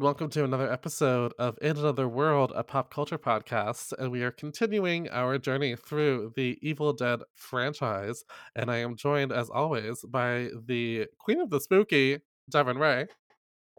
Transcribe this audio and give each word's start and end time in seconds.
And 0.00 0.06
welcome 0.06 0.30
to 0.30 0.44
another 0.44 0.72
episode 0.72 1.34
of 1.38 1.58
In 1.60 1.76
Another 1.76 2.08
World, 2.08 2.54
a 2.56 2.64
pop 2.64 2.90
culture 2.90 3.18
podcast. 3.18 3.92
And 3.98 4.10
we 4.10 4.22
are 4.22 4.30
continuing 4.30 5.10
our 5.10 5.36
journey 5.36 5.76
through 5.76 6.32
the 6.36 6.58
Evil 6.62 6.94
Dead 6.94 7.20
franchise. 7.34 8.24
And 8.56 8.70
I 8.70 8.78
am 8.78 8.96
joined, 8.96 9.30
as 9.30 9.50
always, 9.50 10.02
by 10.08 10.48
the 10.66 11.08
Queen 11.18 11.38
of 11.38 11.50
the 11.50 11.60
Spooky, 11.60 12.20
Devin 12.50 12.78
Ray. 12.78 13.08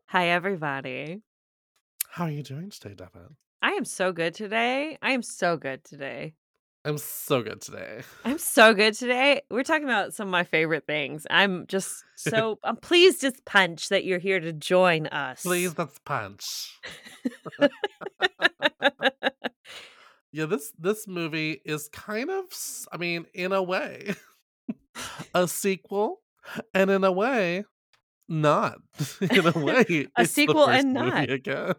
Hi, 0.10 0.28
everybody. 0.28 1.24
How 2.12 2.26
are 2.26 2.30
you 2.30 2.44
doing 2.44 2.70
today, 2.70 2.94
Devin? 2.94 3.36
I 3.64 3.72
am 3.72 3.86
so 3.86 4.12
good 4.12 4.36
today. 4.36 5.00
I 5.02 5.14
am 5.14 5.24
so 5.24 5.58
good 5.58 5.84
today. 5.84 6.36
I'm 6.84 6.98
so 6.98 7.44
good 7.44 7.62
today. 7.62 8.02
I'm 8.26 8.40
so 8.40 8.74
good 8.74 8.96
today. 8.96 9.42
We're 9.52 9.64
talking 9.64 9.84
about 9.84 10.14
some 10.16 10.28
of 10.28 10.32
my 10.32 10.44
favorite 10.44 10.88
things. 10.88 11.28
I'm 11.30 11.68
just 11.68 12.04
so 12.16 12.58
I'm 12.64 12.76
pleased 12.76 13.24
as 13.24 13.40
punch 13.46 13.90
that 13.90 14.04
you're 14.04 14.18
here 14.20 14.40
to 14.40 14.52
join 14.52 15.06
us. 15.08 15.44
Please, 15.44 15.78
let's 15.78 16.00
punch. 16.00 16.80
yeah, 20.32 20.46
this 20.46 20.72
this 20.80 21.08
movie 21.08 21.62
is 21.66 21.88
kind 21.94 22.32
of, 22.32 22.46
I 22.92 22.98
mean, 22.98 23.26
in 23.36 23.52
a 23.52 23.62
way, 23.62 24.16
a 25.36 25.48
sequel, 25.48 26.22
and 26.74 26.90
in 26.90 27.04
a 27.04 27.12
way, 27.12 27.64
not. 28.28 28.78
in 29.22 29.46
a 29.46 29.52
way, 29.60 30.08
A 30.18 30.26
sequel 30.26 30.68
and 30.68 30.94
not. 30.94 31.30
again. 31.30 31.76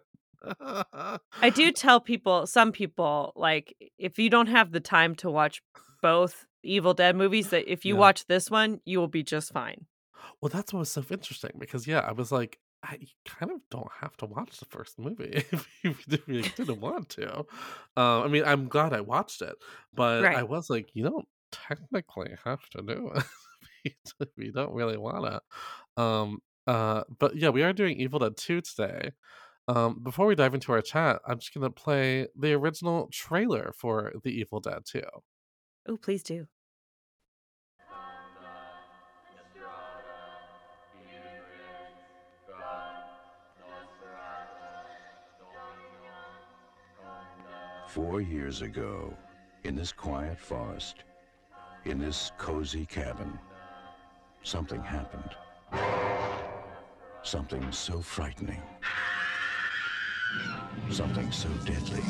I 0.61 1.51
do 1.55 1.73
tell 1.73 2.01
people, 2.01 2.47
some 2.47 2.73
people, 2.73 3.33
like 3.37 3.75
if 3.99 4.19
you 4.19 4.31
don't 4.31 4.49
have 4.49 4.73
the 4.73 4.81
time 4.81 5.15
to 5.17 5.31
watch 5.31 5.63
both 6.01 6.47
Evil 6.63 6.95
Dead 6.95 7.17
movies, 7.17 7.51
that 7.51 7.71
if 7.71 7.85
you 7.85 7.95
Yeah. 7.95 8.01
watch 8.01 8.27
this 8.27 8.51
one, 8.51 8.81
you 8.85 8.99
will 9.01 9.09
be 9.09 9.23
just 9.23 9.53
fine. 9.53 9.87
Well, 10.41 10.51
that's 10.51 10.73
what 10.73 10.81
was 10.81 10.91
so 10.93 11.05
interesting 11.11 11.53
because 11.59 11.87
yeah, 11.87 12.01
I 12.01 12.13
was 12.13 12.31
like, 12.33 12.59
I 12.85 12.99
kind 13.25 13.53
of 13.53 13.61
don't 13.71 13.91
have 14.01 14.17
to 14.19 14.27
watch 14.27 14.59
the 14.59 14.65
first 14.67 14.99
movie 14.99 15.45
if 15.53 15.69
you, 15.85 15.91
if 16.09 16.29
you 16.29 16.43
didn't 16.43 16.81
want 16.81 17.09
to. 17.11 17.45
Uh, 17.97 18.23
I 18.23 18.29
mean, 18.29 18.45
I'm 18.45 18.67
glad 18.69 18.93
I 18.93 19.01
watched 19.01 19.41
it, 19.43 19.55
but 19.95 20.23
I 20.25 20.43
was 20.43 20.69
like, 20.69 20.91
you 20.95 21.05
don't 21.05 21.29
technically 21.53 22.35
have 22.45 22.69
to 22.71 22.83
do 22.83 23.13
it 23.15 23.23
if 23.85 23.93
you- 23.93 23.93
if 24.21 24.29
you 24.37 24.53
don't 24.53 24.73
really 24.73 24.97
want 24.97 25.25
to. 25.97 26.03
Um, 26.03 26.39
uh, 26.67 27.03
but 27.19 27.37
yeah, 27.37 27.49
we 27.51 27.63
are 27.63 27.73
doing 27.73 27.99
Evil 28.01 28.21
Dead 28.21 28.37
2 28.37 28.61
today. 28.63 29.13
Um, 29.69 30.01
before 30.03 30.27
we 30.27 30.35
dive 30.35 30.55
into 30.55 30.73
our 30.73 30.83
chat, 30.83 31.21
I'm 31.27 31.39
just 31.39 31.55
gonna 31.55 31.71
play 31.71 32.27
the 32.37 32.53
original 32.55 33.09
trailer 33.13 33.73
for 33.77 34.13
the 34.25 34.31
Evil 34.31 34.61
Dead 34.61 34.83
2. 34.85 35.03
Oh, 35.89 35.97
please 35.97 36.23
do. 36.23 36.47
Four 47.89 48.23
years 48.23 48.63
ago, 48.63 49.15
in 49.65 49.77
this 49.77 49.93
quiet 49.93 50.41
forest, 50.41 51.05
in 51.85 51.99
this 51.99 52.33
cozy 52.39 52.87
cabin, 52.87 53.39
something 54.43 54.83
happened. 54.83 55.37
Something 57.23 57.71
so 57.71 58.01
frightening. 58.01 58.63
Something 60.91 61.31
so 61.33 61.49
deadly. 61.65 62.03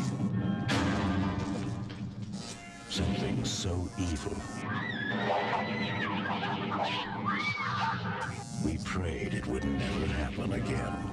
Something 2.88 3.44
so 3.44 3.88
evil. 3.98 4.36
We 8.64 8.78
prayed 8.84 9.34
it 9.34 9.46
would 9.46 9.64
never 9.64 10.06
happen 10.06 10.52
again. 10.52 11.10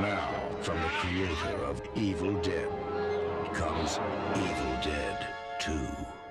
Now, 0.00 0.30
from 0.62 0.80
the 0.80 0.88
creator 1.00 1.64
of 1.64 1.82
Evil 1.94 2.34
Dead 2.40 2.68
comes 3.54 3.98
Evil 4.34 4.78
Dead 4.82 5.26
2. 5.60 6.21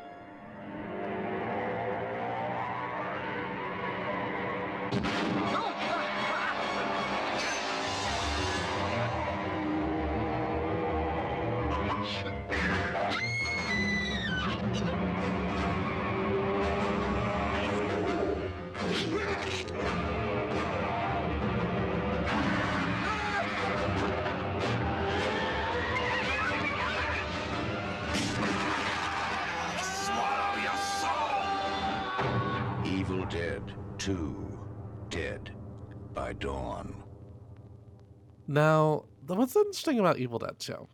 Now, 38.52 39.06
what's 39.28 39.56
interesting 39.56 39.98
about 40.00 40.18
Evil 40.18 40.38
Dead 40.38 40.60
2 40.60 40.88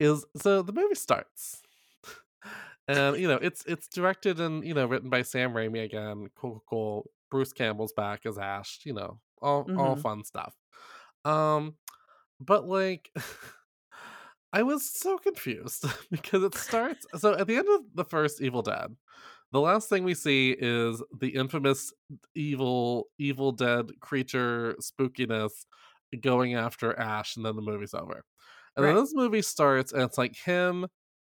is 0.00 0.24
so 0.36 0.62
the 0.62 0.72
movie 0.72 0.94
starts. 0.94 1.62
And 2.86 3.16
you 3.18 3.28
know, 3.28 3.36
it's 3.36 3.64
it's 3.66 3.88
directed 3.88 4.40
and 4.40 4.64
you 4.64 4.74
know, 4.74 4.86
written 4.86 5.10
by 5.10 5.22
Sam 5.22 5.52
Raimi 5.52 5.84
again. 5.84 6.28
Cool, 6.34 6.52
cool, 6.52 6.62
cool. 6.68 7.10
Bruce 7.30 7.52
Campbell's 7.52 7.92
back 7.92 8.24
as 8.24 8.38
Ash, 8.38 8.80
you 8.84 8.94
know, 8.94 9.20
all 9.42 9.70
all 9.74 9.96
Mhm. 9.96 10.02
fun 10.02 10.24
stuff. 10.24 10.54
Um, 11.24 11.76
but 12.40 12.66
like 12.66 13.10
I 14.52 14.62
was 14.62 14.88
so 14.88 15.18
confused 15.18 15.84
because 16.10 16.42
it 16.42 16.54
starts 16.54 17.06
so 17.16 17.34
at 17.34 17.46
the 17.46 17.56
end 17.56 17.68
of 17.68 17.82
the 17.94 18.04
first 18.04 18.40
Evil 18.40 18.62
Dead, 18.62 18.96
the 19.52 19.60
last 19.60 19.88
thing 19.88 20.04
we 20.04 20.14
see 20.14 20.56
is 20.58 21.02
the 21.18 21.30
infamous 21.30 21.92
evil 22.34 23.08
Evil 23.18 23.52
Dead 23.52 23.90
creature 24.00 24.76
spookiness 24.80 25.66
going 26.20 26.54
after 26.54 26.98
Ash, 26.98 27.36
and 27.36 27.44
then 27.44 27.56
the 27.56 27.62
movie's 27.62 27.94
over. 27.94 28.22
And 28.76 28.84
then 28.86 28.94
this 28.96 29.14
movie 29.14 29.42
starts, 29.42 29.92
and 29.92 30.02
it's 30.02 30.18
like 30.18 30.36
him 30.36 30.86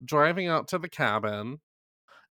driving 0.04 0.48
out 0.48 0.68
to 0.70 0.80
the 0.80 0.90
cabin, 0.90 1.62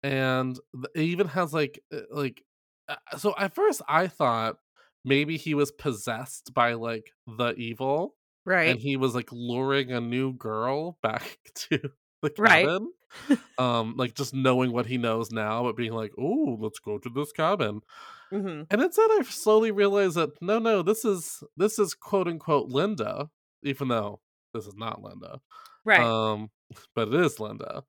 and 0.03 0.59
it 0.95 1.01
even 1.03 1.29
has 1.29 1.53
like 1.53 1.81
uh, 1.93 2.01
like. 2.11 2.43
uh, 2.89 2.97
So 3.19 3.35
at 3.39 3.55
first, 3.55 3.83
I 3.89 4.07
thought 4.09 4.57
maybe 5.05 5.37
he 5.37 5.55
was 5.55 5.73
possessed 5.73 6.55
by 6.55 6.75
like 6.75 7.11
the 7.27 7.55
evil, 7.55 8.17
right? 8.45 8.67
and 8.67 8.81
he 8.81 8.97
was 8.97 9.15
like 9.15 9.31
luring 9.33 9.93
a 9.93 10.01
new 10.01 10.33
girl 10.35 10.99
back 11.03 11.39
to 11.55 11.81
the 12.23 12.31
Right. 12.37 12.71
cabin. 12.71 12.93
um, 13.59 13.97
like 13.97 14.15
just 14.15 14.35
knowing 14.35 14.73
what 14.73 14.87
he 14.87 14.99
knows 14.99 15.31
now, 15.33 15.65
but 15.65 15.77
being 15.77 15.93
like, 15.93 16.13
"Oh, 16.19 16.57
let's 16.61 16.79
go 16.81 16.99
to 16.99 17.11
this 17.11 17.33
cabin." 17.33 17.83
Hmm 18.31 18.63
And 18.71 18.83
instead, 18.83 19.11
I 19.11 19.23
slowly 19.23 19.71
realized 19.71 20.17
that 20.17 20.31
no, 20.41 20.59
no, 20.59 20.83
this 20.83 21.05
is 21.05 21.43
this 21.57 21.79
is 21.79 21.95
quote 21.95 22.29
unquote 22.29 22.69
Linda, 22.69 23.29
even 23.63 23.89
though 23.89 24.21
this 24.55 24.67
is 24.67 24.75
not 24.77 25.03
Linda. 25.03 25.41
Right. 25.85 26.01
Um, 26.01 26.51
but 26.95 27.09
it 27.09 27.15
is 27.15 27.41
Linda. 27.41 27.83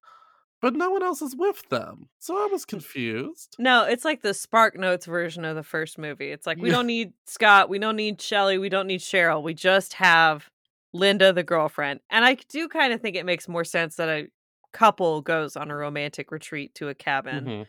But 0.62 0.75
no 0.75 0.92
one 0.92 1.01
else 1.01 1.24
is 1.24 1.36
with 1.36 1.68
them, 1.69 2.07
so 2.19 2.38
I 2.38 2.45
was 2.45 2.65
confused. 2.65 3.56
No, 3.57 3.83
it's 3.83 4.06
like 4.06 4.21
the 4.21 4.33
Spark 4.33 4.77
Notes 4.77 5.07
version 5.07 5.44
of 5.44 5.56
the 5.56 5.63
first 5.63 5.98
movie. 5.98 6.30
It's 6.30 6.45
like 6.45 6.60
we 6.60 6.69
don't 6.69 6.86
need 6.86 7.13
Scott, 7.25 7.68
we 7.68 7.80
don't 7.80 7.95
need 7.95 8.21
Shelly, 8.21 8.60
we 8.60 8.69
don't 8.69 8.86
need 8.86 9.00
Cheryl. 9.00 9.42
We 9.42 9.56
just 9.56 9.94
have 9.94 10.51
Linda, 10.94 11.33
the 11.33 11.42
girlfriend. 11.42 12.01
And 12.12 12.24
I 12.24 12.36
do 12.36 12.68
kind 12.68 12.94
of 12.94 13.01
think 13.01 13.15
it 13.15 13.25
makes 13.25 13.48
more 13.48 13.63
sense 13.63 13.95
that 13.95 14.07
a 14.07 14.27
couple 14.71 15.21
goes 15.21 15.56
on 15.56 15.71
a 15.71 15.75
romantic 15.75 16.31
retreat 16.31 16.75
to 16.75 16.89
a 16.89 16.94
cabin. 16.94 17.45
Mhm. 17.45 17.68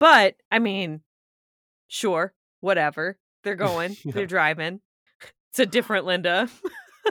But 0.00 0.34
I 0.50 0.58
mean, 0.58 1.02
sure, 1.90 2.32
whatever. 2.60 3.18
They're 3.44 3.54
going, 3.68 3.96
Yeah. 4.04 4.12
they're 4.14 4.26
driving. 4.26 4.80
It's 5.50 5.58
a 5.58 5.66
different 5.66 6.06
Linda. 6.06 6.48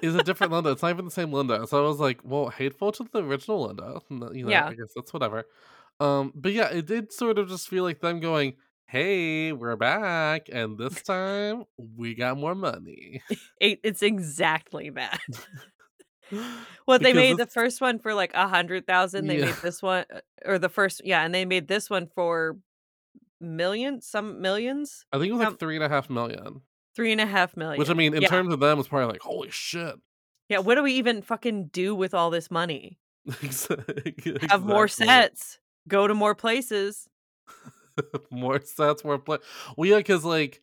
Is 0.01 0.15
a 0.15 0.23
different 0.23 0.53
Linda. 0.53 0.71
It's 0.71 0.81
not 0.81 0.91
even 0.91 1.05
the 1.05 1.11
same 1.11 1.33
Linda. 1.33 1.67
So 1.67 1.83
I 1.83 1.87
was 1.87 1.99
like, 1.99 2.21
well, 2.23 2.47
hateful 2.49 2.91
to 2.93 3.05
the 3.11 3.21
original 3.23 3.67
Linda. 3.67 3.99
You 4.09 4.45
know, 4.45 4.49
Yeah. 4.49 4.67
I 4.67 4.73
guess 4.73 4.93
that's 4.95 5.11
whatever. 5.13 5.43
Um, 5.99 6.31
but 6.35 6.53
yeah, 6.53 6.69
it 6.69 6.85
did 6.87 7.11
sort 7.11 7.37
of 7.37 7.49
just 7.49 7.67
feel 7.67 7.83
like 7.83 7.99
them 7.99 8.21
going, 8.21 8.53
"Hey, 8.87 9.51
we're 9.51 9.75
back, 9.75 10.47
and 10.49 10.77
this 10.77 11.01
time 11.01 11.65
we 11.97 12.15
got 12.15 12.37
more 12.37 12.55
money." 12.55 13.21
It, 13.59 13.81
it's 13.83 14.01
exactly 14.01 14.91
that. 14.91 15.19
What 16.85 17.01
they 17.01 17.11
Because 17.11 17.15
made 17.31 17.37
the 17.37 17.47
first 17.47 17.81
one 17.81 17.97
for 17.99 18.13
like 18.13 18.33
a 18.35 18.47
hundred 18.47 18.85
thousand. 18.87 19.27
They 19.27 19.39
Yeah. 19.39 19.45
made 19.47 19.55
this 19.63 19.81
one, 19.81 20.05
uh, 20.13 20.19
or 20.45 20.59
the 20.59 20.69
first, 20.69 21.01
yeah, 21.03 21.23
and 21.25 21.33
they 21.33 21.43
made 21.43 21.67
this 21.67 21.89
one 21.89 22.07
for 22.13 22.57
millions, 23.41 24.05
some 24.07 24.41
millions, 24.41 25.05
I 25.13 25.17
think 25.19 25.29
it 25.29 25.33
was 25.33 25.41
like 25.47 25.59
three 25.59 25.75
and 25.75 25.83
a 25.83 25.89
half 25.89 26.09
million. 26.09 26.61
three 26.95 27.11
and 27.11 27.21
a 27.21 27.25
half 27.25 27.55
million. 27.57 27.79
Which 27.79 27.89
I 27.89 27.93
mean, 27.93 28.13
in 28.13 28.21
yeah, 28.23 28.27
terms 28.29 28.53
of 28.53 28.59
them, 28.59 28.77
was 28.77 28.87
probably 28.87 29.13
like, 29.13 29.21
holy 29.21 29.49
shit. 29.51 29.95
yeah. 30.49 30.59
What 30.59 30.75
do 30.75 30.83
we 30.83 30.93
even 30.93 31.21
fucking 31.21 31.67
do 31.67 31.95
with 31.95 32.13
all 32.13 32.29
this 32.29 32.49
money? 32.51 32.99
Exactly. 33.43 34.37
Have 34.49 34.63
more 34.65 34.87
sets, 34.87 35.59
go 35.87 36.07
to 36.07 36.13
more 36.15 36.33
places. 36.35 37.07
more 38.31 38.59
sets, 38.61 39.03
more 39.03 39.19
play. 39.19 39.37
Well, 39.77 39.89
yeah, 39.89 39.97
because 39.97 40.23
like 40.25 40.61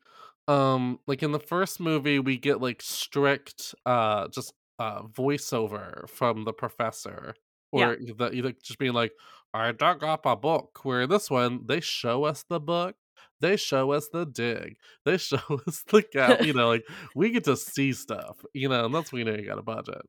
Um, 0.49 1.00
like 1.06 1.23
in 1.23 1.32
the 1.32 1.40
first 1.40 1.81
movie, 1.81 2.19
we 2.20 2.37
get 2.38 2.61
like 2.61 2.81
strict, 2.82 3.75
uh, 3.84 4.28
just 4.28 4.52
uh 4.78 5.02
voiceover 5.05 6.08
from 6.08 6.44
the 6.44 6.52
professor, 6.52 7.34
Yeah. 7.73 7.88
or 7.90 7.96
the 7.96 8.31
you 8.32 8.43
like 8.43 8.62
just 8.62 8.78
being 8.78 8.93
like, 8.93 9.12
"I 9.56 9.73
dug 9.73 10.05
up 10.05 10.26
a 10.26 10.37
book." 10.37 10.85
Where 10.85 11.06
this 11.06 11.31
one, 11.31 11.67
they 11.67 11.81
show 11.81 12.25
us 12.25 12.44
the 12.49 12.61
book, 12.61 12.97
they 13.41 13.56
show 13.56 13.93
us 13.93 14.08
the 14.08 14.25
dig, 14.26 14.76
they 15.05 15.17
show 15.19 15.61
us 15.67 15.85
the 15.88 16.03
gap. 16.03 16.43
You 16.43 16.53
know, 16.53 16.69
like 16.69 16.85
we 17.14 17.31
get 17.31 17.44
to 17.44 17.56
see 17.56 17.93
stuff. 17.93 18.44
You 18.55 18.69
know, 18.69 18.87
and 18.87 18.94
that's 18.94 19.12
when 19.12 19.26
you 19.26 19.32
know 19.32 19.38
you 19.38 19.47
got 19.47 19.58
a 19.58 19.62
budget. 19.62 20.03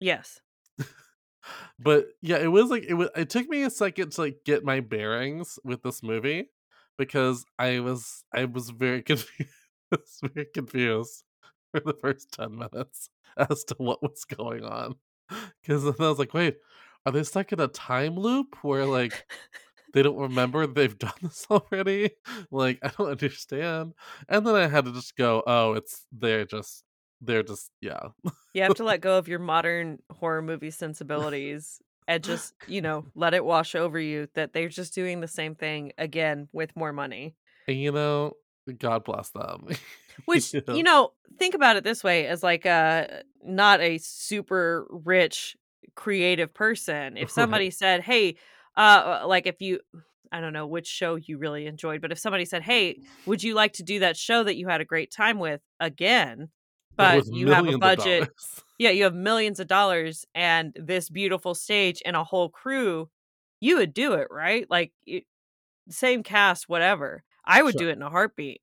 Yes. 0.00 0.40
But 1.78 2.08
yeah, 2.20 2.36
it 2.36 2.48
was 2.48 2.68
like 2.68 2.84
it 2.86 2.94
was. 2.94 3.08
It 3.16 3.30
took 3.30 3.48
me 3.48 3.62
a 3.62 3.70
second 3.70 4.12
to 4.12 4.22
like 4.22 4.40
get 4.44 4.64
my 4.64 4.80
bearings 4.80 5.58
with 5.64 5.82
this 5.82 6.02
movie 6.02 6.50
because 6.98 7.44
I 7.58 7.80
was 7.80 8.24
I 8.34 8.44
was 8.44 8.70
very 8.70 9.02
confused, 9.04 9.50
very 10.22 10.46
confused 10.52 11.24
for 11.72 11.80
the 11.80 11.94
first 11.94 12.32
ten 12.32 12.58
minutes 12.58 13.08
as 13.36 13.64
to 13.64 13.76
what 13.78 14.02
was 14.02 14.24
going 14.24 14.64
on. 14.64 14.96
Because 15.62 15.84
then 15.84 15.94
I 16.00 16.08
was 16.08 16.18
like, 16.18 16.34
wait, 16.34 16.56
are 17.06 17.12
they 17.12 17.22
stuck 17.22 17.52
in 17.52 17.60
a 17.60 17.68
time 17.68 18.16
loop 18.16 18.56
where 18.62 18.84
like 18.84 19.26
they 19.94 20.02
don't 20.02 20.18
remember 20.18 20.66
they've 20.66 20.98
done 20.98 21.12
this 21.22 21.46
already? 21.50 22.10
Like 22.50 22.78
I 22.82 22.90
don't 22.96 23.10
understand. 23.10 23.94
And 24.28 24.46
then 24.46 24.54
I 24.54 24.68
had 24.68 24.84
to 24.84 24.92
just 24.92 25.16
go, 25.16 25.42
oh, 25.46 25.72
it's 25.74 26.04
they're 26.12 26.44
just 26.44 26.84
they're 27.20 27.42
just 27.42 27.70
yeah. 27.80 28.08
You 28.54 28.62
have 28.62 28.74
to 28.76 28.84
let 28.84 29.00
go 29.00 29.18
of 29.18 29.28
your 29.28 29.38
modern 29.38 29.98
horror 30.10 30.42
movie 30.42 30.70
sensibilities 30.70 31.80
and 32.06 32.24
just, 32.24 32.54
you 32.66 32.80
know, 32.80 33.04
let 33.14 33.34
it 33.34 33.44
wash 33.44 33.74
over 33.74 34.00
you 34.00 34.28
that 34.34 34.52
they're 34.52 34.68
just 34.68 34.94
doing 34.94 35.20
the 35.20 35.28
same 35.28 35.54
thing 35.54 35.92
again 35.98 36.48
with 36.52 36.74
more 36.74 36.92
money. 36.92 37.34
And 37.66 37.78
you 37.78 37.92
know, 37.92 38.32
God 38.78 39.04
bless 39.04 39.30
them. 39.30 39.68
Which, 40.24 40.54
You 40.54 40.62
know? 40.66 40.74
you 40.74 40.82
know, 40.82 41.12
think 41.38 41.54
about 41.54 41.76
it 41.76 41.84
this 41.84 42.02
way 42.02 42.26
as 42.26 42.42
like 42.42 42.64
a 42.64 43.22
not 43.42 43.80
a 43.80 43.98
super 43.98 44.86
rich 44.90 45.56
creative 45.96 46.52
person. 46.54 47.16
If 47.16 47.30
somebody 47.30 47.70
said, 47.70 48.02
"Hey, 48.02 48.36
uh 48.76 49.24
like 49.26 49.46
if 49.46 49.60
you 49.62 49.80
I 50.32 50.40
don't 50.40 50.52
know 50.52 50.66
which 50.66 50.86
show 50.86 51.16
you 51.16 51.38
really 51.38 51.66
enjoyed, 51.66 52.00
but 52.02 52.12
if 52.12 52.18
somebody 52.18 52.44
said, 52.44 52.62
"Hey, 52.62 52.98
would 53.26 53.42
you 53.42 53.54
like 53.54 53.72
to 53.74 53.82
do 53.82 53.98
that 54.00 54.16
show 54.16 54.44
that 54.44 54.56
you 54.56 54.68
had 54.68 54.80
a 54.80 54.84
great 54.84 55.10
time 55.12 55.38
with 55.38 55.62
again?" 55.80 56.50
But 56.96 57.24
you 57.32 57.48
have 57.48 57.68
a 57.68 57.72
budget. 57.72 58.28
Yeah, 58.78 58.90
you 58.90 59.04
have 59.04 59.14
millions 59.14 59.58
of 59.60 59.66
dollars 59.66 60.24
and 60.36 60.72
this 60.76 61.10
beautiful 61.10 61.54
stage 61.54 62.00
and 62.06 62.14
a 62.16 62.22
whole 62.24 62.48
crew, 62.48 63.10
you 63.60 63.76
would 63.78 63.92
do 63.92 64.12
it, 64.14 64.28
right? 64.30 64.66
Like, 64.70 64.92
it 65.06 65.24
same 65.90 66.22
cast, 66.22 66.68
whatever. 66.68 67.24
I 67.44 67.62
would 67.62 67.74
Sure. 67.74 67.78
do 67.78 67.88
it 67.88 67.94
in 67.94 68.02
a 68.02 68.10
heartbeat, 68.10 68.62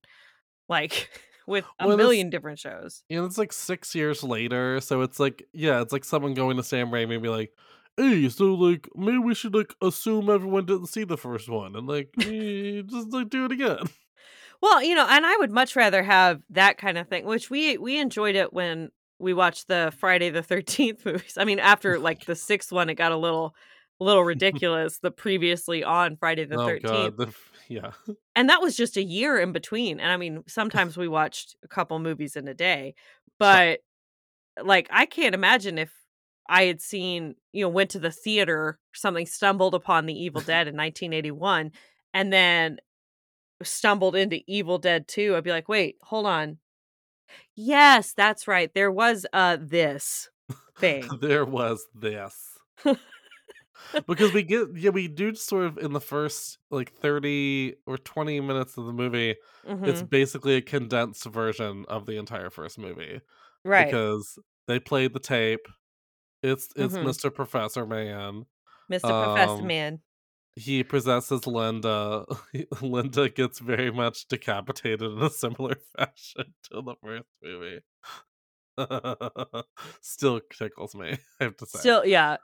like, 0.70 1.10
with 1.48 1.66
a 1.80 1.88
Well, 1.88 1.98
million 1.98 2.30
different 2.30 2.60
shows. 2.60 3.04
You 3.10 3.20
know, 3.20 3.26
it's 3.26 3.38
like 3.38 3.54
six 3.54 3.94
years 3.96 4.24
later, 4.24 4.80
so 4.82 5.02
it's 5.02 5.20
like, 5.20 5.44
yeah, 5.54 5.82
it's 5.82 5.94
like 5.94 6.04
someone 6.06 6.34
going 6.34 6.58
to 6.58 6.64
Sam 6.64 6.90
Raimi 6.90 7.14
and 7.16 7.24
be 7.24 7.30
like, 7.30 7.54
"Hey, 7.98 8.30
so 8.30 8.54
like 8.56 8.88
maybe 8.96 9.18
we 9.20 9.36
should 9.36 9.54
like 9.56 9.74
assume 9.82 10.30
everyone 10.30 10.66
didn't 10.66 10.88
see 10.88 11.04
the 11.04 11.18
first 11.18 11.50
one 11.50 11.76
and 11.76 11.88
like 11.88 12.10
eh, 12.22 12.82
just 12.86 13.10
like 13.14 13.30
do 13.30 13.46
it 13.46 13.52
again." 13.52 13.86
Well, 14.62 14.82
you 14.84 14.96
know, 14.96 15.06
and 15.08 15.26
I 15.26 15.36
would 15.38 15.52
much 15.52 15.76
rather 15.76 16.02
have 16.04 16.42
that 16.52 16.78
kind 16.78 16.98
of 16.98 17.08
thing, 17.08 17.26
which 17.26 17.50
we 17.50 17.78
we 17.78 18.00
enjoyed 18.00 18.36
it 18.36 18.54
when 18.54 18.90
we 19.20 19.34
watched 19.34 19.68
the 19.68 19.94
Friday 19.98 20.30
the 20.30 20.42
13th 20.42 21.06
movies. 21.06 21.38
I 21.38 21.46
mean, 21.46 21.60
after 21.60 22.00
like 22.00 22.26
the 22.26 22.36
sixth 22.36 22.72
one, 22.72 22.90
it 22.90 22.96
got 22.96 23.12
a 23.12 23.18
little 23.18 23.56
a 24.00 24.04
little 24.04 24.24
ridiculous, 24.34 25.00
the 25.00 25.12
previously 25.12 25.84
on 25.84 26.18
Friday 26.18 26.46
the 26.46 26.58
oh 26.58 26.68
13th. 26.68 26.82
god, 26.82 27.18
the, 27.18 27.34
yeah, 27.68 27.92
and 28.36 28.50
that 28.50 28.62
was 28.62 28.76
just 28.76 28.98
a 28.98 29.04
year 29.04 29.40
in 29.40 29.52
between 29.52 30.00
and 30.00 30.12
i 30.12 30.18
mean 30.18 30.44
sometimes 30.48 30.98
we 30.98 31.08
watched 31.08 31.56
a 31.64 31.68
couple 31.68 31.98
movies 32.00 32.36
in 32.36 32.48
a 32.48 32.54
day 32.54 32.96
but 33.40 33.80
like 34.64 34.88
i 34.92 35.06
can't 35.06 35.36
imagine 35.36 35.78
if 35.78 35.92
i 36.48 36.64
had 36.64 36.82
seen 36.82 37.36
you 37.52 37.64
know 37.64 37.70
went 37.70 37.90
to 37.90 38.00
the 38.00 38.12
theater 38.12 38.80
something 38.94 39.26
stumbled 39.26 39.76
upon 39.76 40.06
the 40.06 40.14
evil 40.14 40.42
dead 40.46 40.68
in 40.68 40.76
1981 40.76 41.72
and 42.14 42.32
then 42.32 42.78
stumbled 43.64 44.16
into 44.16 44.42
evil 44.48 44.78
dead 44.78 45.08
2 45.08 45.36
i'd 45.36 45.44
be 45.44 45.52
like 45.52 45.70
wait 45.70 45.96
hold 46.02 46.26
on. 46.26 46.58
Yes 47.56 48.14
that's 48.14 48.48
right 48.48 48.72
there 48.74 48.92
was 48.92 49.26
uh 49.34 49.58
this 49.60 50.30
thing. 50.78 51.08
There 51.22 51.46
was 51.46 51.86
this. 51.94 52.58
Because 54.08 54.32
we 54.34 54.44
get 54.44 54.68
yeah 54.76 54.90
we 54.90 55.08
do 55.08 55.36
sort 55.36 55.66
of 55.66 55.78
in 55.78 55.94
the 55.94 56.02
first 56.02 56.58
like 56.72 56.94
30 56.94 57.76
or 57.86 57.98
20 57.98 58.40
minutes 58.42 58.78
of 58.78 58.86
the 58.86 58.94
movie 58.94 59.36
it's 59.84 60.02
Mhm. 60.02 60.10
basically 60.10 60.56
a 60.56 60.62
condensed 60.62 61.26
version 61.26 61.86
of 61.88 62.06
the 62.06 62.18
entire 62.18 62.50
first 62.50 62.78
movie 62.80 63.22
right. 63.64 63.86
because 63.86 64.40
they 64.68 64.80
played 64.80 65.14
the 65.14 65.20
tape. 65.20 65.68
It's 66.44 66.70
it's 66.78 66.98
Mhm. 66.98 67.00
mr 67.00 67.34
professor 67.34 67.86
man 67.86 68.46
mr 68.90 69.16
professor 69.16 69.64
um, 69.64 69.68
man. 69.68 70.02
he 70.56 70.84
possesses 70.84 71.48
linda. 71.48 72.26
Linda 72.82 73.30
gets 73.30 73.60
very 73.60 73.92
much 73.92 74.28
decapitated 74.28 75.04
in 75.12 75.22
a 75.22 75.30
similar 75.30 75.76
fashion 75.98 76.54
to 76.66 76.82
the 76.82 76.96
first 77.04 77.26
movie. 77.44 77.82
Still 80.02 80.42
tickles 80.52 80.96
me 80.96 81.18
i 81.40 81.44
have 81.44 81.58
to 81.58 81.66
say. 81.66 81.80
Still 81.80 82.06
yeah 82.06 82.38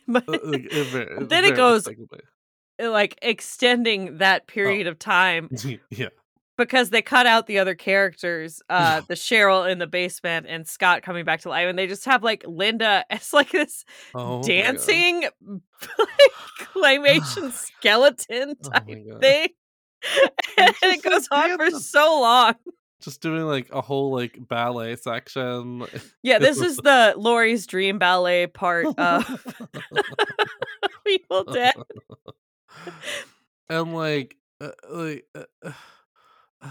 but 0.08 0.28
Uh, 0.28 0.38
like, 0.44 0.66
it 0.72 0.84
ver- 0.88 1.16
But 1.18 1.28
then 1.28 1.44
it 1.44 1.56
goes- 1.56 1.88
like 2.78 3.18
extending 3.22 4.18
that 4.18 4.46
period 4.46 4.86
of 4.86 4.98
time 4.98 5.50
yeah 5.90 6.08
because 6.56 6.90
they 6.90 7.00
cut 7.02 7.26
out 7.26 7.46
the 7.46 7.58
other 7.58 7.74
characters, 7.74 8.60
uh, 8.68 9.00
the 9.08 9.14
Cheryl 9.14 9.70
in 9.70 9.78
the 9.78 9.86
basement 9.86 10.44
and 10.46 10.68
Scott 10.68 11.02
coming 11.02 11.24
back 11.24 11.40
to 11.40 11.48
life, 11.48 11.66
and 11.68 11.78
they 11.78 11.86
just 11.86 12.04
have 12.04 12.22
like 12.22 12.44
Linda 12.46 13.04
as 13.10 13.32
like 13.32 13.50
this 13.50 13.84
oh 14.14 14.42
dancing 14.42 15.22
like 15.42 16.32
claymation 16.74 17.50
skeleton 17.78 18.56
Oh 18.64 18.68
type 18.70 18.86
God. 19.08 19.20
thing. 19.20 19.48
and 20.58 20.74
it 20.82 21.02
goes 21.02 21.28
on 21.30 21.56
for 21.58 21.70
so 21.78 22.20
long. 22.20 22.54
Just 23.00 23.20
doing 23.22 23.42
like 23.44 23.68
a 23.72 23.80
whole 23.80 24.12
like 24.12 24.36
ballet 24.48 24.96
section. 24.96 25.86
Yeah, 26.22 26.38
this 26.38 26.60
is 26.60 26.76
the 26.76 27.14
Laurey's 27.16 27.66
dream 27.66 27.98
ballet 27.98 28.46
part 28.46 28.86
of 28.98 29.46
Evil 31.06 31.44
Dead. 31.44 31.74
and 33.68 33.94
like 33.94 34.36
uh, 34.60 34.70
like 34.90 35.26
uh, 35.62 36.70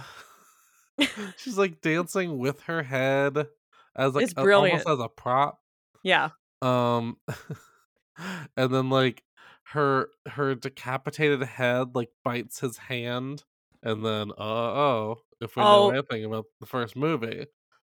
she's 1.38 1.58
like 1.58 1.82
dancing 1.82 2.38
with 2.38 2.62
her 2.62 2.84
head 2.84 3.48
as 3.96 4.14
like 4.14 4.26
It's 4.26 4.34
a- 4.38 4.42
almost 4.54 4.88
as 4.88 5.00
a 5.00 5.08
prop. 5.10 5.60
Yeah. 6.04 6.30
um 6.62 7.18
and 8.56 8.74
then 8.74 8.90
like 8.90 9.24
her 9.74 10.10
her 10.28 10.56
decapitated 10.56 11.42
head 11.44 11.96
like 11.96 12.10
bites 12.24 12.60
his 12.60 12.78
hand. 12.78 13.44
And 13.82 14.06
then 14.06 14.32
uh 14.32 14.34
oh 14.44 15.22
if 15.42 15.56
we 15.56 15.64
Oh. 15.64 15.90
know 15.90 15.98
anything 15.98 16.26
about 16.26 16.46
the 16.60 16.66
first 16.66 16.96
movie 16.96 17.46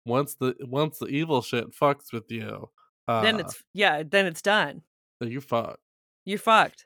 once 0.05 0.35
the 0.35 0.55
once 0.61 0.99
the 0.99 1.07
evil 1.07 1.41
shit 1.41 1.71
fucks 1.75 2.11
with 2.13 2.29
you 2.29 2.69
uh 3.07 3.21
Then 3.21 3.39
it's 3.39 3.63
yeah, 3.73 4.03
then 4.05 4.25
it's 4.25 4.41
done. 4.41 4.81
then 5.19 5.29
you 5.31 5.41
fuck 5.41 5.79
You're 6.25 6.39
fucked. 6.39 6.85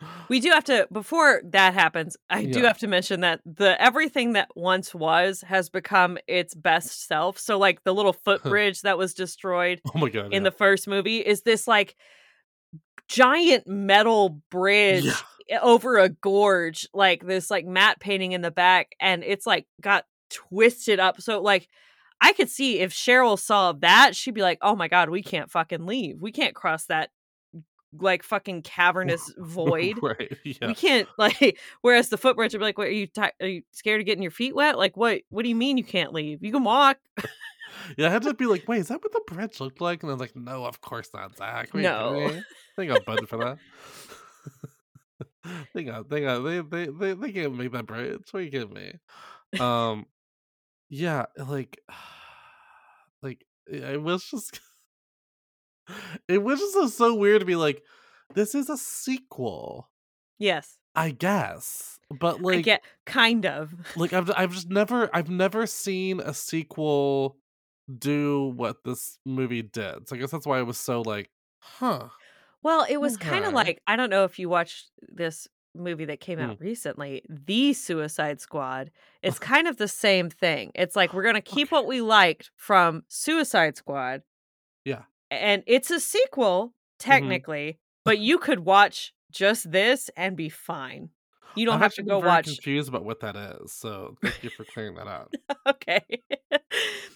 We 0.28 0.38
do 0.40 0.50
have 0.50 0.64
to 0.64 0.86
before 0.92 1.40
that 1.50 1.74
happens, 1.74 2.16
I 2.30 2.44
do 2.44 2.62
have 2.62 2.78
to 2.78 2.86
mention 2.86 3.20
that 3.22 3.40
the 3.44 3.80
everything 3.82 4.34
that 4.34 4.48
once 4.54 4.94
was 4.94 5.40
has 5.42 5.68
become 5.70 6.18
its 6.28 6.54
best 6.54 7.06
self. 7.08 7.38
So 7.38 7.58
like 7.58 7.82
the 7.84 7.94
little 7.94 8.12
footbridge 8.12 8.82
that 8.82 8.96
was 8.98 9.12
destroyed 9.14 9.80
oh 9.94 9.98
my 9.98 10.08
god 10.10 10.26
in 10.26 10.32
yeah. 10.44 10.50
the 10.50 10.52
first 10.52 10.86
movie 10.86 11.18
is 11.18 11.42
this 11.42 11.66
like 11.66 11.96
giant 13.08 13.66
metal 13.66 14.40
bridge 14.50 15.04
Yeah. 15.04 15.12
Over 15.62 15.98
a 15.98 16.08
gorge, 16.08 16.86
like 16.92 17.24
this 17.26 17.50
like 17.50 17.66
matte 17.66 18.00
painting 18.00 18.32
in 18.32 18.40
the 18.42 18.50
back 18.50 18.94
and 19.00 19.22
it's 19.24 19.46
like 19.46 19.66
got 19.80 20.04
twisted 20.30 21.00
up. 21.00 21.20
So 21.20 21.40
like 21.40 21.68
I 22.20 22.32
could 22.32 22.48
see 22.50 22.80
if 22.80 22.92
Cheryl 22.92 23.38
saw 23.38 23.72
that, 23.74 24.16
she'd 24.16 24.34
be 24.34 24.42
like, 24.42 24.58
"Oh 24.60 24.74
my 24.74 24.88
god, 24.88 25.08
we 25.10 25.22
can't 25.22 25.50
fucking 25.50 25.86
leave. 25.86 26.20
We 26.20 26.32
can't 26.32 26.54
cross 26.54 26.86
that 26.86 27.10
like 27.98 28.22
fucking 28.22 28.62
cavernous 28.62 29.32
void." 29.38 29.98
right 30.02 30.36
yeah 30.44 30.66
We 30.66 30.74
can't 30.74 31.08
like. 31.18 31.58
Whereas 31.80 32.08
the 32.08 32.18
footbridge 32.18 32.52
would 32.52 32.58
be 32.58 32.64
like, 32.64 32.78
"What 32.78 32.88
are 32.88 32.92
you? 32.92 33.06
Ti- 33.06 33.30
are 33.40 33.46
you 33.46 33.62
scared 33.70 34.00
of 34.00 34.06
getting 34.06 34.22
your 34.22 34.32
feet 34.32 34.54
wet? 34.54 34.76
Like, 34.76 34.96
what? 34.96 35.20
What 35.30 35.44
do 35.44 35.48
you 35.48 35.54
mean 35.54 35.78
you 35.78 35.84
can't 35.84 36.12
leave? 36.12 36.42
You 36.42 36.52
can 36.52 36.64
walk." 36.64 36.98
yeah 37.96 38.06
i 38.06 38.10
had 38.10 38.22
to 38.22 38.34
be 38.34 38.46
like 38.46 38.66
wait 38.66 38.80
is 38.80 38.88
that 38.88 39.00
what 39.02 39.12
the 39.12 39.20
bridge 39.34 39.60
looked 39.60 39.80
like 39.80 40.02
and 40.02 40.10
i 40.10 40.14
was 40.14 40.20
like 40.20 40.34
no 40.34 40.64
of 40.64 40.80
course 40.80 41.10
not 41.14 41.36
zach 41.36 41.72
No. 41.74 42.32
they 42.76 42.86
got 42.86 43.04
budget 43.04 43.28
for 43.28 43.36
that 43.38 43.58
they 45.74 45.84
got 45.84 46.08
they 46.08 46.20
got 46.20 46.40
they 46.40 46.60
they 46.60 46.86
they, 46.86 47.14
they 47.14 47.32
can't 47.32 47.56
make 47.56 47.72
that 47.72 47.86
bridge 47.86 48.22
what 48.30 48.40
are 48.40 48.42
you 48.42 48.50
kidding 48.50 48.72
me 48.72 48.92
um 49.60 50.06
yeah 50.88 51.26
like 51.36 51.80
like 53.22 53.44
it 53.66 54.00
was 54.02 54.24
just 54.24 54.60
it 56.28 56.42
was 56.42 56.58
just 56.60 56.74
so- 56.74 56.86
so 56.86 57.14
weird 57.14 57.40
to 57.40 57.46
be 57.46 57.56
like 57.56 57.82
this 58.34 58.54
is 58.54 58.68
a 58.68 58.76
sequel 58.76 59.88
Yes. 60.40 60.78
I 60.94 61.10
guess, 61.10 61.98
but 62.10 62.36
I 62.36 62.40
like, 62.42 62.64
get 62.64 62.82
kind 63.06 63.44
of. 63.46 63.72
like 63.96 64.12
I've 64.12 64.30
I've 64.36 64.52
just 64.52 64.68
never 64.68 65.08
I've 65.14 65.30
never 65.30 65.66
seen 65.66 66.20
a 66.20 66.32
sequel 66.34 67.36
do 67.98 68.52
what 68.56 68.84
this 68.84 69.18
movie 69.24 69.62
did. 69.62 70.08
So 70.08 70.16
I 70.16 70.18
guess 70.18 70.30
that's 70.30 70.46
why 70.46 70.58
it 70.58 70.64
was 70.64 70.78
so 70.78 71.02
like, 71.02 71.30
huh? 71.60 72.08
Well, 72.62 72.86
it 72.88 72.96
was 73.00 73.16
kind 73.16 73.44
of 73.44 73.52
like 73.52 73.80
I 73.86 73.96
don't 73.96 74.10
know 74.10 74.24
if 74.24 74.38
you 74.38 74.48
watched 74.48 74.90
this 75.08 75.46
movie 75.74 76.06
that 76.06 76.20
came 76.20 76.38
Mm. 76.38 76.50
out 76.50 76.60
recently, 76.60 77.22
The 77.28 77.72
Suicide 77.72 78.40
Squad. 78.40 78.90
It's 79.22 79.38
kind 79.38 79.68
of 79.68 79.76
the 79.76 79.86
same 79.88 80.28
thing. 80.30 80.72
It's 80.74 80.96
like 80.96 81.12
we're 81.14 81.22
going 81.22 81.34
to 81.36 81.40
keep 81.40 81.70
what 81.70 81.86
we 81.86 82.00
liked 82.00 82.50
from 82.56 83.04
Suicide 83.08 83.76
Squad 83.76 84.22
Yeah. 84.84 85.02
and 85.30 85.62
it's 85.66 85.90
a 85.90 86.00
sequel 86.00 86.66
hmm 86.66 86.72
technically, 86.98 87.78
but 88.04 88.18
you 88.18 88.38
could 88.38 88.60
watch 88.60 89.12
just 89.30 89.70
this 89.70 90.10
and 90.16 90.36
be 90.36 90.48
fine. 90.48 91.10
You 91.54 91.64
don't 91.66 91.76
I've 91.76 91.80
have 91.82 91.94
to 91.94 92.02
go 92.02 92.18
watch 92.18 92.46
confused 92.46 92.88
about 92.88 93.04
what 93.04 93.20
that 93.20 93.36
is. 93.36 93.72
So 93.72 94.16
thank 94.22 94.42
you 94.42 94.50
for 94.50 94.64
clearing 94.64 94.94
that 94.96 95.06
out. 95.06 95.32
Okay. 95.66 96.02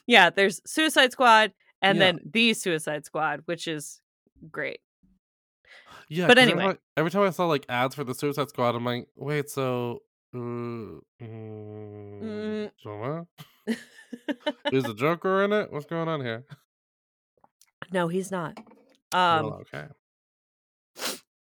yeah, 0.07 0.31
there's 0.31 0.61
Suicide 0.67 1.11
Squad 1.13 1.53
and 1.81 1.99
Yeah. 1.99 2.13
then 2.13 2.21
The 2.25 2.55
Suicide 2.55 3.05
Squad, 3.05 3.43
which 3.47 3.67
is 3.67 4.01
great. 4.51 4.81
Yeah, 6.14 6.26
But 6.26 6.37
every 6.37 6.52
anyway, 6.52 6.64
time, 6.66 6.78
every 6.99 7.11
time 7.11 7.23
I 7.23 7.31
saw 7.31 7.47
like 7.47 7.64
ads 7.71 7.95
for 7.95 8.04
the 8.04 8.14
Suicide 8.14 8.50
Squad, 8.50 8.75
I'm 8.75 8.85
like, 8.85 9.09
wait, 9.16 9.49
so, 9.49 10.02
uh, 10.35 10.38
mm, 10.38 11.00
mm, 11.23 12.71
so? 12.83 13.26
Is 14.71 14.85
the 14.85 14.92
Joker 14.95 15.42
in 15.45 15.54
it? 15.54 15.73
What's 15.73 15.87
going 15.87 16.09
on 16.09 16.21
here? 16.21 16.45
no, 17.92 18.09
he's 18.09 18.31
not. 18.31 18.59
Well, 19.12 19.47
Um 19.47 19.52
okay. 19.62 19.87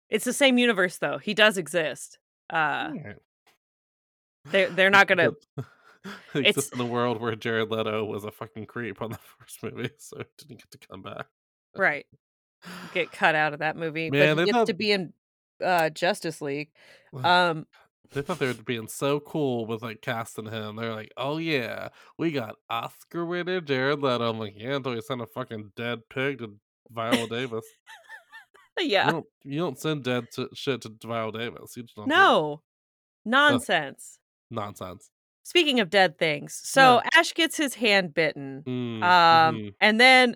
it's 0.09 0.23
the 0.25 0.31
same 0.33 0.57
universe 0.57 0.97
though. 0.99 1.17
He 1.17 1.33
does 1.33 1.57
exist. 1.57 2.17
Uh 2.49 2.91
Alright. 2.95 3.17
they're 4.51 4.69
they're 4.69 4.89
not 4.97 5.07
gonna 5.07 5.31
it's 6.33 6.69
in 6.69 6.79
a 6.79 6.85
world 6.85 7.19
where 7.19 7.35
Jared 7.35 7.69
Leto 7.71 8.05
was 8.05 8.23
a 8.23 8.31
fucking 8.31 8.67
creep 8.67 9.01
on 9.01 9.11
the 9.11 9.19
first 9.37 9.61
movie, 9.63 9.91
so 9.97 10.23
didn't 10.37 10.59
get 10.59 10.71
to 10.71 10.87
come 10.87 11.01
back. 11.01 11.27
right. 11.75 12.05
Get 12.93 13.11
cut 13.11 13.35
out 13.35 13.53
of 13.53 13.59
that 13.59 13.75
movie, 13.75 14.09
but 14.09 14.17
Man, 14.19 14.29
he 14.29 14.33
they 14.35 14.45
gets 14.45 14.57
thought 14.57 14.67
to 14.67 14.73
be 14.73 14.91
in 14.91 15.13
uh 15.63 15.89
Justice 15.89 16.41
League. 16.41 16.69
Um 17.23 17.65
they 18.13 18.21
thought 18.21 18.39
they 18.39 18.47
were 18.47 18.53
being 18.53 18.87
so 18.89 19.19
cool 19.21 19.65
with 19.65 19.81
like 19.81 20.01
casting 20.01 20.45
him. 20.45 20.75
They're 20.75 20.93
like, 20.93 21.11
"Oh 21.15 21.37
yeah, 21.37 21.89
we 22.17 22.31
got 22.31 22.55
Oscar 22.69 23.25
winner 23.25 23.61
Jared 23.61 24.01
Leto." 24.01 24.29
I'm 24.29 24.37
like, 24.37 24.53
"Yeah, 24.57 24.75
until 24.75 24.95
you 24.95 25.01
send 25.01 25.21
a 25.21 25.25
fucking 25.27 25.71
dead 25.77 26.01
pig 26.09 26.39
to 26.39 26.55
Viola 26.89 27.27
Davis. 27.27 27.65
You 28.79 28.85
yeah. 28.87 29.11
don't 29.11 29.25
you 29.43 29.59
don't 29.59 29.77
send 29.77 30.03
dead 30.03 30.25
to, 30.33 30.49
shit 30.53 30.81
to 30.81 30.95
Viola 31.05 31.31
Davis. 31.37 31.75
You 31.77 31.83
just 31.83 31.95
don't. 31.95 32.07
No. 32.07 32.61
Nonsense. 33.25 34.19
nonsense." 34.49 35.09
Speaking 35.43 35.79
of 35.79 35.89
dead 35.89 36.17
things, 36.17 36.61
Yeah. 36.63 36.99
so 36.99 37.01
Ash 37.17 37.33
gets 37.33 37.57
his 37.57 37.75
hand 37.75 38.13
bitten. 38.13 38.63
Mm, 38.65 39.03
Um, 39.03 39.55
mhm. 39.55 39.73
and 39.81 39.99
then 39.99 40.35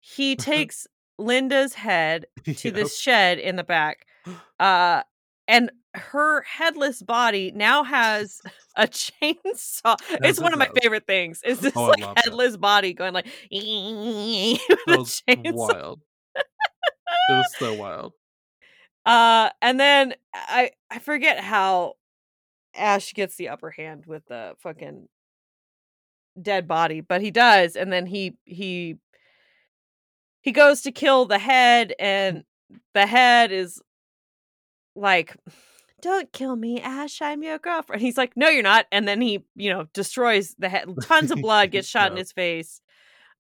he 0.00 0.36
takes 0.36 0.86
Linda's 1.18 1.74
head 1.74 2.26
to 2.44 2.70
this 2.70 2.98
shed 2.98 3.38
in 3.38 3.56
the 3.56 3.64
back. 3.64 4.06
Uh, 4.58 5.02
and 5.46 5.70
her 5.92 6.40
headless 6.42 7.02
body 7.02 7.52
now 7.54 7.84
has 7.84 8.40
a 8.76 8.86
chainsaw. 8.86 9.96
It's 10.22 10.40
one 10.40 10.52
of 10.52 10.58
my 10.58 10.68
favorite 10.80 11.06
things. 11.06 11.42
Is 11.44 11.60
this 11.60 11.76
Oh, 11.76 11.84
like 11.86 12.00
love 12.00 12.14
that. 12.14 12.24
headless 12.24 12.56
body 12.56 12.94
going 12.94 13.12
like 13.12 13.26
That 13.50 15.52
wild. 15.54 16.00
It 16.36 16.44
was 17.32 17.54
so 17.58 17.74
wild. 17.74 18.12
Uh, 19.04 19.50
and 19.60 19.78
then 19.78 20.14
I 20.32 20.70
I 20.90 20.98
forget 20.98 21.44
how 21.44 21.94
Ash 22.74 23.12
gets 23.12 23.36
the 23.36 23.50
upper 23.50 23.70
hand 23.70 24.06
with 24.06 24.24
the 24.26 24.54
fucking 24.60 25.08
dead 26.40 26.66
body, 26.66 27.00
but 27.00 27.20
he 27.20 27.30
does, 27.30 27.76
and 27.76 27.92
then 27.92 28.06
he 28.06 28.36
he 28.44 28.96
he 30.44 30.52
goes 30.52 30.82
to 30.82 30.92
kill 30.92 31.24
the 31.24 31.38
head, 31.38 31.94
and 31.98 32.44
the 32.92 33.06
head 33.06 33.50
is 33.50 33.80
like, 34.94 35.34
"Don't 36.02 36.30
kill 36.34 36.54
me, 36.54 36.82
Ash. 36.82 37.22
I'm 37.22 37.42
your 37.42 37.58
girlfriend." 37.58 38.02
He's 38.02 38.18
like, 38.18 38.36
"No, 38.36 38.50
you're 38.50 38.62
not." 38.62 38.84
And 38.92 39.08
then 39.08 39.22
he, 39.22 39.42
you 39.56 39.70
know, 39.70 39.86
destroys 39.94 40.54
the 40.58 40.68
head. 40.68 40.86
Tons 41.02 41.30
of 41.30 41.40
blood 41.40 41.70
gets 41.70 41.88
shot 41.88 42.10
in 42.10 42.18
his 42.18 42.30
face. 42.30 42.82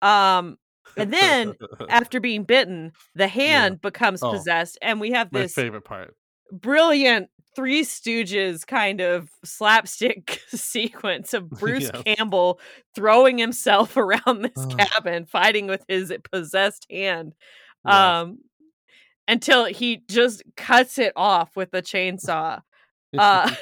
Um, 0.02 0.58
and 0.96 1.12
then 1.12 1.56
after 1.90 2.22
being 2.22 2.46
bitten, 2.46 2.94
the 3.14 3.26
yeah. 3.26 3.28
hand 3.28 3.82
becomes 3.82 4.24
Oh, 4.24 4.32
possessed, 4.32 4.78
and 4.82 5.02
we 5.02 5.12
have 5.12 5.34
my 5.34 5.42
this 5.42 5.54
favorite 5.54 5.84
part. 5.84 6.16
Brilliant 6.52 7.30
Three 7.56 7.84
Stooges 7.84 8.68
kind 8.68 9.00
of 9.00 9.30
slapstick 9.46 10.42
sequence 10.50 11.34
of 11.34 11.50
Bruce 11.60 11.90
yes. 11.94 12.04
Campbell 12.04 12.60
throwing 12.94 13.38
himself 13.38 13.96
around 13.98 14.42
this 14.42 14.52
Ugh, 14.58 14.78
cabin, 14.78 15.26
fighting 15.26 15.68
with 15.68 15.84
his 15.88 16.14
possessed 16.32 16.86
hand, 16.90 17.34
yes. 17.86 17.96
um, 17.96 18.40
until 19.28 19.66
he 19.66 20.04
just 20.10 20.44
cuts 20.58 20.98
it 21.00 21.14
off 21.16 21.56
with 21.56 21.74
a 21.74 21.82
chainsaw. 21.82 22.62
Uh, 23.18 23.56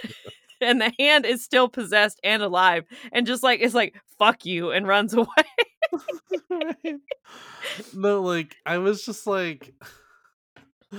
and 0.62 0.82
the 0.82 0.92
hand 0.98 1.28
is 1.28 1.44
still 1.44 1.70
possessed 1.70 2.20
and 2.24 2.42
alive, 2.42 2.86
and 3.12 3.28
just 3.28 3.44
like 3.44 3.60
it's 3.62 3.76
like 3.76 3.96
"fuck 4.18 4.46
you" 4.46 4.72
and 4.72 4.88
runs 4.88 5.14
away. 5.14 5.28
Right. 6.50 6.96
No, 7.94 8.22
like 8.22 8.56
I 8.66 8.80
was 8.80 9.06
just 9.06 9.28
like, 9.28 9.76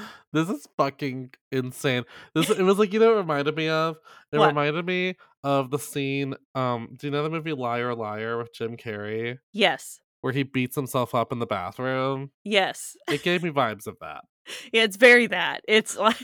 this 0.32 0.48
is 0.48 0.66
fucking 0.76 1.30
insane. 1.52 2.04
This 2.34 2.50
it 2.50 2.62
was 2.62 2.78
like 2.78 2.92
you 2.92 3.00
know 3.00 3.08
what 3.08 3.14
it 3.16 3.20
reminded 3.20 3.56
me 3.56 3.68
of. 3.68 3.96
It 4.32 4.38
what? 4.38 4.48
reminded 4.48 4.86
me 4.86 5.16
of 5.42 5.70
the 5.70 5.78
scene. 5.78 6.34
Um, 6.54 6.94
do 6.98 7.06
you 7.06 7.10
know 7.10 7.22
the 7.22 7.30
movie 7.30 7.52
Liar 7.52 7.94
Liar 7.94 8.38
with 8.38 8.52
Jim 8.54 8.76
Carrey, 8.76 9.38
Yes, 9.52 10.00
where 10.20 10.32
he 10.32 10.42
beats 10.42 10.76
himself 10.76 11.14
up 11.14 11.32
in 11.32 11.38
the 11.38 11.46
bathroom? 11.46 12.30
yes. 12.44 12.96
It 13.10 13.22
gave 13.22 13.42
me 13.42 13.50
vibes 13.50 13.86
of 13.86 13.96
that. 14.00 14.24
Yeah, 14.74 14.82
it's 14.82 14.96
very 14.96 15.26
that. 15.28 15.62
It's 15.66 15.96
like 15.96 16.16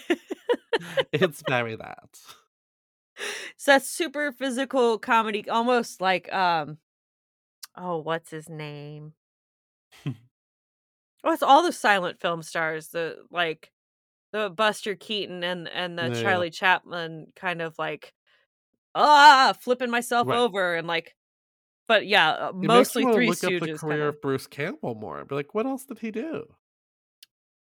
It's 1.12 1.42
very 1.48 1.76
that. 1.76 2.18
So 3.56 3.72
that 3.72 3.82
super 3.82 4.30
physical 4.32 4.98
comedy, 4.98 5.48
almost 5.48 6.00
like 6.02 6.30
um 6.32 6.76
oh, 7.76 7.98
what's 7.98 8.30
his 8.30 8.48
name? 8.48 9.14
Oh, 11.24 11.32
it's 11.32 11.42
all 11.42 11.62
the 11.62 11.72
silent 11.72 12.20
film 12.20 12.42
stars, 12.42 12.88
the 12.88 13.24
like 13.30 13.72
the 14.32 14.50
Buster 14.50 14.96
Keaton 14.96 15.44
and 15.44 15.68
and 15.68 15.98
the 15.98 16.10
Yeah. 16.10 16.12
Charlie 16.12 16.50
Chaplin 16.50 17.32
kind 17.36 17.62
of 17.62 17.78
like 17.78 18.14
ah 18.94 19.54
flipping 19.60 19.90
myself 19.90 20.28
Right. 20.28 20.32
over 20.32 20.76
and 20.76 20.88
like 20.88 21.16
but 21.88 22.06
yeah, 22.06 22.30
uh, 22.32 22.52
It 22.62 22.70
mostly 22.70 23.04
me 23.04 23.06
want 23.06 23.16
to 23.16 23.20
Three 23.20 23.30
look 23.30 23.44
up 23.44 23.58
the 23.58 23.68
Stooges 23.68 23.68
career 23.68 24.08
kind 24.08 24.08
of. 24.10 24.16
of 24.16 24.20
Bruce 24.20 24.46
Campbell 24.46 24.94
more. 24.94 25.24
Be 25.24 25.34
like, 25.34 25.54
what 25.54 25.66
else 25.66 25.84
did 25.84 25.98
he 25.98 26.10
do? 26.10 26.54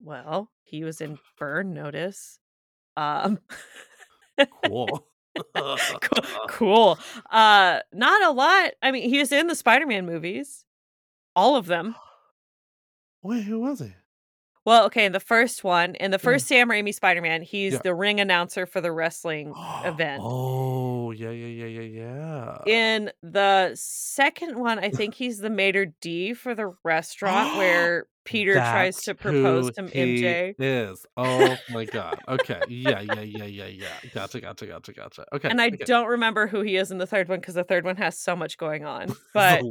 Well, 0.02 0.52
he 0.64 0.84
was 0.84 1.02
in 1.02 1.20
Burn 1.38 1.74
Notice. 1.74 2.40
Um 2.98 3.40
Cool. 4.52 5.06
cool, 6.02 6.22
cool. 6.48 7.00
Uh 7.32 7.82
not 7.94 8.24
a 8.24 8.32
lot. 8.32 8.72
I 8.82 8.92
mean, 8.92 9.10
he 9.10 9.20
was 9.20 9.32
in 9.32 9.48
the 9.48 9.56
Spider-Man 9.56 10.06
movies. 10.06 10.66
All 11.36 11.56
of 11.56 11.68
them. 11.68 11.96
Wait, 13.24 13.44
who 13.44 13.60
was 13.60 13.80
he? 13.80 13.94
Well, 14.66 14.86
okay, 14.86 15.06
in 15.06 15.14
the 15.14 15.20
first 15.20 15.64
one, 15.64 15.96
in 15.96 16.12
the 16.12 16.20
Yeah. 16.22 16.40
first 16.40 16.48
Sam 16.48 16.70
Raimi 16.70 16.94
Spider-Man, 16.94 17.42
he's 17.44 17.80
Yeah. 17.80 17.82
the 17.82 17.96
ring 17.96 18.20
announcer 18.20 18.66
for 18.66 18.82
the 18.82 18.92
wrestling 18.92 19.56
event. 19.84 20.26
Oh, 20.26 21.12
yeah, 21.12 21.32
yeah, 21.32 21.48
yeah, 21.48 21.82
yeah, 21.82 21.82
yeah. 21.82 22.66
In 22.66 23.12
the 23.24 23.72
second 23.76 24.60
one, 24.60 24.80
I 24.80 24.92
think 24.92 25.14
he's 25.16 25.40
the 25.40 25.50
maitre 25.50 25.88
d 26.02 26.34
for 26.34 26.54
the 26.54 26.76
restaurant 26.84 27.54
where 27.54 28.08
Peter 28.26 28.62
tries 28.62 29.02
to 29.04 29.16
propose 29.16 29.80
to 29.94 29.94
MJ. 29.96 30.56
is. 30.58 31.06
Oh 31.18 31.64
my 31.68 31.86
god. 31.86 32.22
Okay. 32.28 32.66
Yeah, 32.68 33.00
yeah, 33.02 33.22
yeah, 33.22 33.46
yeah, 33.46 33.68
yeah. 33.68 34.00
Gotcha, 34.12 34.42
gotcha, 34.42 34.68
gotcha, 34.68 34.94
gotcha. 34.94 35.26
Okay. 35.34 35.50
And 35.50 35.62
I 35.62 35.70
Okay. 35.72 35.86
don't 35.86 36.08
remember 36.08 36.48
who 36.48 36.62
he 36.62 36.76
is 36.78 36.92
in 36.92 36.98
the 37.00 37.08
third 37.08 37.28
one 37.28 37.40
because 37.40 37.56
the 37.56 37.64
third 37.64 37.86
one 37.86 37.96
has 37.98 38.18
so 38.20 38.36
much 38.36 38.58
going 38.58 38.86
on. 38.86 39.18
But 39.34 39.66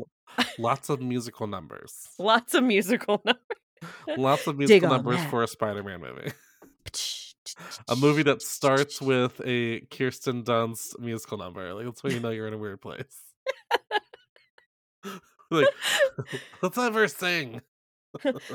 lots 0.58 0.88
of 0.88 1.00
musical 1.00 1.46
numbers. 1.46 2.08
lots 2.18 2.54
of 2.54 2.64
musical 2.64 3.22
numbers. 3.24 3.42
Lots 4.16 4.46
of 4.46 4.56
musical 4.58 4.88
numbers 4.88 5.18
that. 5.18 5.30
for 5.30 5.42
a 5.42 5.48
Spider-Man 5.48 6.00
movie. 6.00 6.32
A 7.88 7.96
movie 7.96 8.22
that 8.24 8.42
starts 8.42 9.00
with 9.00 9.40
a 9.44 9.80
Kirsten 9.90 10.42
Dunst 10.44 10.98
musical 10.98 11.38
number. 11.38 11.72
Like 11.74 11.86
that's 11.86 12.02
when 12.02 12.12
you 12.12 12.20
know 12.20 12.30
you're 12.30 12.48
in 12.48 12.54
a 12.54 12.58
weird 12.58 12.80
place. 12.80 13.22
like, 15.50 15.68
let's 16.62 16.76
have 16.76 16.94
her 16.94 17.08
sing. 17.08 17.62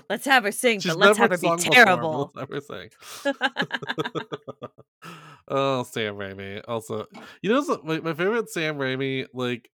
Let's 0.09 0.25
have 0.25 0.43
her 0.43 0.51
sing, 0.51 0.79
She's 0.79 0.93
but 0.93 0.99
let's 0.99 1.17
have 1.17 1.31
her 1.31 1.37
be 1.37 1.47
sung 1.47 1.57
before, 1.57 1.71
terrible. 1.73 2.31
Let's 2.35 2.39
have 2.39 2.49
her 2.49 2.61
sing. 2.61 2.89
oh, 5.47 5.83
Sam 5.83 6.15
Raimi. 6.15 6.61
Also, 6.67 7.05
you 7.41 7.51
know, 7.51 7.79
my, 7.83 7.99
my 7.99 8.13
favorite 8.13 8.49
Sam 8.49 8.77
Raimi 8.77 9.27
like 9.33 9.69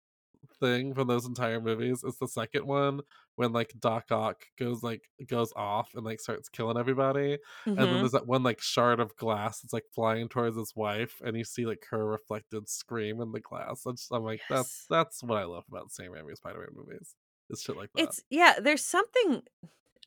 thing 0.60 0.94
from 0.94 1.08
those 1.08 1.25
entire 1.25 1.60
movies 1.62 2.04
is 2.04 2.18
the 2.18 2.28
second 2.28 2.66
one 2.66 3.01
when 3.36 3.54
like 3.54 3.74
Doc 3.80 4.12
Ock 4.12 4.44
goes 4.58 4.84
like 4.84 5.04
goes 5.28 5.54
off 5.56 5.92
and 5.96 6.04
like 6.06 6.20
starts 6.20 6.50
killing 6.50 6.78
everybody, 6.78 7.38
and 7.75 7.89
then 7.89 7.98
Mhm. 7.98 8.00
there's 8.00 8.12
that 8.12 8.28
one 8.28 8.44
like 8.44 8.62
shard 8.62 9.00
of 9.00 9.16
glass 9.16 9.62
that's 9.62 9.74
like 9.74 9.86
flying 9.94 10.30
towards 10.30 10.58
his 10.58 10.74
wife, 10.75 11.22
and 11.24 11.38
you 11.38 11.44
see 11.44 11.66
like 11.66 11.86
her 11.92 12.06
reflected 12.06 12.70
scream 12.70 13.22
in 13.22 13.32
the 13.32 13.39
glass. 13.39 13.86
I'm, 13.86 13.96
just, 13.96 14.12
I'm 14.13 14.24
like, 14.24 14.42
that's 14.50 14.70
Yes. 14.70 14.86
that's 14.89 15.24
what 15.24 15.38
I 15.38 15.46
love 15.46 15.66
about 15.70 15.92
Sam 15.92 16.12
Raimi 16.12 16.36
Spider-Man 16.36 16.70
movies. 16.74 17.16
It's 17.50 17.63
shit 17.63 17.78
like 17.78 17.92
that. 17.94 18.01
It's 18.04 18.24
yeah, 18.30 18.60
there's 18.62 18.84
something 18.86 19.44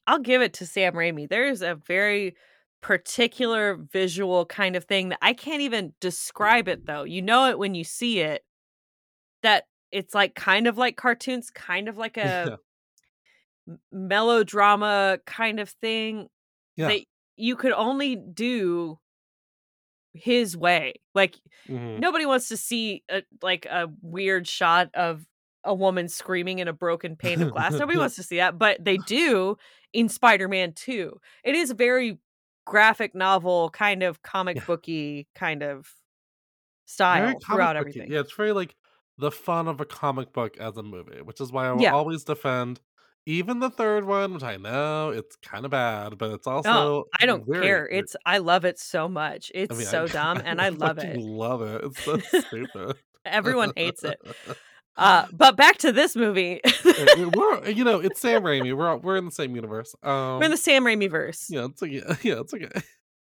I'll 0.06 0.18
give 0.18 0.42
it 0.42 0.52
to 0.54 0.66
Sam 0.66 0.94
Raimi. 0.94 1.28
There's 1.28 1.62
a 1.62 1.74
very 1.76 2.36
particular 2.80 3.76
visual 3.76 4.44
kind 4.46 4.74
of 4.76 4.84
thing 4.84 5.10
that 5.10 5.18
I 5.22 5.32
can't 5.34 5.62
even 5.62 5.94
describe 6.00 6.68
it 6.68 6.86
though. 6.86 7.04
You 7.04 7.22
know 7.22 7.48
it 7.48 7.58
when 7.58 7.74
you 7.74 7.84
see 7.84 8.20
it 8.20 8.44
that 9.42 9.64
it's 9.92 10.14
like 10.14 10.34
kind 10.34 10.66
of 10.66 10.78
like 10.78 10.96
cartoons, 10.96 11.50
kind 11.50 11.88
of 11.88 11.96
like 11.96 12.16
yeah, 12.16 12.56
melodrama 13.90 15.18
kind 15.26 15.60
of 15.60 15.68
thing 15.68 16.28
yeah. 16.76 16.88
that 16.88 17.00
you 17.36 17.56
could 17.56 17.72
only 17.72 18.16
do 18.16 18.98
his 20.14 20.56
way. 20.56 20.94
Like 21.14 21.36
mhm. 21.68 21.98
nobody 21.98 22.26
wants 22.26 22.48
to 22.48 22.56
see 22.56 23.04
a 23.10 23.22
like 23.42 23.66
a 23.66 23.88
weird 24.00 24.46
shot 24.46 24.90
of 24.94 25.24
a 25.64 25.74
woman 25.74 26.08
screaming 26.08 26.58
in 26.58 26.68
a 26.68 26.72
broken 26.72 27.16
pane 27.16 27.40
of 27.40 27.52
glass. 27.52 27.72
Nobody 27.72 27.98
wants 27.98 28.16
to 28.16 28.22
see 28.22 28.36
that, 28.36 28.58
but 28.58 28.84
they 28.84 28.96
do 28.96 29.56
in 29.92 30.08
Spider-Man 30.08 30.72
2. 30.72 31.20
It 31.44 31.54
is 31.54 31.70
a 31.70 31.74
very 31.74 32.18
graphic 32.64 33.14
novel 33.14 33.70
kind 33.70 34.02
of 34.02 34.22
comic 34.22 34.56
Yeah. 34.56 34.64
booky 34.66 35.28
kind 35.34 35.62
of 35.62 35.68
Very 35.68 35.84
style 36.86 37.26
comic 37.26 37.42
throughout 37.46 37.76
everything. 37.76 38.10
Yeah, 38.10 38.20
it's 38.20 38.34
very 38.34 38.52
like 38.52 38.74
the 39.22 39.30
fun 39.30 39.68
of 39.68 39.80
a 39.80 39.84
comic 39.86 40.32
book 40.32 40.56
as 40.58 40.76
a 40.76 40.82
movie, 40.82 41.22
which 41.22 41.40
is 41.40 41.50
why 41.50 41.68
I 41.68 41.72
will 41.72 41.80
Yeah. 41.82 41.94
always 41.94 42.24
defend 42.24 42.80
even 43.24 43.60
the 43.60 43.70
third 43.70 44.04
one, 44.04 44.34
which 44.34 44.42
I 44.42 44.56
know 44.56 45.10
it's 45.10 45.36
kind 45.36 45.64
of 45.64 45.70
bad, 45.70 46.18
but 46.18 46.32
it's 46.32 46.46
also 46.46 47.04
I 47.20 47.24
don't 47.26 47.44
care. 47.46 47.88
It's 47.88 48.16
I 48.26 48.38
love 48.38 48.64
it 48.64 48.78
so 48.80 49.08
much. 49.08 49.52
I 49.54 49.58
It's 49.58 49.78
mean, 49.78 49.86
I, 49.86 49.90
so 49.90 50.06
dumb 50.08 50.42
and 50.44 50.60
I 50.60 50.68
love 50.84 50.96
fucking 50.96 51.10
it. 51.12 51.18
love 51.20 51.62
it. 51.62 51.84
It's 51.84 52.02
so 52.04 52.18
stupid. 52.18 52.96
Everyone 53.24 53.72
hates 53.76 54.04
it. 54.04 54.18
Uh 54.94 55.24
but 55.32 55.56
back 55.56 55.78
to 55.78 55.90
this 55.90 56.14
movie. 56.14 56.60
We- 56.84 57.24
we're 57.24 57.70
you 57.70 57.82
know 57.82 58.00
it's 58.00 58.20
Sam 58.20 58.42
Raimi. 58.42 58.76
We're 58.76 58.90
all, 58.90 58.98
we're 58.98 59.16
in 59.16 59.24
the 59.24 59.30
same 59.30 59.56
universe. 59.56 59.94
We're 60.02 60.36
in 60.36 60.42
Um, 60.44 60.50
the 60.50 60.56
Sam 60.58 60.84
Raimi 60.84 61.10
verse. 61.10 61.46
yeah, 61.48 61.64
it's 61.64 61.82
okay. 61.82 62.02
Yeah, 62.22 62.40
it's 62.40 62.52
okay. 62.52 62.68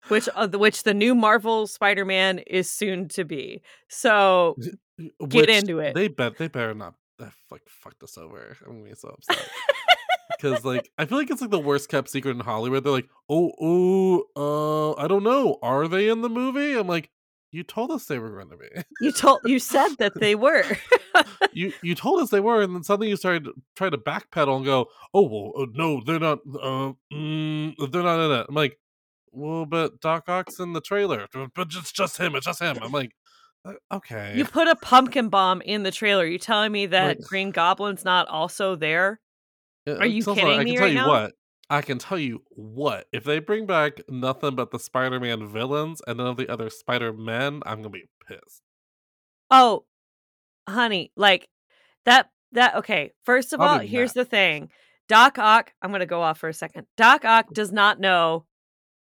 Which 0.08 0.28
uh, 0.34 0.46
the- 0.46 0.58
which 0.58 0.82
the 0.82 0.94
new 0.94 1.14
Marvel 1.14 1.66
Spider-Man 1.66 2.40
is 2.40 2.70
soon 2.70 3.08
to 3.08 3.24
be. 3.24 3.62
So 3.88 4.56
Get 4.98 5.12
Which 5.18 5.48
into 5.48 5.80
it. 5.80 5.94
They 5.94 6.08
bet 6.08 6.38
they 6.38 6.46
better 6.48 6.72
not 6.74 6.94
uh, 7.20 7.26
like 7.50 7.62
fucked 7.68 8.02
us 8.04 8.16
over. 8.16 8.56
I'm 8.64 8.78
gonna 8.78 8.90
be 8.90 8.94
so 8.94 9.08
upset. 9.08 9.48
Because 10.40 10.64
like 10.64 10.90
I 10.98 11.04
feel 11.04 11.18
like 11.18 11.30
it's 11.30 11.40
like 11.40 11.50
the 11.50 11.58
worst 11.58 11.88
kept 11.88 12.08
secret 12.10 12.32
in 12.32 12.40
Hollywood. 12.40 12.82
They're 12.84 12.92
like, 12.92 13.08
oh, 13.28 13.52
oh, 13.60 14.94
uh, 14.96 15.00
I 15.02 15.06
don't 15.06 15.22
know. 15.22 15.58
Are 15.62 15.86
they 15.88 16.08
in 16.08 16.22
the 16.22 16.28
movie? 16.28 16.74
I'm 16.78 16.86
like, 16.88 17.10
you 17.52 17.62
told 17.62 17.90
us 17.90 18.06
they 18.06 18.18
were 18.18 18.30
going 18.30 18.50
to 18.50 18.56
be. 18.56 18.66
you 19.00 19.12
told 19.12 19.40
you 19.44 19.58
said 19.58 19.90
that 19.98 20.12
they 20.18 20.34
were. 20.46 20.64
you 21.52 21.72
you 21.82 21.94
told 21.94 22.20
us 22.20 22.30
they 22.30 22.40
were, 22.40 22.62
and 22.62 22.74
then 22.74 22.82
suddenly 22.82 23.08
you 23.08 23.16
started 23.16 23.48
trying 23.76 23.92
to 23.92 23.98
backpedal 23.98 24.56
and 24.56 24.64
go, 24.64 24.86
oh 25.12 25.22
well, 25.22 25.62
uh, 25.62 25.66
no, 25.72 26.02
they're 26.04 26.18
not. 26.18 26.40
Uh, 26.46 26.92
mm, 27.12 27.92
they're 27.92 28.02
not 28.02 28.24
in 28.24 28.40
it. 28.40 28.46
I'm 28.48 28.54
like, 28.54 28.78
well, 29.34 29.66
but 29.66 30.00
Doc 30.00 30.28
Ock's 30.28 30.58
in 30.58 30.72
the 30.72 30.80
trailer, 30.80 31.26
but 31.32 31.68
it's 31.74 31.92
just 31.92 32.18
him. 32.18 32.34
It's 32.34 32.46
just 32.46 32.60
him. 32.60 32.78
I'm 32.82 32.92
like, 32.92 33.12
uh, 33.64 33.72
okay. 33.92 34.34
you 34.36 34.44
put 34.44 34.68
a 34.68 34.76
pumpkin 34.76 35.28
bomb 35.28 35.60
in 35.62 35.82
the 35.82 35.90
trailer. 35.90 36.24
You 36.24 36.38
telling 36.38 36.72
me 36.72 36.86
that 36.86 37.18
Like- 37.18 37.20
Green 37.20 37.50
Goblin's 37.50 38.04
not 38.04 38.28
also 38.28 38.76
there? 38.76 39.20
Are 39.86 40.06
you 40.06 40.22
also- 40.26 40.34
kidding 40.34 40.60
I 40.60 40.64
me 40.64 40.70
can 40.72 40.76
tell 40.76 40.84
right 40.86 40.92
you 40.92 40.98
now? 40.98 41.08
what. 41.08 41.32
I 41.70 41.80
can 41.80 41.98
tell 41.98 42.18
you 42.18 42.42
what. 42.50 43.06
If 43.12 43.24
they 43.24 43.38
bring 43.38 43.66
back 43.66 44.00
nothing 44.08 44.54
but 44.54 44.70
the 44.70 44.78
Spider-Man 44.78 45.48
villains 45.48 46.02
and 46.06 46.18
none 46.18 46.26
of 46.26 46.36
the 46.36 46.48
other 46.48 46.68
Spider-Men, 46.70 47.62
I'm 47.64 47.78
gonna 47.78 47.90
be 47.90 48.04
pissed. 48.28 48.62
Oh, 49.50 49.84
honey, 50.68 51.10
like 51.16 51.48
that 52.04 52.30
that 52.52 52.76
okay. 52.76 53.12
First 53.24 53.52
of 53.52 53.60
all, 53.60 53.78
here's 53.78 54.12
the 54.12 54.24
thing. 54.24 54.70
Doc 55.08 55.38
Ock, 55.38 55.72
I'm 55.82 55.90
going 55.90 56.00
to 56.00 56.06
go 56.06 56.22
off 56.22 56.38
for 56.38 56.48
a 56.48 56.54
second. 56.54 56.86
Doc 56.96 57.24
Ock 57.24 57.52
does 57.52 57.70
not 57.72 58.00
know 58.00 58.46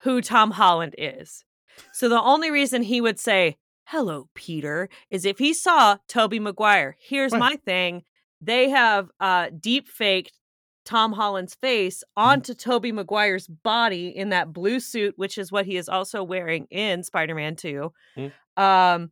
who 0.06 0.22
Tom 0.22 0.52
Holland 0.52 0.96
is. 0.98 1.44
So 1.92 2.08
the 2.08 2.22
only 2.22 2.50
reason 2.52 2.82
he 2.84 3.02
would 3.02 3.20
say, 3.20 3.58
"Hello, 3.88 4.30
Peter," 4.34 4.88
is 5.10 5.26
if 5.26 5.38
he 5.40 5.54
saw 5.54 5.98
Tobey 6.08 6.40
Maguire. 6.40 6.96
Here's 7.00 7.34
Right. 7.34 7.40
my 7.40 7.56
thing. 7.58 8.04
They 8.42 8.70
have 8.70 9.10
uh 9.20 9.50
deep 9.60 9.90
faked 9.90 10.40
Tom 10.86 11.12
Holland's 11.14 11.56
face 11.56 12.04
Mm-hmm. 12.18 12.30
onto 12.30 12.54
Tobey 12.54 12.92
Maguire's 12.94 13.48
body 13.48 14.08
in 14.16 14.30
that 14.30 14.54
blue 14.54 14.80
suit, 14.80 15.16
which 15.18 15.38
is 15.38 15.52
what 15.52 15.66
he 15.66 15.76
is 15.76 15.90
also 15.90 16.24
wearing 16.24 16.66
in 16.70 17.04
Spider-Man 17.04 17.56
2. 17.58 17.92
Mm. 18.18 18.32
Um 18.56 19.12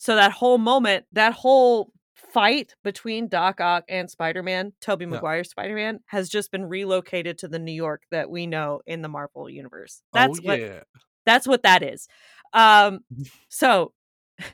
so 0.00 0.14
that 0.14 0.30
whole 0.30 0.58
moment, 0.58 1.06
that 1.12 1.32
whole 1.32 1.90
fight 2.32 2.74
between 2.84 3.28
Doc 3.28 3.60
Ock 3.60 3.84
and 3.88 4.10
Spider-Man, 4.10 4.72
Tobey 4.80 5.04
Yeah. 5.04 5.10
Maguire's 5.12 5.50
Spider-Man, 5.50 6.00
has 6.06 6.28
just 6.28 6.50
been 6.50 6.64
relocated 6.66 7.38
to 7.38 7.48
the 7.48 7.58
New 7.58 7.72
York 7.72 8.02
that 8.10 8.30
we 8.30 8.46
know 8.46 8.80
in 8.86 9.02
the 9.02 9.08
Marvel 9.08 9.48
universe. 9.50 10.02
Oh 10.14 10.18
That's 10.18 10.40
what 10.42 10.60
yeah. 10.60 10.80
that's 11.26 11.46
what 11.46 11.62
that 11.62 11.82
is. 11.82 12.08
Um 12.52 13.00
so 13.48 13.92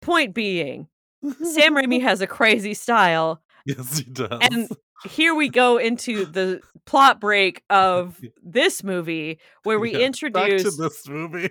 point 0.00 0.34
being, 0.34 0.88
Sam 1.22 1.74
Raimi 1.74 2.00
has 2.02 2.20
a 2.20 2.26
crazy 2.26 2.74
style 2.74 3.42
yes, 3.66 3.98
he 3.98 4.04
does. 4.04 4.38
and 4.42 4.68
here 5.04 5.34
we 5.34 5.48
go 5.48 5.78
into 5.78 6.24
the 6.26 6.60
plot 6.86 7.20
break 7.20 7.62
of 7.70 8.20
this 8.42 8.82
movie 8.84 9.38
where 9.64 9.78
we 9.78 9.92
Yeah, 9.92 9.98
Back 9.98 10.48
to 10.48 10.54
introduce 10.56 10.76
this 10.76 11.08
movie. 11.08 11.50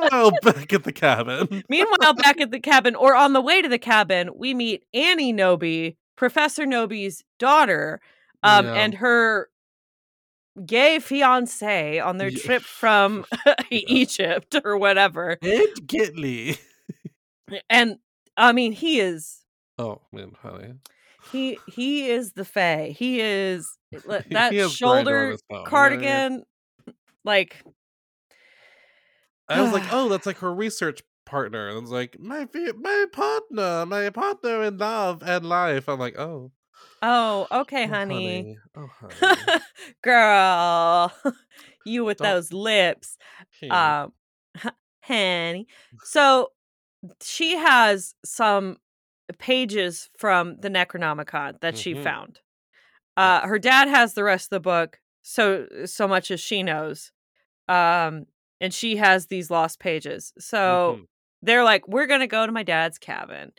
Back 0.00 0.10
to- 0.10 0.16
and 0.16 0.32
meanwhile, 0.32 0.32
back 0.42 0.72
at 0.72 0.84
the 0.84 0.92
cabin. 0.92 1.64
Meanwhile, 1.68 2.14
back 2.14 2.40
at 2.40 2.50
the 2.50 2.60
cabin, 2.60 2.94
or 2.94 3.14
on 3.14 3.32
the 3.32 3.40
way 3.40 3.62
to 3.62 3.68
the 3.68 3.78
cabin, 3.78 4.30
we 4.36 4.54
meet 4.54 4.84
Annie 4.94 5.32
Knowby, 5.32 5.96
Professor 6.16 6.64
Knowby's 6.66 7.22
daughter, 7.38 8.00
um, 8.42 8.66
Yeah. 8.66 8.74
and 8.74 8.94
her 8.94 9.48
gay 10.66 10.98
fiance 10.98 11.98
on 11.98 12.18
their 12.18 12.28
Yeah. 12.28 12.42
trip 12.42 12.62
from 12.62 13.24
Egypt 13.70 14.56
or 14.64 14.76
whatever. 14.76 15.38
Ed 15.42 15.74
Getley. 15.86 16.58
And 17.70 17.98
I 18.36 18.52
mean, 18.52 18.72
he 18.72 19.00
is 19.00 19.38
Oh 19.78 20.02
man, 20.12 20.32
honey. 20.42 20.74
he 21.32 21.58
he 21.66 22.08
is 22.10 22.32
the 22.32 22.44
Fae. 22.44 22.94
He 22.96 23.20
is 23.20 23.66
that 24.06 24.26
he 24.26 24.34
has 24.34 24.34
grinder 24.34 24.64
on 24.64 24.70
shoulder 24.70 25.36
phone, 25.50 25.58
yeah, 25.60 25.64
cardigan, 25.66 26.42
like 27.24 27.62
I 29.52 29.62
was 29.62 29.72
like, 29.72 29.84
oh, 29.92 30.08
that's 30.08 30.26
like 30.26 30.38
her 30.38 30.54
research 30.54 31.02
partner. 31.24 31.68
And 31.68 31.78
it's 31.82 31.90
like, 31.90 32.18
my 32.18 32.46
my 32.78 33.06
partner, 33.12 33.86
my 33.86 34.10
partner 34.10 34.62
in 34.64 34.78
love 34.78 35.22
and 35.24 35.44
life. 35.46 35.88
I'm 35.88 35.98
like, 35.98 36.18
oh, 36.18 36.52
oh, 37.02 37.46
okay, 37.50 37.84
oh, 37.84 37.88
honey. 37.88 38.56
Oh, 38.76 38.88
honey. 39.00 39.60
Girl, 40.02 41.12
you 41.86 42.04
with 42.04 42.18
Don't- 42.18 42.26
those 42.28 42.52
lips. 42.52 43.16
Um, 43.70 44.12
honey. 45.02 45.66
So 46.04 46.48
she 47.20 47.56
has 47.56 48.14
some 48.24 48.76
pages 49.38 50.08
from 50.16 50.56
the 50.60 50.68
Necronomicon 50.68 51.60
that 51.60 51.76
she 51.76 51.94
Mhm. 51.94 52.02
found. 52.04 52.40
Uh, 53.16 53.46
her 53.46 53.58
dad 53.58 53.88
has 53.88 54.14
the 54.14 54.24
rest 54.24 54.46
of 54.46 54.50
the 54.50 54.60
book, 54.60 55.00
so 55.22 55.66
so 55.86 56.06
much 56.08 56.30
as 56.30 56.40
she 56.40 56.62
knows. 56.62 57.12
Um, 57.68 58.26
and 58.62 58.72
she 58.72 58.96
has 58.96 59.26
these 59.26 59.50
lost 59.50 59.78
pages. 59.78 60.32
So 60.38 60.96
Mhm. 61.00 61.06
they're 61.42 61.64
like, 61.64 61.86
we're 61.86 62.06
gonna 62.06 62.26
go 62.26 62.46
to 62.46 62.52
my 62.52 62.62
dad's 62.62 62.96
cabin, 62.98 63.52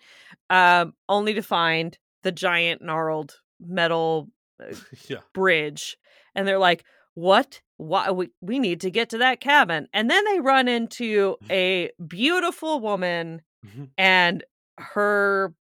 um, 0.49 0.95
only 1.07 1.35
to 1.35 1.43
find 1.43 1.95
the 2.23 2.31
giant 2.31 2.81
gnarled 2.81 3.39
metal 3.59 4.29
yeah. 5.09 5.19
bridge 5.33 5.97
and 6.35 6.47
they're 6.47 6.57
like 6.57 6.83
what 7.15 7.61
why 7.77 8.09
we, 8.11 8.29
we 8.41 8.57
need 8.59 8.79
to 8.81 8.89
get 8.89 9.09
to 9.09 9.17
that 9.19 9.39
cabin 9.41 9.87
and 9.93 10.09
then 10.09 10.23
they 10.25 10.39
run 10.39 10.67
into 10.67 11.35
a 11.51 11.91
beautiful 12.07 12.79
woman 12.79 13.41
Mhm. 13.65 13.89
and 13.97 14.43
her 14.77 15.53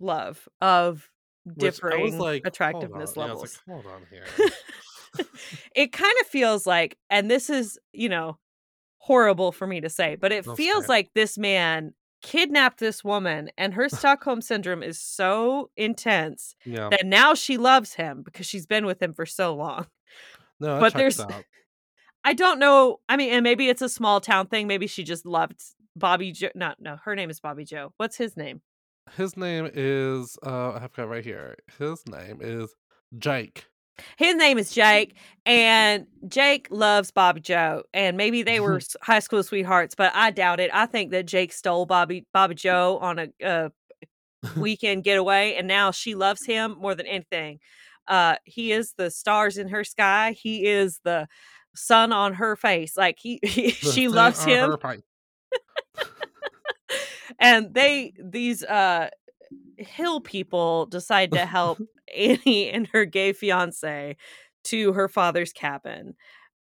love 0.00 0.48
of 0.60 1.10
Which 1.44 1.56
differing 1.58 2.18
like, 2.18 2.42
hold 2.42 2.46
attractiveness 2.46 3.16
on. 3.16 3.22
Yeah, 3.28 3.32
levels 3.34 3.60
like, 3.66 3.82
hold 3.82 3.86
on 3.94 4.06
here. 4.10 4.24
it 5.74 5.92
kind 5.92 6.14
of 6.20 6.26
feels 6.26 6.66
like 6.66 6.96
and 7.10 7.30
this 7.30 7.50
is 7.50 7.78
you 7.92 8.08
know 8.08 8.38
horrible 8.98 9.52
for 9.52 9.66
me 9.66 9.80
to 9.80 9.88
say 9.88 10.16
but 10.16 10.32
it 10.32 10.46
No, 10.46 10.54
feels 10.54 10.84
it. 10.84 10.88
like 10.88 11.10
this 11.14 11.38
man 11.38 11.94
kidnapped 12.22 12.80
this 12.80 13.04
woman 13.04 13.50
and 13.56 13.74
her 13.74 13.88
stockholm 13.88 14.40
syndrome 14.40 14.82
is 14.82 15.00
so 15.00 15.70
intense 15.76 16.54
yeah. 16.64 16.88
that 16.90 17.06
now 17.06 17.34
she 17.34 17.56
loves 17.56 17.94
him 17.94 18.22
because 18.22 18.46
she's 18.46 18.66
been 18.66 18.86
with 18.86 19.00
him 19.00 19.14
for 19.14 19.24
so 19.26 19.54
long. 19.54 19.86
No, 20.60 20.80
but 20.80 20.94
there's-. 20.94 21.20
I 22.24 22.34
don't 22.34 22.58
know. 22.58 22.98
I 23.08 23.16
mean, 23.16 23.32
and 23.32 23.44
maybe 23.44 23.68
it's 23.68 23.80
a 23.82 23.88
small 23.88 24.20
town 24.20 24.48
thing. 24.48 24.66
Maybe 24.66 24.88
she 24.88 25.04
just 25.04 25.24
loved 25.24 25.62
Bobby 25.94 26.32
Joe. 26.32 26.50
Not 26.54 26.76
no, 26.80 26.96
her 27.04 27.14
name 27.14 27.30
is 27.30 27.38
Bobby 27.40 27.64
Joe. 27.64 27.92
What's 27.96 28.16
his 28.16 28.36
name? 28.36 28.60
His 29.16 29.36
name 29.36 29.70
is 29.72 30.36
uh 30.44 30.72
I 30.72 30.80
have 30.80 30.92
got 30.92 31.08
right 31.08 31.24
here. 31.24 31.56
His 31.78 32.02
name 32.08 32.38
is 32.42 32.74
Jake. 33.16 33.66
His 34.16 34.34
name 34.36 34.58
is 34.58 34.70
Jake, 34.72 35.14
and 35.46 36.06
Jake 36.26 36.68
loves 36.70 37.10
Bobby 37.10 37.40
Joe, 37.40 37.82
and 37.92 38.16
maybe 38.16 38.42
they 38.42 38.60
were 38.60 38.80
high 39.02 39.18
school 39.20 39.42
sweethearts, 39.42 39.94
but 39.94 40.12
I 40.14 40.30
doubt 40.30 40.60
it. 40.60 40.70
I 40.72 40.86
think 40.86 41.10
that 41.12 41.26
Jake 41.26 41.52
stole 41.52 41.86
Bobby 41.86 42.26
Bobby 42.32 42.54
Joe 42.54 42.98
on 43.00 43.18
a, 43.18 43.28
a 43.42 43.72
weekend 44.56 45.04
getaway, 45.04 45.54
and 45.54 45.66
now 45.66 45.90
she 45.90 46.14
loves 46.14 46.44
him 46.44 46.76
more 46.78 46.94
than 46.94 47.06
anything. 47.06 47.58
Uh, 48.06 48.36
he 48.44 48.72
is 48.72 48.94
the 48.96 49.10
stars 49.10 49.58
in 49.58 49.68
her 49.68 49.84
sky. 49.84 50.32
He 50.32 50.66
is 50.66 51.00
the 51.04 51.28
sun 51.74 52.12
on 52.12 52.34
her 52.34 52.56
face. 52.56 52.96
Like 52.96 53.16
he, 53.18 53.40
he 53.44 53.70
she 53.70 54.08
loves 54.08 54.42
him, 54.44 54.76
and 57.38 57.74
they 57.74 58.12
these 58.18 58.62
uh 58.64 59.10
hill 59.78 60.20
people 60.20 60.86
decide 60.86 61.32
to 61.32 61.46
help 61.46 61.78
Annie 62.16 62.70
and 62.70 62.86
her 62.88 63.04
gay 63.04 63.32
fiance 63.32 64.16
to 64.64 64.92
her 64.92 65.08
father's 65.08 65.52
cabin. 65.52 66.14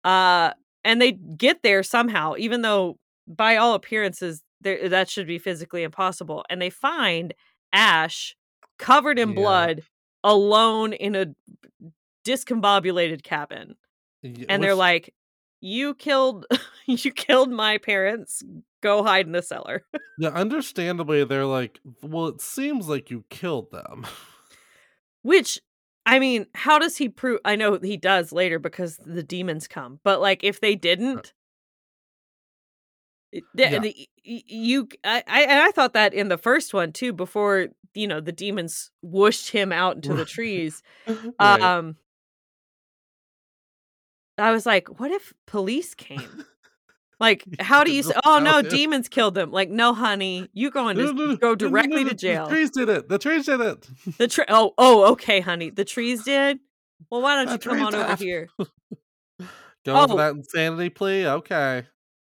Uh 0.03 0.51
and 0.83 1.01
they 1.01 1.11
get 1.13 1.63
there 1.63 1.83
somehow 1.83 2.35
even 2.37 2.61
though 2.63 2.97
by 3.27 3.57
all 3.57 3.75
appearances 3.75 4.43
that 4.61 5.09
should 5.09 5.27
be 5.27 5.39
physically 5.39 5.83
impossible 5.83 6.43
and 6.49 6.61
they 6.61 6.69
find 6.69 7.33
Ash 7.73 8.35
covered 8.79 9.19
in 9.19 9.29
Yeah. 9.29 9.35
blood 9.35 9.83
alone 10.23 10.93
in 10.93 11.15
a 11.15 11.27
discombobulated 12.25 13.23
cabin 13.23 13.75
Yeah, 14.21 14.45
and 14.49 14.63
they're 14.63 14.75
like 14.75 15.13
you 15.61 15.95
killed 15.95 16.45
you 16.85 17.11
killed 17.11 17.51
my 17.51 17.77
parents 17.77 18.43
go 18.81 19.03
hide 19.03 19.25
in 19.25 19.31
the 19.31 19.41
cellar 19.41 19.83
Yeah, 20.19 20.29
understandably 20.29 21.23
they're 21.23 21.45
like, 21.45 21.79
well, 22.03 22.27
it 22.27 22.41
seems 22.41 22.87
like 22.87 23.09
you 23.09 23.23
killed 23.29 23.71
them. 23.71 24.05
Which, 25.23 25.59
I 26.05 26.19
mean, 26.19 26.45
how 26.53 26.77
does 26.77 26.97
he 26.97 27.09
prove? 27.09 27.39
I 27.45 27.55
know 27.55 27.79
he 27.81 27.97
does 27.97 28.31
later 28.31 28.59
because 28.59 28.97
the 28.97 29.23
demons 29.23 29.67
come, 29.67 29.99
but 30.03 30.21
like 30.21 30.43
if 30.43 30.59
they 30.59 30.75
didn't, 30.75 31.33
the- 33.31 33.41
Yeah. 33.55 33.79
the- 33.79 34.09
you, 34.23 34.89
I, 35.03 35.23
I, 35.25 35.41
and 35.43 35.59
I 35.59 35.71
thought 35.71 35.93
that 35.93 36.13
in 36.13 36.27
the 36.27 36.37
first 36.37 36.73
one 36.73 36.91
too, 36.91 37.13
before 37.13 37.69
you 37.95 38.07
know 38.07 38.19
the 38.21 38.31
demons 38.31 38.91
whooshed 39.01 39.49
him 39.51 39.71
out 39.71 39.95
into 39.95 40.13
the 40.13 40.25
trees. 40.25 40.83
Right. 41.39 41.61
Um, 41.61 41.95
I 44.37 44.51
was 44.51 44.65
like, 44.65 44.99
what 44.99 45.11
if 45.11 45.33
police 45.47 45.93
came? 45.95 46.45
Like, 47.21 47.45
how 47.61 47.83
do 47.85 47.93
you 47.93 48.03
say, 48.03 48.13
oh 48.25 48.39
no, 48.39 48.61
demons 48.61 49.07
killed 49.07 49.35
them? 49.35 49.51
Like, 49.51 49.69
no, 49.69 49.93
honey, 49.93 50.49
you 50.53 50.71
going 50.71 50.97
to 50.97 51.37
go 51.41 51.55
directly 51.55 52.03
to 52.03 52.09
The 52.09 52.15
jail. 52.15 52.47
trees 52.49 52.71
did 52.71 52.89
it. 52.89 53.07
The 53.07 53.17
trees 53.19 53.45
did 53.45 53.61
it. 53.61 53.87
The 54.17 54.27
tree. 54.27 54.43
Oh, 54.49 54.73
oh, 54.77 55.11
okay, 55.13 55.39
honey. 55.39 55.69
The 55.69 55.85
trees 55.85 56.23
did. 56.25 56.59
Well, 57.09 57.21
why 57.21 57.35
don't 57.43 57.51
you 57.53 57.57
come 57.59 57.81
on 57.81 57.95
over 57.95 58.15
here? 58.15 58.49
Going 59.85 59.97
Oh. 59.97 60.07
for 60.07 60.17
that 60.17 60.33
insanity 60.35 60.89
plea? 60.89 61.25
Okay. 61.27 61.85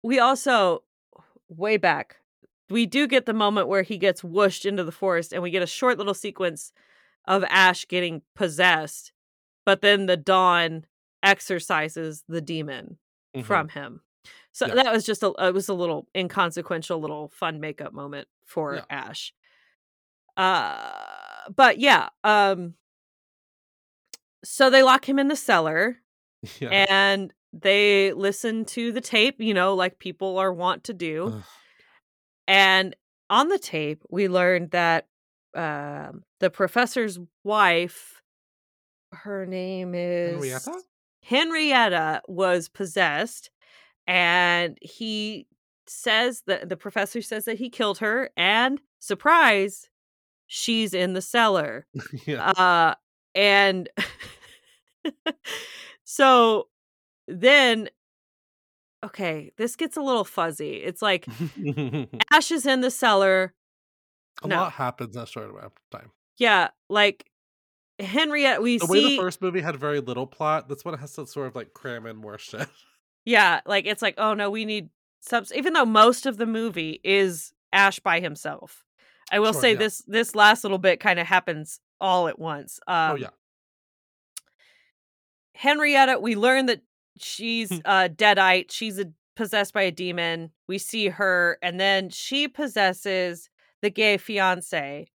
We 0.04 0.20
also, 0.20 0.84
way 1.50 1.78
back, 1.78 2.18
we 2.70 2.86
do 2.86 3.08
get 3.08 3.26
the 3.26 3.34
moment 3.34 3.68
where 3.68 3.84
he 3.84 3.98
gets 3.98 4.24
whooshed 4.24 4.66
into 4.66 4.84
the 4.84 4.92
forest, 4.92 5.34
and 5.34 5.42
we 5.44 5.52
get 5.52 5.62
a 5.64 5.68
short 5.68 5.98
little 5.98 6.14
sequence 6.14 6.72
of 7.26 7.44
Ash 7.50 7.86
getting 7.88 8.22
possessed, 8.36 9.12
but 9.66 9.82
then 9.82 10.06
the 10.08 10.18
dawn 10.18 10.86
exorcises 11.22 12.24
the 12.28 12.42
demon 12.42 12.98
Mhm. 13.36 13.44
from 13.46 13.70
him. 13.70 14.02
So 14.54 14.68
Yeah. 14.68 14.76
that 14.76 14.94
was 14.94 15.06
just 15.06 15.22
a 15.24 15.34
it 15.40 15.54
was 15.54 15.68
a 15.68 15.74
little 15.74 16.08
inconsequential 16.16 17.00
little 17.00 17.28
fun 17.30 17.60
makeup 17.60 17.92
moment 17.94 18.28
for 18.46 18.76
Yeah. 18.76 18.86
Ash. 18.90 19.34
Uh 20.38 20.92
but 21.56 21.78
yeah, 21.80 22.10
um 22.24 22.76
so 24.46 24.70
they 24.70 24.84
lock 24.84 25.08
him 25.08 25.20
in 25.20 25.28
the 25.28 25.36
cellar 25.36 25.98
Yeah. 26.60 26.86
and 26.90 27.34
they 27.52 28.14
listen 28.14 28.66
to 28.66 28.92
the 28.92 29.02
tape, 29.02 29.36
you 29.40 29.54
know, 29.54 29.74
like 29.76 30.00
people 30.00 30.38
are 30.38 30.52
wont 30.54 30.86
to 30.86 30.94
do. 30.94 31.28
Ugh. 31.36 31.44
And 32.48 32.96
on 33.30 33.50
the 33.50 33.60
tape, 33.60 34.02
we 34.10 34.28
learned 34.28 34.72
that 34.72 35.08
um 35.56 36.24
the 36.40 36.50
professor's 36.50 37.20
wife, 37.44 38.22
her 39.12 39.46
name 39.46 39.94
is 39.96 40.34
Henrietta? 40.34 40.82
Henrietta 41.22 42.22
was 42.28 42.68
possessed, 42.70 43.50
and 44.08 44.78
he 44.82 45.48
says 45.88 46.44
that 46.48 46.70
the 46.70 46.78
professor 46.78 47.22
says 47.22 47.46
that 47.46 47.58
he 47.58 47.70
killed 47.70 48.00
her, 48.00 48.30
and 48.38 48.82
surprise, 49.00 49.90
she's 50.48 50.94
in 50.94 51.14
the 51.14 51.22
cellar. 51.22 51.86
yeah. 52.26 52.52
Uh, 52.52 52.96
and 53.36 53.90
so 56.04 56.68
then, 57.28 57.90
okay, 59.04 59.52
this 59.58 59.76
gets 59.76 59.98
a 59.98 60.02
little 60.02 60.24
fuzzy. 60.26 60.76
It's 60.76 61.02
like 61.02 61.28
Ash 62.32 62.52
is 62.52 62.66
in 62.66 62.82
the 62.82 62.92
cellar. 62.92 63.54
a 64.44 64.48
no. 64.48 64.58
lot 64.58 64.74
happens 64.74 65.16
in 65.16 65.22
a 65.24 65.28
short 65.28 65.50
amount 65.50 65.66
of 65.66 65.72
time. 65.92 66.12
Yeah, 66.38 66.70
like 66.90 67.30
Henrietta 68.00 68.62
we 68.62 68.78
The 68.80 68.86
way 68.88 69.00
see. 69.02 69.10
the 69.18 69.22
first 69.22 69.42
movie 69.42 69.62
had 69.62 69.76
very 69.76 70.00
little 70.00 70.28
plot, 70.28 70.68
this 70.68 70.84
one 70.84 70.98
has 70.98 71.14
to 71.16 71.28
sort 71.28 71.48
of 71.48 71.56
like 71.56 71.74
cram 71.74 72.06
in 72.06 72.16
more 72.18 72.38
shit. 72.38 72.68
Yeah, 73.26 73.62
like 73.66 73.86
it's 73.86 74.02
like, 74.02 74.16
oh 74.18 74.34
no, 74.34 74.50
we 74.50 74.66
need 74.66 74.90
subs. 75.22 75.54
Even 75.54 75.74
though 75.74 75.86
most 75.86 76.26
of 76.26 76.38
the 76.38 76.46
movie 76.46 77.00
is 77.04 77.54
Ash 77.72 78.00
by 78.00 78.20
himself, 78.20 78.84
I 79.32 79.40
will 79.40 79.54
Sure, 79.54 79.62
say 79.62 79.72
yeah. 79.74 79.80
this 79.80 80.04
this 80.08 80.36
last 80.36 80.64
little 80.64 80.78
bit 80.78 81.00
kind 81.00 81.20
of 81.20 81.28
happens 81.28 81.80
all 82.02 82.28
at 82.28 82.38
once. 82.38 82.80
Um, 82.88 83.12
oh 83.12 83.16
yeah. 83.16 83.30
Henrietta, 85.56 86.20
we 86.20 86.36
learn 86.36 86.66
that 86.66 86.82
she's 87.18 87.72
uh 87.86 88.10
deadite. 88.14 88.72
She's 88.72 89.00
a, 89.00 89.06
possessed 89.36 89.74
by 89.74 89.84
a 89.84 89.92
demon. 89.92 90.52
We 90.68 90.78
see 90.78 91.08
her, 91.08 91.58
and 91.62 91.80
then 91.80 92.10
she 92.10 92.48
possesses 92.48 93.50
the 93.82 93.90
gay 93.90 94.18
fiance, 94.18 95.08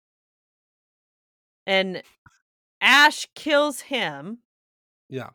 and 1.67 2.03
Ash 2.81 3.27
kills 3.35 3.81
him. 3.81 4.39
Yeah. 5.09 5.31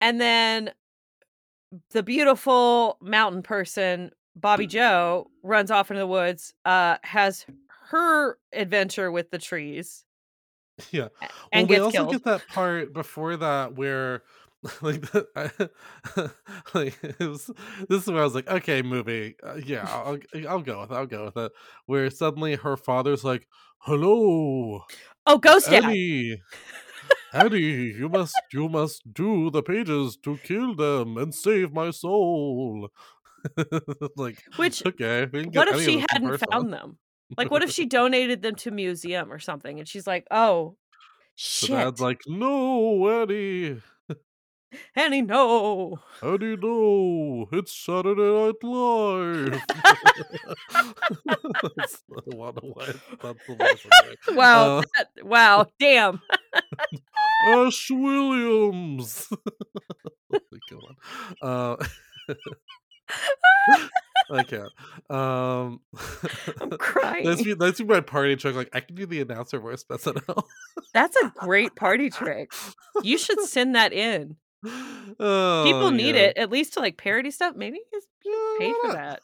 And 0.00 0.20
then 0.20 0.72
the 1.90 2.02
beautiful 2.02 2.98
mountain 3.00 3.42
person, 3.42 4.10
Bobby 4.36 4.66
Joe, 4.66 5.30
runs 5.42 5.70
off 5.70 5.90
into 5.90 6.00
the 6.00 6.06
woods, 6.06 6.54
uh, 6.64 6.96
has 7.02 7.46
her 7.90 8.38
adventure 8.52 9.10
with 9.10 9.30
the 9.30 9.38
trees 9.38 10.04
Yeah. 10.90 11.08
Well, 11.20 11.30
and 11.52 11.68
we 11.68 11.76
gets 11.76 11.84
also 11.84 11.98
killed. 11.98 12.10
get 12.10 12.24
that 12.24 12.48
part 12.48 12.92
before 12.92 13.36
that 13.36 13.74
where 13.76 14.22
like 14.82 15.02
the, 15.12 15.26
I, 15.36 15.50
like 16.78 16.96
it 17.02 17.20
was, 17.20 17.50
this 17.88 18.02
is 18.02 18.08
where 18.08 18.20
I 18.20 18.24
was 18.24 18.34
like, 18.34 18.48
okay, 18.48 18.80
movie, 18.80 19.36
uh, 19.42 19.56
yeah, 19.56 19.86
I'll 19.86 20.18
I'll 20.48 20.62
go 20.62 20.80
with 20.80 20.90
it, 20.90 20.94
I'll 20.94 21.06
go 21.06 21.26
with 21.26 21.36
it. 21.36 21.52
Where 21.86 22.08
suddenly 22.08 22.54
her 22.56 22.76
father's 22.78 23.24
like, 23.24 23.46
"Hello, 23.78 24.84
oh, 25.26 25.38
Ghost 25.38 25.68
Dad. 25.70 25.84
Annie, 27.32 27.72
Annie, 27.72 27.92
you 27.98 28.08
must 28.08 28.40
you 28.52 28.68
must 28.68 29.12
do 29.12 29.50
the 29.50 29.62
pages 29.62 30.16
to 30.24 30.38
kill 30.42 30.74
them 30.74 31.16
and 31.16 31.34
save 31.34 31.72
my 31.72 31.90
soul." 31.90 32.90
like, 34.16 34.42
Which, 34.56 34.84
okay, 34.86 35.26
we 35.30 35.42
can 35.42 35.50
get 35.50 35.58
what 35.58 35.76
if 35.76 35.84
she 35.84 36.04
hadn't 36.10 36.38
found 36.50 36.72
them? 36.72 36.98
Like, 37.36 37.50
what 37.50 37.62
if 37.62 37.70
she 37.70 37.86
donated 38.00 38.42
them 38.42 38.54
to 38.56 38.70
museum 38.70 39.32
or 39.32 39.38
something? 39.38 39.78
And 39.78 39.88
she's 39.88 40.06
like, 40.06 40.26
oh, 40.30 40.76
So 41.34 41.66
shit. 41.66 41.76
dad's 41.76 42.00
like, 42.00 42.20
"No, 42.26 43.22
Annie." 43.22 43.80
Annie, 44.96 45.22
no. 45.22 45.98
How 46.20 46.36
do 46.36 46.46
you 46.46 46.56
know? 46.56 47.48
It's 47.52 47.72
Saturday 47.76 48.22
Night 48.22 48.62
Live. 48.62 49.60
that's 51.76 52.02
the 52.08 52.36
one 52.36 52.54
way. 52.62 52.92
That's 53.22 53.38
the 53.46 53.54
voice 53.56 53.86
Wow. 54.36 54.78
Uh, 54.78 54.82
that- 54.96 55.24
wow. 55.26 55.66
Damn. 55.80 56.20
Ash 57.48 57.90
Williams. 57.90 59.28
Come 60.70 60.80
on. 61.42 61.78
Uh, 61.78 61.84
I 64.30 64.42
can't. 64.44 64.72
Um, 65.10 65.80
I'm 66.60 66.70
crying. 66.78 67.26
that's 67.26 67.44
me. 67.44 67.52
That's. 67.54 67.80
My 67.82 68.00
party 68.00 68.36
trick. 68.36 68.54
Like 68.54 68.70
I 68.72 68.80
can 68.80 68.96
do 68.96 69.04
the 69.04 69.20
announcer 69.20 69.58
voice 69.58 69.82
for 69.84 69.98
SNL. 69.98 70.44
That's 70.94 71.14
a 71.16 71.32
great 71.36 71.74
party 71.76 72.08
trick. 72.08 72.52
You 73.02 73.18
should 73.18 73.40
send 73.40 73.74
that 73.74 73.92
in. 73.92 74.36
oh, 75.20 75.62
People 75.66 75.90
need 75.90 76.14
yeah. 76.14 76.22
it, 76.22 76.38
at 76.38 76.50
least 76.50 76.74
to 76.74 76.80
like 76.80 76.96
parody 76.96 77.30
stuff. 77.30 77.54
Maybe 77.56 77.80
just 77.92 78.08
Yeah, 78.24 78.56
pay 78.58 78.72
for 78.82 78.92
that. 78.92 79.20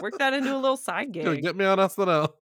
Work 0.00 0.18
that 0.18 0.34
into 0.34 0.54
a 0.54 0.56
little 0.58 0.76
side 0.76 1.12
gig. 1.12 1.42
Get 1.42 1.56
me 1.56 1.64
on 1.64 1.78
SNL. 1.78 2.32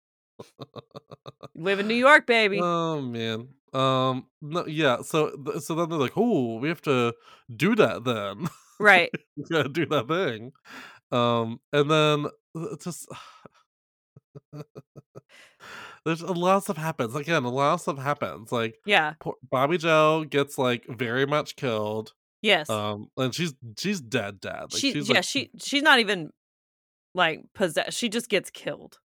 Live 1.54 1.80
in 1.80 1.88
New 1.88 1.94
York, 1.94 2.26
baby. 2.26 2.60
Oh 2.62 3.00
man. 3.00 3.48
Um. 3.72 4.26
No. 4.40 4.66
Yeah. 4.66 5.02
So. 5.02 5.32
So 5.58 5.74
then 5.74 5.88
they're 5.90 5.98
like, 5.98 6.16
"Oh, 6.16 6.58
we 6.58 6.68
have 6.68 6.82
to 6.82 7.12
do 7.54 7.74
that 7.74 8.04
then. 8.04 8.48
right. 8.78 9.10
we 9.36 9.44
gotta 9.50 9.68
do 9.68 9.84
that 9.86 10.08
thing." 10.08 10.52
Um, 11.10 11.60
and 11.72 11.90
then 11.90 12.26
uh, 12.56 12.76
just 12.82 13.08
there's 16.08 16.22
a 16.22 16.32
lot 16.32 16.56
of 16.56 16.62
stuff 16.64 16.76
happens. 16.78 17.14
Again, 17.14 17.44
a 17.44 17.50
lot 17.50 17.74
of 17.74 17.80
stuff 17.82 17.98
happens. 17.98 18.50
Like 18.50 18.76
Yeah. 18.86 19.12
poor 19.20 19.34
Bobby 19.48 19.76
Joe 19.78 20.24
gets 20.28 20.56
like 20.58 20.84
very 20.88 21.26
much 21.26 21.54
killed. 21.56 22.12
Yes. 22.40 22.70
Um, 22.70 23.08
and 23.16 23.34
she's 23.34 23.54
she's 23.78 24.00
dead, 24.00 24.40
dead. 24.40 24.72
Like 24.72 24.80
she 24.80 24.92
she's 24.92 25.08
yeah, 25.08 25.16
like 25.16 25.24
she 25.24 25.50
she's 25.60 25.82
not 25.82 25.98
even 25.98 26.30
like 27.14 27.40
possessed. 27.54 27.96
She 27.98 28.08
just 28.08 28.28
gets 28.28 28.48
killed. 28.50 28.98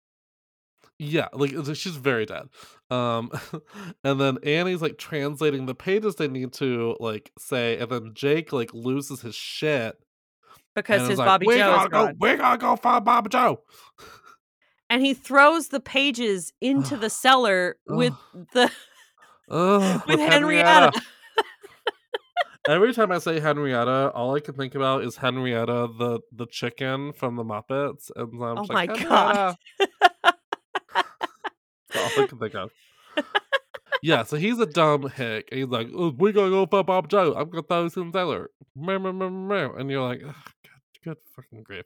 Yeah, 0.99 1.27
like 1.33 1.51
she's 1.73 1.95
very 1.97 2.25
dead. 2.25 2.43
Um, 2.89 3.31
and 4.03 4.21
then 4.21 4.37
Annie's 4.43 4.81
like 4.81 4.97
translating 4.97 5.65
the 5.65 5.75
pages 5.75 6.15
they 6.15 6.27
need 6.27 6.53
to 6.53 6.95
like 6.99 7.31
say, 7.37 7.77
and 7.77 7.89
then 7.89 8.11
Jake 8.13 8.53
like 8.53 8.73
loses 8.73 9.19
his 9.21 9.35
shit 9.35 9.95
Because 10.75 11.01
his 11.01 11.11
is 11.11 11.17
like, 11.17 11.25
Bobby 11.25 11.47
"We 11.47 11.57
Joe 11.57 11.71
is 11.71 11.75
gotta 11.75 11.89
go, 11.89 12.13
we 12.19 12.35
gotta 12.37 12.57
go 12.59 12.75
find 12.77 13.03
Bobby 13.03 13.29
Joe." 13.29 13.61
And 14.93 15.03
he 15.03 15.15
throws 15.15 15.69
the 15.69 15.79
pages 15.79 16.53
into 16.61 16.95
the 16.95 17.09
cellar 17.09 17.77
with 17.87 18.13
the 18.51 18.71
with 20.07 20.19
Henrietta. 20.19 20.91
Every 22.67 22.93
time 22.93 23.11
I 23.11 23.17
say 23.17 23.39
Henrietta, 23.39 24.11
all 24.13 24.35
I 24.35 24.39
can 24.39 24.53
think 24.53 24.75
about 24.75 25.03
is 25.03 25.17
Henrietta, 25.17 25.87
the 25.97 26.19
the 26.31 26.45
chicken 26.45 27.11
from 27.11 27.37
the 27.37 27.43
Muppets, 27.43 28.11
and 28.15 28.35
I'm 28.35 28.59
Oh 28.59 28.65
my 28.69 28.85
like, 28.85 29.03
God. 29.03 29.55
That's 29.79 29.97
all 31.95 32.23
I 32.23 32.27
can 32.27 32.37
think 32.37 32.53
of. 32.53 32.69
Yeah, 34.03 34.25
so 34.25 34.37
he's 34.37 34.59
a 34.59 34.67
dumb 34.67 35.09
hick. 35.09 35.49
And 35.51 35.59
he's 35.59 35.69
like, 35.69 35.87
oh, 35.91 36.13
"We 36.15 36.33
gonna 36.33 36.51
go 36.51 36.67
find 36.67 36.85
Bob 36.85 37.09
Joe. 37.09 37.33
I'm 37.35 37.49
gonna 37.49 37.63
throw 37.63 37.89
the 37.89 38.11
cellar." 38.13 38.51
And 38.75 39.89
you're 39.89 40.03
like, 40.03 40.21
"Ugh, 40.23 40.35
"Good, 40.61 41.03
good 41.03 41.17
fucking 41.35 41.63
grief." 41.63 41.85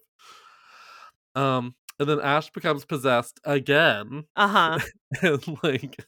Um, 1.35 1.75
and 1.99 2.07
then 2.09 2.19
Ash 2.21 2.49
becomes 2.51 2.85
possessed 2.85 3.39
again, 3.43 4.25
Uh-huh. 4.35 4.79
and 5.21 5.57
like, 5.63 6.05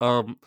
um, 0.00 0.38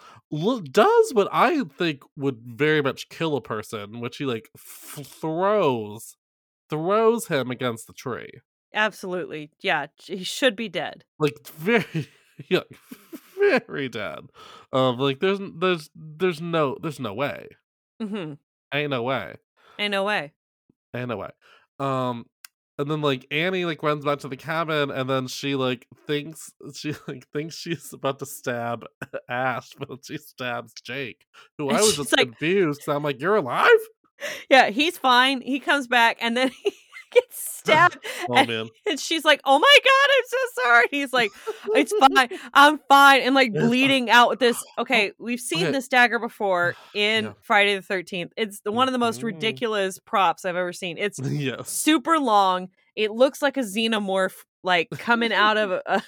does 0.71 1.11
what 1.13 1.27
I 1.31 1.63
think 1.77 2.01
would 2.17 2.39
very 2.45 2.81
much 2.81 3.09
kill 3.09 3.35
a 3.35 3.41
person, 3.41 3.99
which 3.99 4.17
he 4.17 4.25
like 4.25 4.49
f- 4.55 5.05
throws, 5.05 6.15
throws 6.69 7.27
him 7.27 7.51
against 7.51 7.87
the 7.87 7.93
tree, 7.93 8.31
Absolutely. 8.75 9.51
Yeah. 9.61 9.87
He 9.97 10.23
should 10.23 10.55
be 10.55 10.67
dead. 10.67 11.03
like 11.19 11.35
very, 11.57 12.09
yeah, 12.49 12.61
very 13.37 13.87
dead. 13.87 14.21
Um, 14.71 14.97
like 14.97 15.19
there's 15.19 15.37
there's 15.59 15.89
there's 15.95 16.41
no 16.41 16.77
there's 16.81 16.99
no 16.99 17.13
way, 17.13 17.49
Mm-hmm. 18.01 18.33
ain't 18.73 18.89
no 18.89 19.03
way. 19.03 19.35
Ain't 19.77 19.91
no 19.91 20.03
way. 20.03 20.33
Ain't 20.95 21.09
no 21.09 21.17
way. 21.17 21.29
Um, 21.79 22.25
and 22.77 22.89
then 22.89 23.01
like 23.01 23.25
Annie 23.31 23.65
like 23.65 23.83
runs 23.83 24.03
back 24.05 24.19
to 24.19 24.27
the 24.27 24.37
cabin, 24.37 24.91
and 24.91 25.09
then 25.09 25.27
she 25.27 25.55
like 25.55 25.87
thinks 26.07 26.51
she 26.73 26.93
like 27.07 27.27
thinks 27.31 27.55
she's 27.55 27.93
about 27.93 28.19
to 28.19 28.25
stab 28.25 28.85
Ash, 29.29 29.71
but 29.77 30.03
she 30.05 30.17
stabs 30.17 30.73
Jake, 30.81 31.25
who 31.57 31.69
And 31.69 31.77
I 31.77 31.81
was 31.81 31.97
just 31.97 32.15
like- 32.17 32.27
confused. 32.29 32.81
Cause 32.85 32.95
I'm 32.95 33.03
like, 33.03 33.19
you're 33.21 33.35
alive? 33.35 33.69
Yeah, 34.49 34.69
he's 34.69 34.97
fine. 34.97 35.41
He 35.41 35.59
comes 35.59 35.87
back 35.87 36.17
and 36.21 36.37
then 36.37 36.49
he 36.63 36.71
gets 37.13 37.57
stabbed. 37.59 37.97
Oh 38.29 38.35
and, 38.35 38.47
man, 38.47 38.69
and 38.85 38.99
she's 38.99 39.25
like, 39.25 39.41
Oh 39.43 39.59
my 39.59 39.77
god, 39.83 40.09
I'm 40.17 40.23
so 40.27 40.61
sorry. 40.63 40.85
He's 40.91 41.11
like, 41.13 41.31
It's 41.75 41.93
fine. 41.99 42.29
I'm 42.53 42.79
fine. 42.87 43.21
And 43.21 43.35
like 43.35 43.49
It's 43.49 43.59
fine. 43.59 43.67
bleeding 43.67 44.09
out 44.09 44.29
with 44.29 44.39
this. 44.39 44.63
Okay, 44.77 45.11
we've 45.19 45.39
seen 45.39 45.63
okay. 45.63 45.71
this 45.71 45.87
dagger 45.87 46.19
before 46.19 46.75
in 46.93 47.25
Yeah. 47.25 47.33
Friday 47.41 47.75
the 47.75 47.81
13th. 47.81 48.31
It's 48.37 48.59
the, 48.61 48.71
one 48.71 48.87
of 48.87 48.91
the 48.93 48.97
most 48.97 49.21
Mhm. 49.21 49.25
ridiculous 49.25 49.99
props 49.99 50.45
I've 50.45 50.55
ever 50.55 50.73
seen. 50.73 50.97
It's 50.97 51.19
yes, 51.23 51.69
super 51.69 52.17
long. 52.19 52.69
It 52.95 53.11
looks 53.11 53.41
like 53.41 53.57
a 53.57 53.61
xenomorph, 53.61 54.35
like 54.63 54.89
coming 54.91 55.33
out 55.33 55.57
of 55.57 55.71
a, 55.71 56.01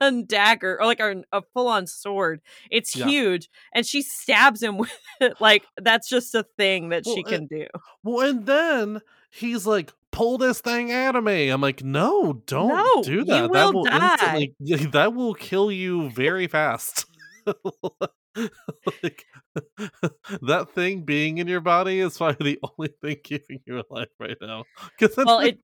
a 0.00 0.22
dagger 0.22 0.78
or 0.80 0.86
like 0.86 1.00
a, 1.00 1.22
a 1.32 1.42
full 1.54 1.68
on 1.68 1.86
sword. 1.86 2.40
It's 2.70 2.94
Yeah. 2.96 3.06
huge, 3.06 3.48
and 3.72 3.86
she 3.86 4.02
stabs 4.02 4.62
him 4.62 4.76
with 4.78 4.92
it. 5.20 5.34
Like 5.40 5.64
that's 5.80 6.08
just 6.08 6.34
a 6.34 6.44
thing 6.56 6.90
that 6.90 7.04
she 7.06 7.22
Well, 7.24 7.26
uh, 7.26 7.30
can 7.30 7.46
do. 7.46 7.66
Well, 8.02 8.28
and 8.28 8.46
then 8.46 9.00
he's 9.30 9.66
like, 9.66 9.92
"Pull 10.16 10.38
this 10.38 10.60
thing 10.60 10.90
out 10.92 11.14
of 11.14 11.24
me." 11.24 11.50
I'm 11.50 11.60
like, 11.60 11.84
"No, 11.84 12.42
don't 12.46 12.68
No, 12.68 13.02
do 13.02 13.24
that. 13.24 13.52
that 13.52 13.74
will 13.74 13.84
die." 13.84 14.48
instantly, 14.60 14.86
that 14.92 15.14
will 15.14 15.34
kill 15.34 15.70
you 15.70 16.10
very 16.10 16.46
fast." 16.46 17.06
like 19.02 19.24
that 20.42 20.68
thing 20.74 21.02
being 21.02 21.38
in 21.38 21.48
your 21.48 21.60
body 21.60 22.00
is 22.00 22.18
probably 22.18 22.54
the 22.54 22.68
only 22.78 22.92
thing 23.00 23.16
keeping 23.22 23.60
you 23.66 23.82
alive 23.90 24.08
right 24.18 24.36
now. 24.40 24.64
Because 24.98 25.16
Well, 25.16 25.40
it 25.40 25.60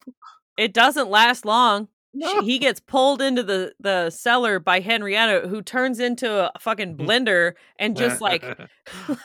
it 0.56 0.72
doesn't 0.72 1.10
last 1.10 1.44
long. 1.44 1.88
She- 2.14 2.20
no. 2.20 2.42
he 2.42 2.58
gets 2.58 2.78
pulled 2.78 3.22
into 3.22 3.42
the 3.42 3.72
the 3.80 4.10
cellar 4.10 4.58
by 4.58 4.80
Henrietta, 4.80 5.48
who 5.48 5.62
turns 5.62 5.98
into 5.98 6.30
a 6.54 6.58
fucking 6.58 6.96
mm-hmm. 6.96 7.08
blender 7.08 7.54
and 7.78 7.96
just 7.96 8.20
like, 8.20 8.44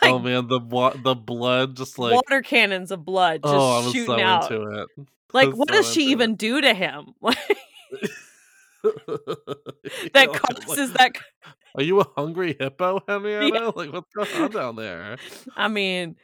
oh 0.02 0.18
man, 0.18 0.48
the 0.48 0.58
wa- 0.58 0.94
the 1.02 1.14
blood 1.14 1.76
just 1.76 1.98
like 1.98 2.14
water 2.14 2.40
cannons 2.40 2.90
of 2.90 3.04
blood 3.04 3.40
oh, 3.44 3.52
just 3.52 3.60
oh, 3.60 3.70
I 3.70 3.84
was 3.84 3.92
shooting 3.92 4.18
so 4.18 4.24
out. 4.24 4.88
Like, 5.32 5.50
what 5.54 5.68
so 5.68 5.76
does 5.76 5.92
she 5.92 6.06
even 6.10 6.36
do 6.36 6.60
to 6.60 6.74
him? 6.74 7.14
Like, 7.22 7.38
Yeah, 8.84 8.90
that 10.14 10.28
like, 10.28 10.40
causes 10.40 10.92
that. 10.92 11.12
Are 11.74 11.82
you 11.82 12.00
a 12.00 12.06
hungry 12.16 12.56
hippo, 12.58 13.00
Henrietta? 13.06 13.72
Like, 13.74 13.92
what's 13.92 14.12
going 14.14 14.44
on 14.44 14.50
down 14.50 14.76
there? 14.76 15.16
I 15.56 15.68
mean, 15.68 16.16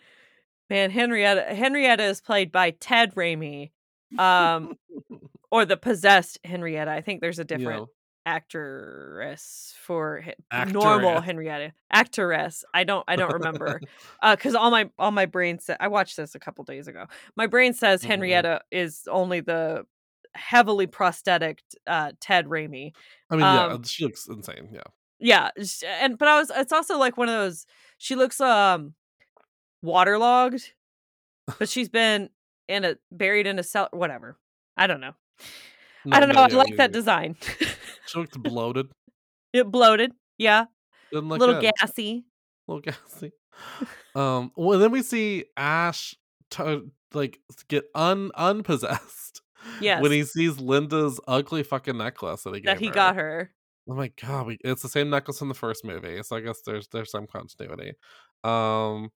man, 0.70 0.90
Henrietta 0.90 1.54
Henrietta 1.54 2.04
is 2.04 2.20
played 2.20 2.52
by 2.52 2.70
Ted 2.70 3.14
Raimi, 3.14 3.70
um, 4.18 4.76
or 5.50 5.64
the 5.64 5.76
possessed 5.76 6.38
Henrietta. 6.44 6.90
I 6.90 7.00
think 7.00 7.20
there's 7.20 7.38
a 7.38 7.44
different 7.44 7.88
actress 8.26 9.74
for 9.82 10.24
normal 10.68 11.20
Henrietta 11.20 11.72
actress. 11.90 12.64
I 12.72 12.84
don't 12.84 13.04
I 13.06 13.16
don't 13.16 13.32
remember 13.32 13.80
because 14.22 14.54
all 14.54 14.70
my 14.70 14.90
all 14.98 15.10
my 15.10 15.26
brain 15.26 15.58
said 15.58 15.76
I 15.80 15.88
watched 15.88 16.16
this 16.16 16.34
a 16.34 16.38
couple 16.38 16.64
days 16.64 16.88
ago. 16.88 17.06
My 17.37 17.46
brain 17.46 17.74
says 17.74 18.02
Mhm. 18.02 18.06
Henrietta 18.06 18.60
is 18.70 19.06
only 19.10 19.40
the 19.40 19.84
heavily 20.34 20.87
prosthetic 20.87 21.62
uh, 21.87 22.12
Ted 22.20 22.46
Raimi. 22.46 22.92
I 23.30 23.34
mean, 23.34 23.40
yeah, 23.40 23.66
Um, 23.66 23.82
she 23.84 24.04
looks 24.04 24.26
insane. 24.26 24.68
Yeah, 24.72 24.80
Yeah, 25.18 25.50
and 26.00 26.18
but 26.18 26.28
I 26.28 26.38
was 26.38 26.50
it's 26.54 26.72
also 26.72 26.98
like 26.98 27.16
one 27.16 27.28
of 27.28 27.34
those 27.34 27.66
she 27.98 28.14
looks 28.16 28.40
um 28.40 28.94
waterlogged, 29.82 30.72
but 31.58 31.68
she's 31.68 31.88
been 31.88 32.30
in 32.68 32.84
a 32.84 32.96
buried 33.12 33.46
in 33.46 33.58
a 33.58 33.62
cell 33.62 33.88
whatever. 33.92 34.38
I 34.76 34.87
don't 34.87 35.00
know. 35.00 35.12
I 36.10 36.20
don't 36.20 36.28
no, 36.28 36.34
know. 36.34 36.42
I 36.42 36.48
yeah, 36.48 36.56
like 36.56 36.70
yeah, 36.70 36.76
that 36.76 36.90
yeah. 36.90 36.94
design. 36.94 37.37
Looked 38.14 38.42
bloated. 38.42 38.87
it 39.53 39.70
bloated. 39.70 40.12
Yeah. 40.38 40.66
A 41.12 41.18
little 41.18 41.61
gassy. 41.61 42.24
A 42.68 42.72
little 42.72 42.81
gassy. 42.81 43.33
Um, 44.14 44.50
well, 44.57 44.79
then 44.79 44.90
we 44.90 45.03
see 45.03 45.44
Ash 45.57 46.16
t- 46.50 46.83
like 47.12 47.38
get 47.68 47.85
un 47.94 48.31
unpossessed. 48.37 49.40
Yes. 49.81 50.03
When 50.03 50.12
he 50.12 50.24
sees 50.24 50.59
Linda's 50.61 51.18
ugly 51.27 51.62
fucking 51.62 51.96
necklace 51.96 52.42
that 52.42 52.55
he 52.55 52.61
that 52.62 52.79
he 52.79 52.88
her. 52.88 52.92
got 52.92 53.16
her. 53.16 53.50
Oh 53.88 53.94
my 53.94 54.12
god, 54.20 54.46
we, 54.46 54.59
it's 54.62 54.83
the 54.83 54.90
same 54.90 55.09
necklace 55.09 55.40
in 55.40 55.48
the 55.48 55.55
first 55.55 55.87
movie, 55.87 56.22
so 56.22 56.37
I 56.37 56.40
guess 56.40 56.61
there's 56.66 56.87
there's 56.88 57.11
some 57.11 57.27
continuity. 57.27 57.94
Um, 58.44 59.11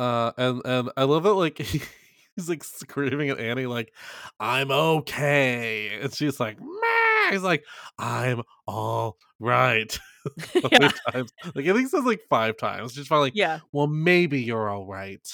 uh, 0.00 0.32
and 0.36 0.60
and 0.64 0.90
I 0.96 1.04
love 1.04 1.24
it 1.24 1.30
like 1.30 1.58
he's 2.36 2.48
like 2.48 2.64
screaming 2.64 3.30
at 3.30 3.38
Annie 3.38 3.66
like, 3.66 3.92
"I'm 4.40 4.72
okay," 4.72 6.00
and 6.02 6.12
she's 6.12 6.40
like, 6.40 6.58
"Meh." 6.60 6.95
He's 7.32 7.42
like, 7.42 7.64
"I'm 7.98 8.42
all 8.66 9.16
right." 9.38 9.98
Yeah. 10.72 10.90
times? 11.12 11.32
Like 11.54 11.66
I 11.66 11.72
think 11.72 11.78
he 11.82 11.86
says 11.86 12.04
like 12.04 12.20
five 12.28 12.56
times. 12.56 12.92
Just 12.94 13.08
finally 13.08 13.28
like, 13.28 13.36
Yeah. 13.36 13.60
well, 13.72 13.86
maybe 13.86 14.40
you're 14.42 14.68
all 14.68 14.84
right. 14.86 15.24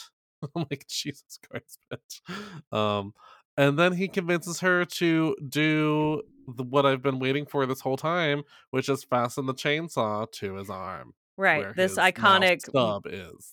I'm 0.54 0.66
like, 0.70 0.86
Jesus 0.86 1.38
Christ, 1.48 1.78
bitch. 1.90 2.76
Um, 2.76 3.14
and 3.56 3.78
then 3.78 3.92
he 3.94 4.06
convinces 4.08 4.60
her 4.60 4.84
to 4.84 5.34
do 5.48 6.22
the, 6.46 6.62
what 6.64 6.84
I've 6.84 7.00
been 7.02 7.20
waiting 7.20 7.46
for 7.46 7.64
this 7.64 7.80
whole 7.80 7.96
time, 7.96 8.42
which 8.70 8.90
is 8.90 9.02
fasten 9.04 9.46
the 9.46 9.54
chainsaw 9.54 10.30
to 10.32 10.56
his 10.56 10.68
arm. 10.68 11.14
Right. 11.38 11.74
This 11.74 11.92
his 11.92 11.98
iconic 11.98 12.60
stub 12.60 13.06
is. 13.08 13.52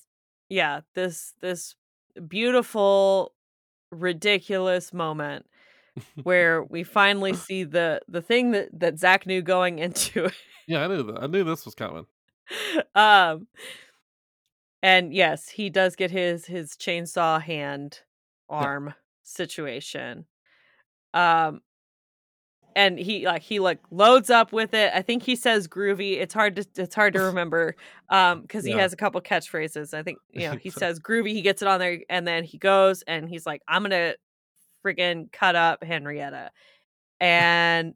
yeah, 0.49 0.81
this 0.95 1.33
this 1.39 1.75
beautiful 2.27 3.33
ridiculous 3.91 4.91
moment 4.93 5.45
where 6.23 6.63
we 6.63 6.83
finally 6.83 7.33
see 7.35 7.63
the 7.63 8.01
the 8.07 8.21
thing 8.21 8.51
that 8.51 8.69
that 8.79 8.99
Zach 8.99 9.25
knew 9.25 9.41
going 9.41 9.79
into 9.79 10.25
it. 10.25 10.33
Yeah, 10.67 10.83
I 10.83 10.87
knew 10.87 11.03
that. 11.03 11.23
I 11.23 11.27
knew 11.27 11.43
this 11.43 11.65
was 11.65 11.75
coming. 11.75 12.05
um 12.95 13.47
and 14.81 15.13
yes 15.13 15.49
he 15.49 15.69
does 15.69 15.95
get 15.95 16.09
his 16.11 16.45
his 16.45 16.71
chainsaw 16.75 17.41
hand 17.41 17.99
arm 18.49 18.93
situation 19.23 20.25
um 21.13 21.61
and 22.75 22.99
he 22.99 23.25
like 23.25 23.41
he 23.41 23.59
like 23.59 23.79
loads 23.91 24.29
up 24.29 24.51
with 24.53 24.73
it 24.73 24.91
i 24.95 25.01
think 25.01 25.23
he 25.23 25.35
says 25.35 25.67
groovy 25.67 26.19
it's 26.19 26.33
hard 26.33 26.55
to 26.55 26.65
it's 26.81 26.95
hard 26.95 27.13
to 27.13 27.19
remember 27.23 27.75
um 28.09 28.41
because 28.41 28.63
he 28.63 28.71
Yeah. 28.71 28.81
has 28.81 28.93
a 28.93 28.97
couple 28.97 29.19
catchphrases 29.21 29.93
i 29.93 30.03
think 30.03 30.17
you 30.31 30.47
know 30.47 30.55
he 30.55 30.69
says 30.69 30.99
groovy 30.99 31.33
he 31.33 31.41
gets 31.41 31.61
it 31.61 31.67
on 31.67 31.79
there 31.79 31.99
and 32.09 32.27
then 32.27 32.43
he 32.43 32.57
goes 32.57 33.01
and 33.03 33.27
he's 33.29 33.45
like 33.45 33.61
i'm 33.67 33.81
gonna 33.83 34.13
friggin' 34.85 35.31
cut 35.31 35.55
up 35.55 35.83
Henrietta. 35.83 36.51
And 37.21 37.95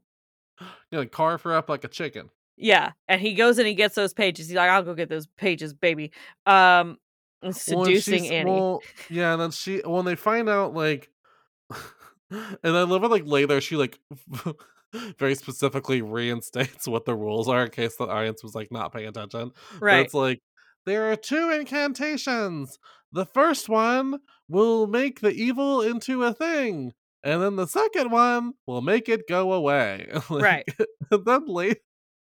You 0.92 0.98
know, 1.00 1.06
carve 1.06 1.42
her 1.44 1.56
up 1.56 1.70
like 1.70 1.86
a 1.86 1.88
chicken. 1.88 2.30
yeah, 2.58 2.92
and 3.08 3.22
he 3.22 3.36
goes 3.36 3.58
and 3.58 3.66
he 3.66 3.74
gets 3.74 3.96
those 3.96 4.14
pages. 4.14 4.50
He's 4.50 4.58
like, 4.58 4.70
I'll 4.70 4.84
go 4.84 4.94
get 4.96 5.08
those 5.08 5.28
pages, 5.38 5.74
baby. 5.74 6.12
Um 6.46 6.98
and 7.42 7.54
Well, 7.72 7.86
seducing 7.86 8.28
Annie. 8.28 8.52
Well, 8.52 8.82
yeah, 9.10 9.32
and 9.32 9.42
then 9.42 9.52
she 9.52 9.80
when 9.86 10.04
they 10.04 10.16
find 10.16 10.50
out 10.50 10.74
like 10.74 11.10
and 12.30 12.78
I 12.78 12.84
love 12.84 13.04
it 13.04 13.12
like 13.12 13.26
later 13.26 13.62
she 13.62 13.76
like 13.78 14.00
very 15.18 15.36
specifically 15.36 16.02
reinstates 16.02 16.88
what 16.88 17.06
the 17.06 17.16
rules 17.16 17.48
are 17.48 17.64
in 17.64 17.72
case 17.72 17.96
the 17.96 18.08
audience 18.08 18.44
was 18.44 18.56
like 18.56 18.72
not 18.72 18.94
paying 18.94 19.08
attention. 19.08 19.52
But 19.74 19.82
right. 19.82 20.06
it's 20.06 20.14
like 20.14 20.42
there 20.86 21.12
are 21.12 21.16
two 21.16 21.52
incantations. 21.52 22.78
The 23.12 23.26
first 23.26 23.70
one 23.70 24.20
will 24.54 24.88
make 24.88 25.20
the 25.20 25.32
evil 25.32 25.82
into 25.82 26.24
a 26.24 26.34
thing, 26.34 26.94
and 27.24 27.42
then 27.42 27.56
the 27.56 27.68
second 27.68 28.12
one 28.12 28.54
will 28.66 28.82
make 28.82 29.10
it 29.10 29.28
go 29.28 29.52
away. 29.52 30.08
Like, 30.30 30.44
Right. 30.44 30.70
And 31.12 31.26
then 31.26 31.46
later, 31.48 31.80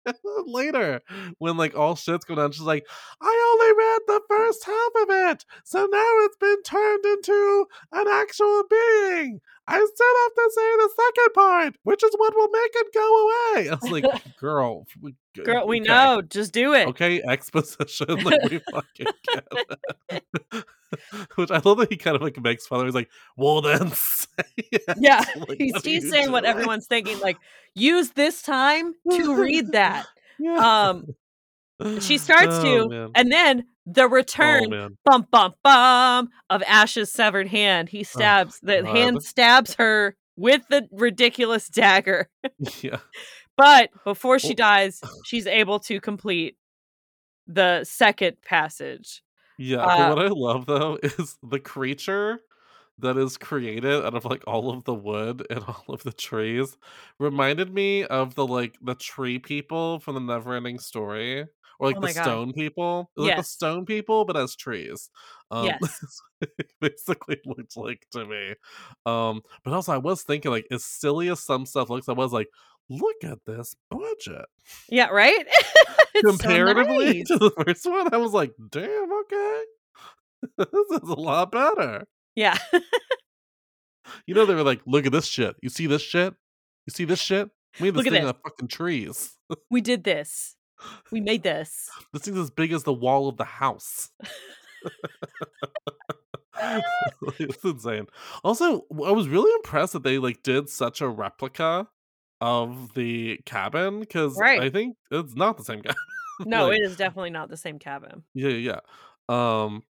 later, 0.46 1.02
when 1.40 1.58
like 1.58 1.76
all 1.76 1.96
shit's 1.96 2.26
going 2.26 2.40
on, 2.40 2.52
she's 2.52 2.62
like, 2.62 2.86
"I 3.22 3.52
only 3.52 3.74
read 3.78 4.02
the 4.08 4.22
first 4.30 4.64
half 4.66 4.92
of 5.04 5.10
it, 5.32 5.46
so 5.64 5.80
now 5.86 6.12
it's 6.26 6.38
been 6.38 6.62
turned 6.64 7.06
into 7.06 7.66
an 7.92 8.08
actual 8.08 8.64
being. 8.70 9.42
I 9.68 9.76
still 9.76 10.16
have 10.24 10.36
to 10.36 10.52
say 10.56 10.76
the 10.78 10.90
second 10.96 11.34
part, 11.34 11.76
which 11.84 12.04
is 12.04 12.14
what 12.18 12.36
will 12.36 12.50
make 12.50 12.72
it 12.74 12.94
go 12.94 13.24
away." 13.26 13.70
I 13.70 13.78
was 13.82 13.92
like, 13.92 14.38
"Girl, 14.38 14.86
we, 15.02 15.16
Girl, 15.44 15.68
we 15.68 15.80
know. 15.80 16.22
Just 16.22 16.54
do 16.54 16.74
it. 16.74 16.88
Okay, 16.90 17.22
exposition. 17.22 18.24
Like 18.24 18.44
we 18.50 18.60
fucking 18.72 19.08
get 19.28 19.48
it. 20.10 20.66
Which 21.36 21.52
I 21.52 21.60
love 21.64 21.78
that 21.78 21.90
he 21.92 21.98
kind 21.98 22.16
of 22.16 22.22
like 22.22 22.40
makes 22.42 22.66
fun 22.68 22.80
of. 22.82 22.86
He's 22.88 22.96
like, 22.96 23.10
"Well, 23.38 23.62
then 23.62 23.92
say 23.94 24.28
it." 24.58 24.84
Yeah. 25.00 25.24
Like, 25.48 25.58
He's, 25.58 25.84
he's 25.84 26.10
saying 26.10 26.32
what 26.32 26.46
everyone's 26.46 26.88
thinking, 26.88 27.20
like, 27.20 27.38
use 27.76 28.12
this 28.12 28.42
time 28.42 28.94
to 29.12 29.36
read 29.36 29.72
that. 29.74 30.06
Yeah. 30.40 30.90
Um 30.90 31.06
she 32.02 32.18
starts 32.18 32.56
Oh, 32.58 32.64
to, 32.64 32.90
man. 32.90 33.10
and 33.16 33.32
then 33.32 33.64
the 33.86 34.04
Oh 34.04 34.08
return 34.10 34.70
man. 34.70 34.98
bum 35.06 35.28
bum 35.32 35.54
bum 35.64 36.30
of 36.50 36.62
Ash's 36.68 37.12
severed 37.12 37.48
hand. 37.48 37.88
He 37.90 38.04
stabs 38.04 38.60
the 38.62 38.80
Oh, 38.80 38.84
God. 38.84 38.96
hand 38.98 39.24
stabs 39.24 39.76
her 39.76 40.16
with 40.36 40.62
the 40.70 40.88
ridiculous 40.92 41.68
dagger. 41.70 42.30
Yeah. 42.82 43.00
But 43.58 43.90
before 44.06 44.40
she 44.40 44.54
dies, 44.56 45.02
she's 45.26 45.46
able 45.48 45.80
to 45.82 46.00
complete 46.02 46.56
the 47.48 47.84
second 47.84 48.38
passage. 48.42 49.22
Yeah. 49.60 49.88
Uh, 49.88 49.96
but 49.96 50.06
what 50.06 50.20
I 50.20 50.30
love 50.30 50.66
though 50.68 50.98
is 51.04 51.38
the 51.44 51.60
creature 51.60 52.42
that 53.00 53.18
is 53.18 53.38
created 53.38 54.06
out 54.06 54.16
of 54.16 54.26
like 54.26 54.44
all 54.48 54.70
of 54.72 54.84
the 54.86 54.94
wood 54.94 55.46
and 55.50 55.64
all 55.68 55.86
of 55.90 56.04
the 56.04 56.14
trees 56.14 56.78
reminded 57.20 57.74
me 57.74 58.06
of 58.06 58.36
the 58.36 58.48
like 58.48 58.78
the 58.82 58.96
tree 58.96 59.40
people 59.40 60.00
from 60.00 60.16
the 60.16 60.22
never 60.22 60.56
ending 60.56 60.80
story. 60.80 61.48
Or 61.82 61.88
like 61.90 62.00
Oh 62.00 62.02
the 62.02 62.10
God. 62.14 62.40
stone 62.40 62.54
people. 62.54 63.12
Was 63.18 63.26
Like 63.26 63.36
the 63.36 63.44
stone 63.44 63.86
people, 63.86 64.26
but 64.26 64.38
as 64.38 64.56
trees. 64.56 65.10
Um 65.52 65.78
Yes. 65.82 65.82
that's 65.82 66.22
what 66.40 66.52
it 66.60 66.72
basically 66.82 67.38
looked 67.46 67.78
like 67.78 68.06
to 68.14 68.26
me. 68.26 68.56
Um, 69.06 69.42
but 69.64 69.74
also 69.74 69.94
I 69.94 69.98
was 69.98 70.24
thinking, 70.24 70.52
like, 70.52 70.68
as 70.72 70.86
silly 70.86 71.30
as 71.30 71.42
some 71.42 71.66
stuff 71.66 71.90
looks, 71.90 72.10
I 72.10 72.14
was 72.14 72.34
like, 72.34 72.48
look 72.90 73.18
at 73.24 73.40
this 73.46 73.76
budget. 73.90 74.46
Yeah, 74.90 75.08
right? 75.10 75.46
It's 76.20 76.32
so 76.32 76.38
Comparatively 76.38 77.06
nice. 77.20 77.28
to 77.30 77.38
the 77.38 77.52
first 77.66 77.86
one, 77.86 78.14
I 78.14 78.18
was 78.18 78.34
like, 78.34 78.54
damn, 78.72 79.10
okay. 79.22 79.64
this 80.58 81.02
is 81.02 81.10
a 81.10 81.20
lot 81.20 81.52
better. 81.52 82.06
Yeah. 82.36 82.58
You 84.26 84.34
know, 84.34 84.46
they 84.48 84.56
were 84.56 84.64
like, 84.64 84.82
look 84.88 85.06
at 85.06 85.12
this 85.12 85.28
shit. 85.28 85.56
You 85.62 85.70
see 85.70 85.86
this 85.86 86.02
shit? 86.02 86.34
You 86.88 86.92
see 86.92 87.06
this 87.06 87.20
shit? 87.20 87.48
We 87.80 87.92
this 87.92 87.98
Look 87.98 88.06
thing 88.06 88.14
this. 88.14 88.24
out 88.24 88.36
of 88.38 88.42
fucking 88.42 88.68
trees. 88.68 89.36
we 89.70 89.82
did 89.82 90.04
this. 90.04 90.56
We 91.12 91.22
made 91.22 91.44
this. 91.44 91.88
This 92.14 92.24
thing's 92.24 92.40
as 92.40 92.50
big 92.50 92.72
as 92.74 92.82
the 92.84 92.94
wall 92.94 93.28
of 93.30 93.38
the 93.38 93.44
house. 93.46 94.10
it's 97.40 97.64
insane. 97.64 98.08
Also, 98.44 98.82
I 99.06 99.12
was 99.12 99.28
really 99.28 99.52
impressed 99.58 99.94
that 99.94 100.02
they 100.04 100.18
like 100.18 100.42
did 100.42 100.70
such 100.70 101.02
a 101.02 101.08
replica 101.08 101.88
of 102.42 102.94
the 102.96 103.40
cabin 103.46 104.00
because 104.00 104.38
Right. 104.40 104.60
I 104.62 104.70
think 104.72 104.96
it's 105.12 105.36
not 105.36 105.58
the 105.58 105.64
same 105.64 105.82
cabin. 105.84 105.98
No, 106.46 106.68
Like, 106.70 106.80
it 106.80 106.84
is 106.84 106.96
definitely 106.98 107.32
not 107.32 107.50
the 107.50 107.58
same 107.58 107.80
cabin. 107.80 108.24
yeah, 108.34 108.50
yeah, 108.50 108.80
yeah. 109.30 109.64
Um, 109.64 109.84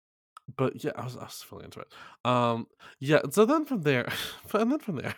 but 0.57 0.83
yeah, 0.83 0.93
I 0.97 1.05
was 1.05 1.17
I 1.17 1.25
was 1.25 1.45
really 1.53 1.65
into 1.67 1.81
it. 1.81 1.89
Um, 2.25 2.67
yeah. 3.01 3.21
So 3.31 3.45
then 3.45 3.65
from 3.67 3.83
there, 3.83 4.11
and 4.55 4.73
then 4.73 4.79
from 4.79 4.97
there, 4.97 5.15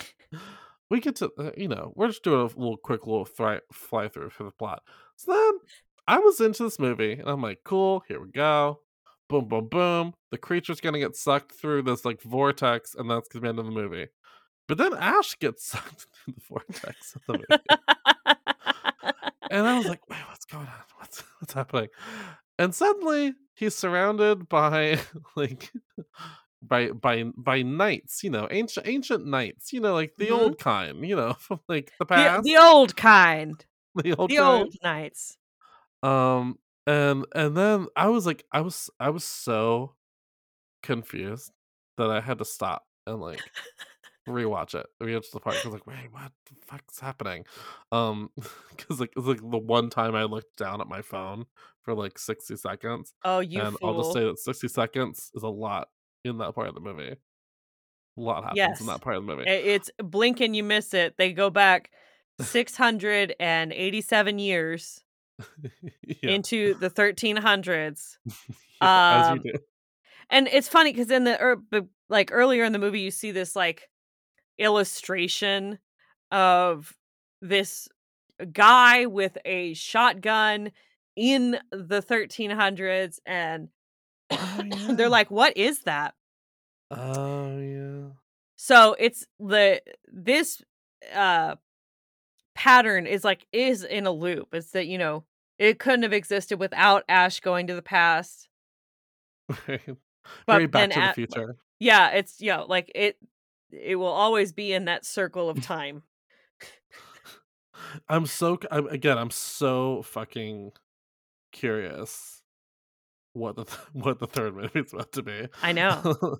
we 0.90 1.00
get 1.00 1.16
to 1.16 1.30
uh, 1.38 1.50
you 1.56 1.68
know 1.68 1.92
we're 1.94 2.08
just 2.08 2.24
doing 2.24 2.40
a 2.40 2.44
little 2.58 2.76
quick 2.76 3.06
little 3.06 3.24
fly 3.24 3.60
fly 3.72 4.08
through 4.08 4.30
for 4.30 4.44
the 4.44 4.50
plot. 4.50 4.82
So 5.16 5.32
then 5.32 5.52
I 6.08 6.18
was 6.18 6.40
into 6.40 6.64
this 6.64 6.78
movie 6.78 7.12
and 7.12 7.28
I'm 7.28 7.42
like, 7.42 7.60
cool, 7.64 8.02
here 8.08 8.20
we 8.20 8.30
go. 8.30 8.80
Boom, 9.28 9.48
boom, 9.48 9.68
boom. 9.68 10.14
The 10.30 10.38
creature's 10.38 10.80
gonna 10.80 10.98
get 10.98 11.16
sucked 11.16 11.52
through 11.52 11.82
this 11.82 12.04
like 12.04 12.22
vortex, 12.22 12.94
and 12.94 13.10
that's 13.10 13.28
the 13.28 13.38
end 13.46 13.58
of 13.58 13.64
the 13.66 13.72
movie. 13.72 14.08
But 14.68 14.78
then 14.78 14.94
Ash 14.94 15.36
gets 15.38 15.64
sucked 15.66 16.06
through 16.24 16.34
the 16.34 16.42
vortex 16.48 17.14
of 17.16 17.22
the 17.26 17.32
movie. 17.34 17.62
And 19.50 19.66
I 19.66 19.76
was 19.76 19.88
like, 19.88 20.08
wait, 20.08 20.20
what's 20.28 20.44
going 20.44 20.66
on? 20.66 20.74
What's 20.98 21.20
what's 21.40 21.52
happening? 21.54 21.88
And 22.58 22.74
suddenly 22.74 23.34
he's 23.54 23.74
surrounded 23.76 24.48
by 24.48 25.00
like 25.36 25.72
by 26.62 26.90
by 26.92 27.24
by 27.36 27.62
knights, 27.62 28.24
you 28.24 28.30
know, 28.30 28.48
ancient 28.50 28.86
ancient 28.88 29.26
knights, 29.26 29.72
you 29.72 29.80
know, 29.80 29.94
like 29.94 30.16
the 30.18 30.30
Mhm. 30.30 30.30
old 30.32 30.58
kind, 30.58 31.06
you 31.06 31.16
know, 31.16 31.34
from 31.40 31.60
like 31.68 31.92
the 31.98 32.06
the, 32.14 32.30
past, 32.30 32.42
the 32.42 32.56
old 32.56 32.96
kind. 32.96 33.64
the 33.94 34.14
old 34.16 34.34
The 34.34 34.38
kind. 34.38 34.62
old 34.62 34.74
knights. 34.82 35.38
Um, 36.02 36.58
and 36.86 37.26
and 37.34 37.56
then 37.56 37.86
I 37.96 38.08
was 38.08 38.26
like, 38.26 38.44
I 38.52 38.60
was 38.60 38.90
I 39.00 39.10
was 39.10 39.24
so 39.24 39.96
confused 40.82 41.52
that 41.98 42.10
I 42.10 42.20
had 42.20 42.38
to 42.38 42.46
stop 42.46 42.86
and 43.06 43.20
like 43.20 43.52
rewatch 44.26 44.74
it, 44.74 44.86
rewatch 45.02 45.30
the 45.32 45.40
part. 45.40 45.56
I 45.56 45.68
was 45.68 45.74
like, 45.74 45.86
wait, 45.86 46.08
what 46.10 46.32
the 46.46 46.54
fuck's 46.66 47.00
happening? 47.00 47.44
Um, 47.92 48.30
because 48.76 49.00
like 49.00 49.12
it's 49.16 49.26
like 49.26 49.40
the 49.40 49.58
one 49.58 49.90
time 49.90 50.14
I 50.14 50.24
looked 50.24 50.56
down 50.56 50.80
at 50.80 50.88
my 50.88 51.02
phone 51.02 51.46
for 51.82 51.94
like 51.94 52.18
sixty 52.18 52.56
seconds, 52.56 53.12
Oh, 53.24 53.40
you 53.40 53.60
and 53.60 53.76
fool. 53.78 53.88
I'll 53.88 54.02
just 54.02 54.12
say 54.12 54.24
that 54.24 54.38
sixty 54.38 54.68
seconds 54.68 55.30
is 55.34 55.42
a 55.42 55.48
lot 55.48 55.88
in 56.24 56.38
that 56.38 56.54
part 56.54 56.68
of 56.68 56.74
the 56.74 56.80
movie. 56.80 57.16
A 58.18 58.20
lot 58.20 58.44
happens 58.44 58.56
Yes. 58.56 58.80
in 58.80 58.86
that 58.86 59.00
part 59.00 59.16
of 59.16 59.26
the 59.26 59.34
movie. 59.34 59.48
It's 59.48 59.90
blink 59.98 60.40
and 60.40 60.56
you 60.56 60.64
miss 60.64 60.94
it. 60.94 61.16
They 61.18 61.32
go 61.32 61.50
back 61.50 61.90
687 62.40 64.38
years 64.38 65.02
yeah, 66.06 66.30
into 66.30 66.74
the 66.74 66.90
1300s. 66.90 68.16
yeah, 68.80 69.30
as 69.30 69.30
um. 69.30 69.42
And 70.28 70.48
it's 70.48 70.68
funny 70.68 70.92
because 70.92 71.10
in 71.10 71.24
the 71.24 71.40
er, 71.40 71.62
like 72.08 72.30
earlier 72.32 72.64
in 72.64 72.72
the 72.72 72.78
movie, 72.78 73.00
you 73.00 73.10
see 73.10 73.30
this 73.30 73.54
like 73.54 73.88
illustration 74.58 75.78
of 76.30 76.96
this 77.40 77.88
guy 78.52 79.06
with 79.06 79.38
a 79.44 79.74
shotgun 79.74 80.72
in 81.16 81.58
the 81.70 82.02
1300s, 82.02 83.18
and 83.24 83.68
Oh, 84.30 84.62
they're 84.96 85.08
like, 85.08 85.30
"What 85.30 85.56
is 85.56 85.82
that?" 85.82 86.14
Oh 86.90 87.58
yeah. 87.58 88.08
So 88.56 88.96
it's 88.98 89.26
the 89.38 89.82
this 90.06 90.62
uh 91.14 91.56
pattern 92.54 93.06
is 93.06 93.22
like 93.24 93.46
is 93.52 93.84
in 93.84 94.06
a 94.06 94.10
loop. 94.10 94.48
It's 94.52 94.70
that 94.70 94.86
you 94.86 94.98
know 94.98 95.24
it 95.58 95.78
couldn't 95.78 96.02
have 96.02 96.12
existed 96.12 96.58
without 96.58 97.04
Ash 97.08 97.40
going 97.40 97.66
to 97.68 97.74
the 97.74 97.82
past. 97.82 98.48
Very 100.46 100.66
back 100.66 100.90
to 100.90 101.00
the 101.00 101.12
future. 101.14 101.56
Yeah, 101.78 102.10
it's 102.10 102.40
you 102.40 102.50
know 102.50 102.66
like 102.68 102.90
it 102.94 103.16
it 103.70 103.96
will 103.96 104.06
always 104.06 104.52
be 104.52 104.72
in 104.72 104.84
that 104.86 105.04
circle 105.04 105.48
of 105.48 105.60
time. 105.62 106.02
I'm 108.08 108.26
so 108.26 108.58
I'm, 108.70 108.86
again. 108.88 109.18
I'm 109.18 109.30
so 109.30 110.02
fucking 110.02 110.72
curious 111.52 112.42
what 113.32 113.56
the 113.56 113.64
th- 113.64 113.78
what 113.92 114.18
the 114.18 114.26
third 114.26 114.54
movie 114.54 114.80
is 114.80 114.92
about 114.92 115.12
to 115.12 115.22
be. 115.22 115.48
I 115.62 115.72
know. 115.72 116.38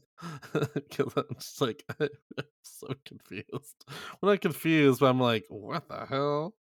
because 0.52 1.12
I'm 1.16 1.34
just 1.38 1.60
like 1.60 1.84
I'm 2.00 2.08
so 2.62 2.88
confused. 3.04 3.84
Well, 4.20 4.32
not 4.32 4.40
confused, 4.40 5.00
but 5.00 5.06
I'm 5.06 5.20
like, 5.20 5.44
what 5.48 5.88
the 5.88 6.06
hell? 6.06 6.54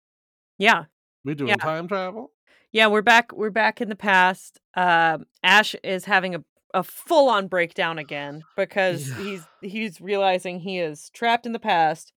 Yeah. 0.57 0.85
We 1.23 1.35
doing 1.35 1.49
Yeah. 1.49 1.55
time 1.55 1.87
travel? 1.87 2.31
Yeah, 2.71 2.87
we're 2.87 3.01
back 3.01 3.31
we're 3.31 3.49
back 3.49 3.79
in 3.81 3.89
the 3.89 3.95
past. 3.95 4.59
Um 4.75 5.25
Ash 5.41 5.75
is 5.83 6.05
having 6.05 6.35
a 6.35 6.43
a 6.75 6.83
full 6.83 7.29
on 7.29 7.47
breakdown 7.47 7.97
again 7.97 8.43
because 8.55 9.09
Yeah. 9.09 9.15
he's 9.23 9.47
he's 9.61 9.99
realizing 10.01 10.59
he 10.59 10.77
is 10.79 11.09
trapped 11.11 11.45
in 11.47 11.53
the 11.53 11.59
past. 11.59 12.11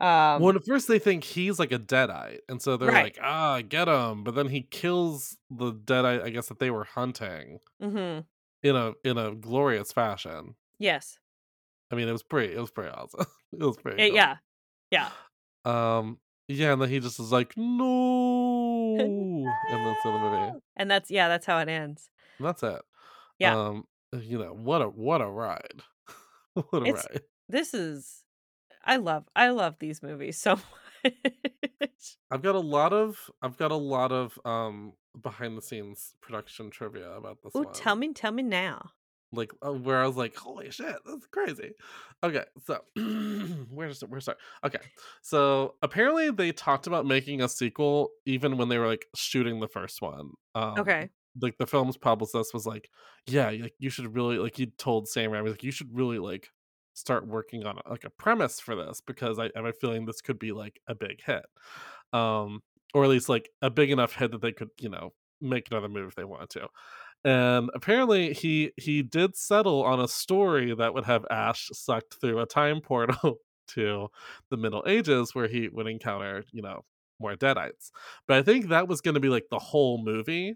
Um 0.00 0.40
well, 0.42 0.56
at 0.56 0.64
first 0.64 0.88
they 0.88 0.98
think 0.98 1.22
he's 1.24 1.58
like 1.58 1.70
a 1.72 1.78
deadite, 1.78 2.38
and 2.48 2.62
so 2.62 2.76
they're 2.78 2.88
Right. 2.90 3.04
like, 3.04 3.18
ah, 3.22 3.60
get 3.68 3.88
him. 3.88 4.24
But 4.24 4.34
then 4.34 4.48
he 4.48 4.62
kills 4.62 5.36
the 5.50 5.72
deadite, 5.72 6.22
I 6.24 6.30
guess 6.30 6.48
that 6.48 6.58
they 6.60 6.70
were 6.70 6.84
hunting 6.84 7.58
mhm, 7.80 8.24
in 8.62 8.76
a 8.76 8.92
in 9.04 9.18
a 9.18 9.34
glorious 9.34 9.92
fashion. 9.92 10.54
yes. 10.78 11.18
I 11.90 11.94
mean, 11.94 12.08
it 12.08 12.12
was 12.12 12.22
pretty. 12.22 12.54
It 12.54 12.58
was 12.60 12.70
pretty 12.70 12.90
awesome. 12.90 13.26
It 13.52 13.62
was 13.62 13.76
pretty. 13.76 14.00
Eh, 14.02 14.06
cool. 14.08 14.16
yeah. 14.16 14.36
Yeah. 14.90 15.10
Um. 15.66 16.18
Yeah, 16.48 16.72
and 16.72 16.80
then 16.80 16.88
he 16.88 17.00
just 17.00 17.20
is 17.20 17.30
like, 17.30 17.52
no, 17.56 18.96
and 18.98 19.46
that's 19.46 20.02
the 20.02 20.08
end 20.08 20.16
of 20.16 20.22
the 20.22 20.30
movie. 20.38 20.58
And 20.76 20.90
that's 20.90 21.10
yeah, 21.10 21.28
that's 21.28 21.44
how 21.46 21.58
it 21.58 21.68
ends. 21.68 22.08
And 22.38 22.46
that's 22.48 22.62
it. 22.62 22.80
Yeah. 23.42 23.56
Um. 23.56 23.86
You 24.12 24.38
know 24.38 24.52
what 24.54 24.82
a 24.82 24.88
what 24.88 25.20
a 25.22 25.26
ride. 25.28 25.82
what 26.54 26.82
a 26.82 26.84
It's 26.84 27.06
ride. 27.06 27.22
this 27.48 27.74
is 27.74 28.24
I 28.84 28.96
love 28.96 29.28
I 29.36 29.50
love 29.50 29.78
these 29.80 30.02
movies 30.02 30.38
so 30.38 30.60
much. 31.04 32.18
I've 32.30 32.42
got 32.42 32.54
a 32.54 32.60
lot 32.60 32.92
of 32.92 33.30
I've 33.42 33.56
got 33.56 33.70
a 33.70 33.76
lot 33.76 34.12
of 34.12 34.38
um 34.44 34.94
behind 35.20 35.56
the 35.56 35.62
scenes 35.62 36.14
production 36.20 36.70
trivia 36.70 37.10
about 37.12 37.42
this 37.42 37.54
Oh, 37.54 37.64
tell 37.64 37.96
me 37.96 38.12
tell 38.12 38.30
me 38.30 38.42
now. 38.42 38.92
like 39.34 39.52
uh, 39.66 39.72
where 39.72 40.02
I 40.02 40.06
was 40.06 40.16
like, 40.16 40.36
"Holy 40.36 40.70
shit, 40.70 40.96
that's 41.06 41.26
crazy." 41.26 41.72
Okay, 42.22 42.44
so 42.64 42.82
where's 43.70 44.02
where's 44.04 44.24
start? 44.24 44.38
Okay, 44.64 44.80
so 45.22 45.76
apparently 45.82 46.30
they 46.30 46.52
talked 46.52 46.86
about 46.86 47.06
making 47.06 47.40
a 47.40 47.48
sequel 47.48 48.10
even 48.26 48.58
when 48.58 48.68
they 48.68 48.78
were 48.78 48.86
like 48.88 49.06
shooting 49.14 49.60
the 49.60 49.68
first 49.68 50.02
one. 50.02 50.32
Um, 50.54 50.78
Okay. 50.78 51.10
Like 51.40 51.56
the 51.58 51.66
film's 51.66 51.96
publicist 51.96 52.52
was 52.54 52.66
like, 52.66 52.90
"Yeah, 53.26 53.50
like 53.50 53.74
you 53.78 53.90
should 53.90 54.14
really 54.14 54.38
like." 54.38 54.56
He 54.56 54.66
told 54.66 55.08
Sam 55.08 55.30
Raimi 55.30 55.50
like, 55.50 55.62
"You 55.62 55.72
should 55.72 55.94
really 55.94 56.18
like 56.18 56.48
start 56.94 57.26
working 57.26 57.64
on 57.66 57.78
like 57.88 58.04
a 58.04 58.10
premise 58.10 58.60
for 58.60 58.74
this 58.76 59.00
because 59.00 59.38
I 59.38 59.46
I 59.46 59.50
have 59.56 59.64
a 59.66 59.72
feeling 59.72 60.04
this 60.06 60.20
could 60.20 60.38
be 60.38 60.52
like 60.52 60.80
a 60.88 60.94
big 60.94 61.22
hit, 61.24 61.44
um, 62.12 62.60
or 62.94 63.04
at 63.04 63.10
least 63.10 63.28
like 63.28 63.50
a 63.62 63.70
big 63.70 63.90
enough 63.90 64.14
hit 64.14 64.32
that 64.32 64.42
they 64.42 64.52
could 64.52 64.70
you 64.80 64.88
know 64.88 65.12
make 65.40 65.68
another 65.70 65.88
movie 65.88 66.08
if 66.08 66.14
they 66.14 66.24
wanted 66.24 66.50
to." 66.50 66.68
and 67.24 67.70
apparently 67.74 68.32
he 68.32 68.72
he 68.76 69.02
did 69.02 69.36
settle 69.36 69.84
on 69.84 70.00
a 70.00 70.08
story 70.08 70.74
that 70.74 70.92
would 70.94 71.04
have 71.04 71.24
ash 71.30 71.68
sucked 71.72 72.14
through 72.20 72.40
a 72.40 72.46
time 72.46 72.80
portal 72.80 73.36
to 73.68 74.08
the 74.50 74.56
middle 74.56 74.82
ages 74.86 75.34
where 75.34 75.46
he 75.48 75.68
would 75.68 75.86
encounter 75.86 76.42
you 76.52 76.62
know 76.62 76.84
more 77.20 77.36
deadites 77.36 77.90
but 78.26 78.36
i 78.36 78.42
think 78.42 78.68
that 78.68 78.88
was 78.88 79.00
going 79.00 79.14
to 79.14 79.20
be 79.20 79.28
like 79.28 79.46
the 79.50 79.58
whole 79.58 80.02
movie 80.02 80.54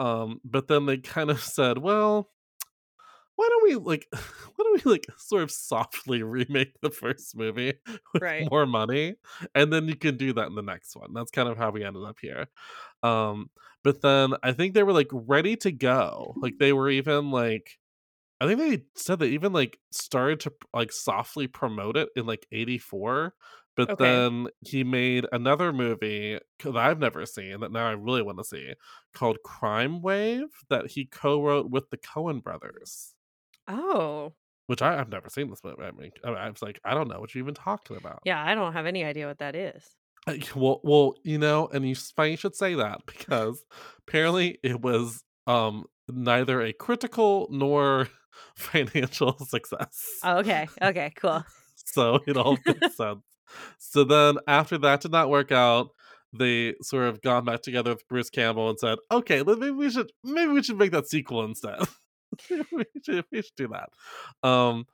um 0.00 0.40
but 0.44 0.68
then 0.68 0.86
they 0.86 0.98
kind 0.98 1.30
of 1.30 1.40
said 1.42 1.78
well 1.78 2.30
why 3.36 3.48
don't 3.48 3.62
we 3.64 3.74
like 3.76 4.06
why 4.12 4.64
don't 4.64 4.84
we 4.84 4.90
like 4.90 5.06
sort 5.16 5.42
of 5.42 5.50
softly 5.50 6.22
remake 6.22 6.80
the 6.82 6.90
first 6.90 7.36
movie 7.36 7.74
with 8.14 8.22
Right. 8.22 8.50
more 8.50 8.66
money 8.66 9.16
and 9.54 9.72
then 9.72 9.88
you 9.88 9.96
can 9.96 10.16
do 10.16 10.32
that 10.32 10.46
in 10.46 10.54
the 10.54 10.62
next 10.62 10.96
one 10.96 11.12
that's 11.12 11.30
kind 11.30 11.48
of 11.48 11.56
how 11.56 11.70
we 11.70 11.84
ended 11.84 12.04
up 12.04 12.18
here 12.20 12.46
um 13.02 13.50
but 13.82 14.02
then 14.02 14.34
i 14.42 14.52
think 14.52 14.74
they 14.74 14.82
were 14.82 14.92
like 14.92 15.08
ready 15.12 15.56
to 15.56 15.72
go 15.72 16.34
like 16.40 16.58
they 16.58 16.72
were 16.72 16.90
even 16.90 17.30
like 17.30 17.78
i 18.40 18.46
think 18.46 18.58
they 18.58 18.84
said 18.96 19.18
they 19.18 19.28
even 19.28 19.52
like 19.52 19.78
started 19.92 20.40
to 20.40 20.52
like 20.74 20.92
softly 20.92 21.46
promote 21.46 21.96
it 21.96 22.08
in 22.16 22.26
like 22.26 22.46
84 22.52 23.34
but 23.80 23.90
Okay. 23.90 24.24
then 24.28 24.48
he 24.60 24.84
made 24.84 25.26
another 25.32 25.72
movie 25.72 26.38
that 26.62 26.76
i've 26.76 26.98
never 26.98 27.24
seen 27.26 27.60
that 27.60 27.72
now 27.72 27.86
i 27.88 27.92
really 27.92 28.22
want 28.22 28.38
to 28.38 28.44
see 28.44 28.74
called 29.14 29.38
crime 29.44 30.02
wave 30.02 30.48
that 30.68 30.90
he 30.92 31.04
co-wrote 31.06 31.70
with 31.70 31.88
the 31.90 31.96
Coen 31.98 32.42
brothers 32.42 33.14
Oh. 33.66 34.34
which 34.66 34.82
I, 34.82 34.98
I've 34.98 35.08
never 35.08 35.28
seen 35.28 35.50
this 35.50 35.64
movie. 35.64 35.82
I 35.82 35.90
mean, 35.90 36.12
I, 36.24 36.48
was 36.48 36.62
like, 36.62 36.80
I 36.84 36.94
don't 36.94 37.08
know 37.08 37.20
what 37.20 37.34
you're 37.34 37.42
even 37.42 37.54
talking 37.54 37.96
about. 37.96 38.22
Yeah, 38.24 38.42
I 38.42 38.54
don't 38.54 38.72
have 38.72 38.86
any 38.86 39.04
idea 39.04 39.26
what 39.26 39.38
that 39.38 39.54
is. 39.54 39.96
Uh, 40.26 40.34
Well, 40.54 40.80
well, 40.84 41.14
you 41.24 41.38
know, 41.38 41.68
and 41.68 41.86
you 41.86 41.94
should 41.94 42.54
say 42.54 42.74
that 42.74 43.00
because 43.06 43.64
apparently 44.06 44.58
it 44.62 44.80
was 44.80 45.24
um 45.46 45.86
neither 46.08 46.60
a 46.60 46.72
critical 46.72 47.48
nor 47.50 48.08
financial 48.56 49.38
success. 49.38 50.20
Oh, 50.22 50.38
okay. 50.38 50.68
Okay, 50.82 51.10
cool. 51.16 51.44
so 51.86 52.20
it 52.26 52.36
all 52.36 52.62
makes 52.66 52.94
sense. 52.96 53.22
So 53.78 54.04
then 54.04 54.38
after 54.46 54.78
that 54.78 55.00
did 55.00 55.12
not 55.12 55.30
work 55.30 55.52
out, 55.52 55.90
they 56.32 56.74
sort 56.82 57.08
of 57.08 57.22
gone 57.22 57.44
back 57.44 57.62
together 57.62 57.90
with 57.90 58.06
Bruce 58.08 58.30
Campbell 58.30 58.70
and 58.70 58.78
said, 58.78 58.98
"Okay, 59.10 59.42
maybe 59.42 59.70
we 59.70 59.90
should 59.90 60.12
maybe 60.22 60.52
we 60.52 60.62
should 60.62 60.78
make 60.78 60.92
that 60.92 61.08
sequel 61.08 61.44
instead. 61.44 61.80
we 62.50 62.84
should 63.04 63.24
we 63.32 63.42
should 63.42 63.56
do 63.56 63.68
that." 63.68 64.48
Um, 64.48 64.86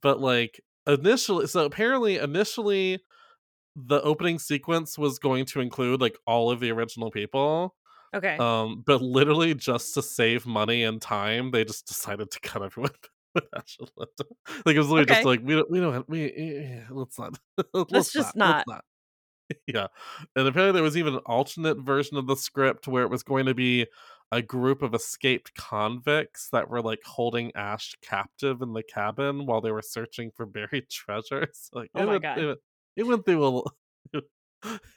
but 0.00 0.20
like 0.20 0.60
initially, 0.86 1.46
so 1.46 1.64
apparently 1.64 2.16
initially 2.16 3.00
the 3.76 4.00
opening 4.02 4.38
sequence 4.38 4.98
was 4.98 5.18
going 5.18 5.44
to 5.46 5.60
include 5.60 6.00
like 6.00 6.16
all 6.26 6.50
of 6.50 6.60
the 6.60 6.70
original 6.70 7.10
people. 7.10 7.74
Okay. 8.14 8.36
Um, 8.38 8.82
but 8.86 9.02
literally 9.02 9.54
just 9.54 9.94
to 9.94 10.02
save 10.02 10.46
money 10.46 10.82
and 10.82 11.00
time, 11.00 11.50
they 11.50 11.64
just 11.64 11.86
decided 11.86 12.30
to 12.30 12.40
cut 12.40 12.62
everyone. 12.62 12.90
with 13.34 14.08
like 14.64 14.76
it 14.76 14.78
was 14.78 14.88
literally 14.88 15.06
just 15.06 15.24
like 15.24 15.40
we 15.42 15.54
don't 15.54 15.70
we 15.70 15.80
don't 15.80 15.92
have, 15.92 16.04
we 16.08 16.24
eh, 16.24 16.62
eh, 16.62 16.80
let's 16.90 17.18
not 17.18 17.38
let's, 17.90 18.12
just 18.12 18.34
not, 18.34 18.46
not. 18.46 18.56
let's 18.56 18.68
not. 18.68 18.84
yeah. 19.66 19.86
And 20.36 20.46
apparently 20.46 20.72
there 20.72 20.82
was 20.82 20.96
even 20.96 21.14
an 21.14 21.20
alternate 21.26 21.78
version 21.78 22.16
of 22.16 22.26
the 22.26 22.36
script 22.36 22.88
where 22.88 23.02
it 23.02 23.10
was 23.10 23.22
going 23.22 23.46
to 23.46 23.54
be 23.54 23.86
a 24.30 24.42
group 24.42 24.82
of 24.82 24.94
escaped 24.94 25.54
convicts 25.54 26.50
that 26.52 26.68
were 26.68 26.82
like 26.82 27.00
holding 27.04 27.54
ash 27.56 27.94
captive 28.02 28.60
in 28.60 28.74
the 28.74 28.82
cabin 28.82 29.46
while 29.46 29.60
they 29.60 29.70
were 29.70 29.82
searching 29.82 30.30
for 30.34 30.46
buried 30.46 30.88
treasures. 30.90 31.70
Like 31.72 31.90
Oh 31.94 32.02
it 32.02 32.06
my 32.06 32.12
went, 32.12 32.22
God. 32.22 32.38
it, 32.38 32.46
went, 32.46 32.58
it 32.96 33.06
went 33.06 33.24
through 33.24 33.46
a 33.46 33.62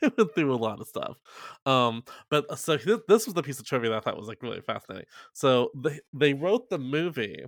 it 0.02 0.18
went 0.18 0.36
through 0.36 0.54
a 0.54 0.56
lot 0.56 0.82
of 0.82 0.88
stuff. 0.88 1.18
Um 1.66 2.04
but 2.30 2.46
uh, 2.50 2.56
so 2.56 2.78
this, 2.78 3.00
this 3.08 3.26
was 3.26 3.36
the 3.36 3.44
piece 3.44 3.60
of 3.60 3.66
trivia 3.66 3.92
that 3.92 3.98
i 3.98 4.00
thought 4.00 4.18
was 4.18 4.28
like 4.28 4.42
really 4.42 4.62
fascinating. 4.62 5.08
So 5.34 5.72
they 5.76 6.00
they 6.14 6.34
wrote 6.34 6.70
the 6.70 6.80
movie 6.80 7.46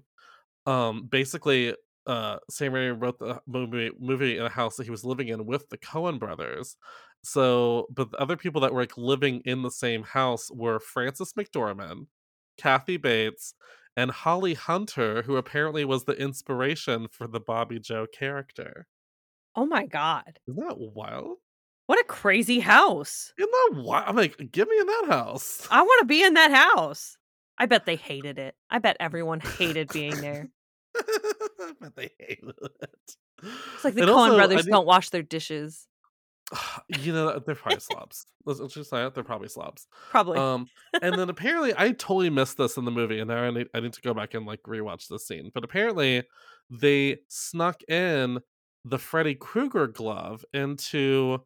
um 0.65 1.07
basically 1.07 1.75
uh 2.07 2.37
Sam 2.49 2.73
Raimi 2.73 3.01
wrote 3.01 3.19
the 3.19 3.41
movie 3.47 3.91
movie 3.99 4.37
in 4.37 4.45
a 4.45 4.49
house 4.49 4.75
that 4.77 4.85
he 4.85 4.91
was 4.91 5.03
living 5.05 5.29
in 5.29 5.45
with 5.45 5.69
the 5.69 5.77
Coen 5.77 6.19
brothers. 6.19 6.75
So, 7.23 7.87
but 7.89 8.11
the 8.11 8.17
other 8.17 8.35
people 8.37 8.61
that 8.61 8.73
were 8.73 8.81
like 8.81 8.97
living 8.97 9.41
in 9.45 9.61
the 9.61 9.71
same 9.71 10.03
house 10.03 10.51
were 10.51 10.79
Frances 10.79 11.33
McDormand, 11.33 12.07
Kathy 12.57 12.97
Bates, 12.97 13.53
and 13.95 14.11
Holly 14.11 14.53
Hunter, 14.55 15.21
who 15.23 15.37
apparently 15.37 15.85
was 15.85 16.03
the 16.03 16.13
inspiration 16.13 17.07
for 17.09 17.27
the 17.27 17.39
Bobby 17.39 17.79
Joe 17.79 18.07
character. 18.07 18.87
Oh 19.55 19.65
my 19.65 19.85
god. 19.85 20.39
Isn't 20.47 20.67
that 20.67 20.77
wild? 20.79 21.37
What 21.87 21.99
a 21.99 22.03
crazy 22.05 22.59
house. 22.59 23.33
Isn't 23.37 23.51
that 23.51 23.81
wild? 23.83 24.05
I'm 24.07 24.15
like, 24.15 24.37
get 24.51 24.67
me 24.67 24.79
in 24.79 24.87
that 24.87 25.05
house. 25.09 25.67
I 25.69 25.81
want 25.81 25.99
to 26.01 26.05
be 26.05 26.23
in 26.23 26.33
that 26.33 26.51
house. 26.51 27.17
I 27.57 27.65
bet 27.65 27.85
they 27.85 27.95
hated 27.95 28.39
it. 28.39 28.55
I 28.69 28.79
bet 28.79 28.97
everyone 28.99 29.39
hated 29.39 29.89
being 29.93 30.19
there. 30.21 30.49
I 30.95 31.71
bet 31.79 31.95
they 31.95 32.09
hated 32.19 32.53
it. 32.61 33.15
It's 33.75 33.83
like 33.83 33.93
the 33.93 34.01
And 34.01 34.09
Coen 34.09 34.15
also, 34.15 34.33
I 34.33 34.37
brothers 34.37 34.65
don't 34.65 34.85
wash 34.85 35.09
their 35.09 35.21
dishes. 35.21 35.87
you 36.99 37.13
know, 37.13 37.39
they're 37.39 37.55
probably 37.55 37.79
slobs. 37.79 38.25
Let's, 38.45 38.59
let's 38.59 38.73
just 38.73 38.89
say 38.89 39.05
it. 39.05 39.13
They're 39.13 39.23
probably 39.23 39.49
slobs. 39.49 39.87
Probably. 40.09 40.37
Um, 40.37 40.67
and 41.01 41.17
then 41.17 41.29
apparently, 41.29 41.73
I 41.77 41.91
totally 41.91 42.29
missed 42.29 42.57
this 42.57 42.77
in 42.77 42.85
the 42.85 42.91
movie, 42.91 43.19
and 43.19 43.27
now 43.27 43.43
I 43.43 43.51
need, 43.51 43.67
I 43.73 43.79
need 43.79 43.93
to 43.93 44.01
go 44.01 44.13
back 44.13 44.33
and 44.33 44.45
like 44.45 44.61
rewatch 44.63 45.07
this 45.07 45.27
scene. 45.27 45.51
But 45.53 45.63
apparently, 45.63 46.23
they 46.69 47.19
snuck 47.27 47.81
in 47.87 48.39
the 48.85 48.97
Freddy 48.97 49.35
Krueger 49.35 49.87
glove 49.87 50.43
into 50.53 51.39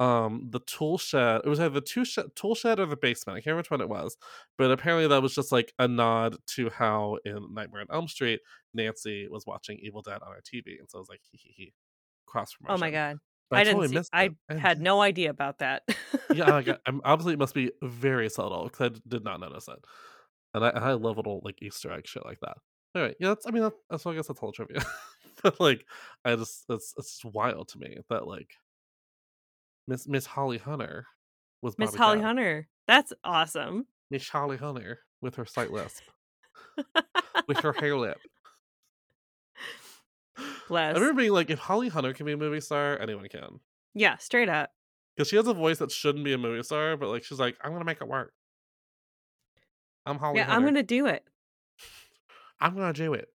um 0.00 0.48
the 0.50 0.60
tool 0.60 0.98
shed. 0.98 1.42
It 1.44 1.48
was 1.48 1.60
either 1.60 1.74
the 1.74 1.80
tool 1.80 2.04
shed, 2.04 2.26
tool 2.34 2.54
shed 2.54 2.80
or 2.80 2.86
the 2.86 2.96
basement. 2.96 3.36
I 3.36 3.40
can't 3.40 3.46
remember 3.48 3.60
which 3.60 3.70
one 3.70 3.80
it 3.80 3.88
was. 3.88 4.16
But 4.58 4.70
apparently, 4.70 5.06
that 5.08 5.22
was 5.22 5.34
just 5.34 5.52
like 5.52 5.72
a 5.78 5.86
nod 5.86 6.36
to 6.48 6.70
how 6.70 7.18
in 7.24 7.54
Nightmare 7.54 7.82
on 7.82 7.86
Elm 7.92 8.08
Street, 8.08 8.40
Nancy 8.72 9.28
was 9.30 9.46
watching 9.46 9.78
Evil 9.80 10.02
Dead 10.02 10.18
on 10.22 10.32
her 10.32 10.42
TV, 10.42 10.78
and 10.78 10.88
so 10.88 10.98
I 10.98 11.00
was 11.00 11.08
like, 11.08 11.20
hee 11.30 11.38
hee 11.42 11.54
hee, 11.56 11.72
cross 12.26 12.54
promotion. 12.54 12.76
oh 12.76 12.80
my 12.80 12.90
god. 12.90 13.18
But 13.50 13.58
I, 13.58 13.64
didn't 13.64 13.80
totally 13.82 14.02
see, 14.02 14.08
I 14.12 14.30
it. 14.48 14.58
Had 14.58 14.80
no 14.80 15.00
idea 15.00 15.30
about 15.30 15.58
that. 15.58 15.82
yeah, 16.32 16.54
I 16.54 16.62
got, 16.62 16.80
I'm, 16.86 17.00
obviously 17.04 17.34
it 17.34 17.38
must 17.38 17.54
be 17.54 17.70
very 17.82 18.30
subtle 18.30 18.64
because 18.64 18.86
I 18.86 18.88
d- 18.88 19.02
did 19.06 19.24
not 19.24 19.38
notice 19.38 19.68
it, 19.68 19.78
and 20.54 20.64
I, 20.64 20.70
I 20.70 20.92
love 20.92 21.18
little 21.18 21.40
like 21.44 21.62
Easter 21.62 21.92
egg 21.92 22.06
shit 22.06 22.24
like 22.24 22.40
that. 22.40 22.56
Anyway, 22.94 23.14
yeah, 23.20 23.28
that's 23.28 23.46
I 23.46 23.50
mean 23.50 23.64
that, 23.64 23.74
that's 23.90 24.06
I 24.06 24.14
guess 24.14 24.28
that's 24.28 24.40
all 24.40 24.52
trivia, 24.52 24.82
but 25.42 25.60
like 25.60 25.84
I 26.24 26.36
just 26.36 26.64
it's 26.68 26.94
it's 26.96 27.20
just 27.20 27.34
wild 27.34 27.68
to 27.68 27.78
me 27.78 27.98
that 28.08 28.26
like 28.26 28.50
Miss 29.86 30.08
Miss 30.08 30.26
Holly 30.26 30.58
Hunter 30.58 31.06
was 31.62 31.78
Miss 31.78 31.94
Holly 31.94 32.18
Joe. 32.18 32.24
Hunter. 32.24 32.68
That's 32.86 33.12
awesome. 33.22 33.86
Miss 34.10 34.28
Holly 34.28 34.56
Hunter 34.56 35.00
with 35.20 35.36
her 35.36 35.46
slight 35.46 35.70
lisp, 35.72 36.02
with 37.48 37.58
her 37.58 37.72
hair 37.72 37.96
lip. 37.96 38.18
Bless. 40.68 40.96
I 40.96 40.98
remember 40.98 41.20
being 41.22 41.32
like, 41.32 41.50
if 41.50 41.58
Holly 41.58 41.88
Hunter 41.88 42.12
can 42.12 42.26
be 42.26 42.32
a 42.32 42.36
movie 42.36 42.60
star, 42.60 42.98
anyone 42.98 43.28
can. 43.28 43.60
Yeah, 43.94 44.16
straight 44.16 44.48
up. 44.48 44.70
Because 45.16 45.28
she 45.28 45.36
has 45.36 45.46
a 45.46 45.54
voice 45.54 45.78
that 45.78 45.92
shouldn't 45.92 46.24
be 46.24 46.32
a 46.32 46.38
movie 46.38 46.62
star, 46.62 46.96
but 46.96 47.08
like 47.08 47.24
she's 47.24 47.38
like, 47.38 47.56
I'm 47.62 47.72
gonna 47.72 47.84
make 47.84 48.00
it 48.00 48.08
work. 48.08 48.32
I'm 50.06 50.18
Holly 50.18 50.38
yeah, 50.38 50.44
Hunter. 50.46 50.56
I'm 50.56 50.64
gonna 50.64 50.82
do 50.82 51.06
it. 51.06 51.24
I'm 52.60 52.74
gonna 52.74 52.92
do 52.92 53.14
it. 53.14 53.28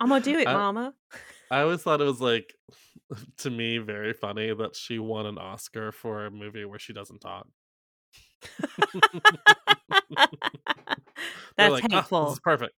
I'm 0.00 0.08
gonna 0.08 0.24
do 0.24 0.38
it, 0.38 0.48
I- 0.48 0.52
mama. 0.54 0.94
I 1.50 1.62
always 1.62 1.82
thought 1.82 2.00
it 2.00 2.04
was 2.04 2.20
like 2.20 2.54
to 3.38 3.50
me 3.50 3.78
very 3.78 4.12
funny 4.12 4.52
that 4.54 4.76
she 4.76 4.98
won 4.98 5.26
an 5.26 5.38
Oscar 5.38 5.92
for 5.92 6.26
a 6.26 6.30
movie 6.30 6.64
where 6.64 6.78
she 6.78 6.92
doesn't 6.92 7.20
talk. 7.20 7.46
That's 11.56 11.72
like, 11.72 11.84
"Ah, 11.92 11.96
hateful. 11.96 12.24
this 12.26 12.34
is 12.34 12.40
perfect. 12.40 12.74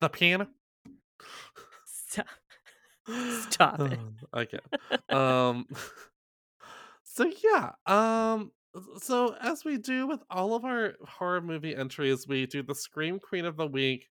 The 0.00 0.08
piano. 0.08 0.48
Stop 3.48 3.80
it. 3.80 3.98
I 4.32 4.44
can't. 4.44 5.12
Um. 5.12 5.66
So 7.06 7.30
yeah. 7.44 7.70
Um. 7.86 8.50
So 8.98 9.36
as 9.40 9.64
we 9.64 9.78
do 9.78 10.08
with 10.08 10.20
all 10.30 10.54
of 10.56 10.64
our 10.64 10.94
horror 11.06 11.40
movie 11.40 11.76
entries, 11.76 12.26
we 12.26 12.46
do 12.46 12.60
the 12.64 12.74
Scream 12.74 13.20
Queen 13.20 13.44
of 13.44 13.56
the 13.56 13.68
Week. 13.68 14.08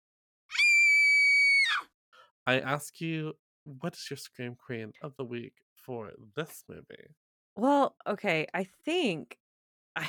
I 2.46 2.60
ask 2.60 3.00
you, 3.00 3.34
what 3.64 3.94
is 3.94 4.06
your 4.10 4.16
Scream 4.16 4.56
Queen 4.56 4.92
of 5.02 5.16
the 5.16 5.24
Week 5.24 5.54
for 5.74 6.10
this 6.36 6.64
movie? 6.68 7.14
Well, 7.56 7.96
okay, 8.06 8.46
I 8.52 8.66
think 8.84 9.38
I 9.96 10.06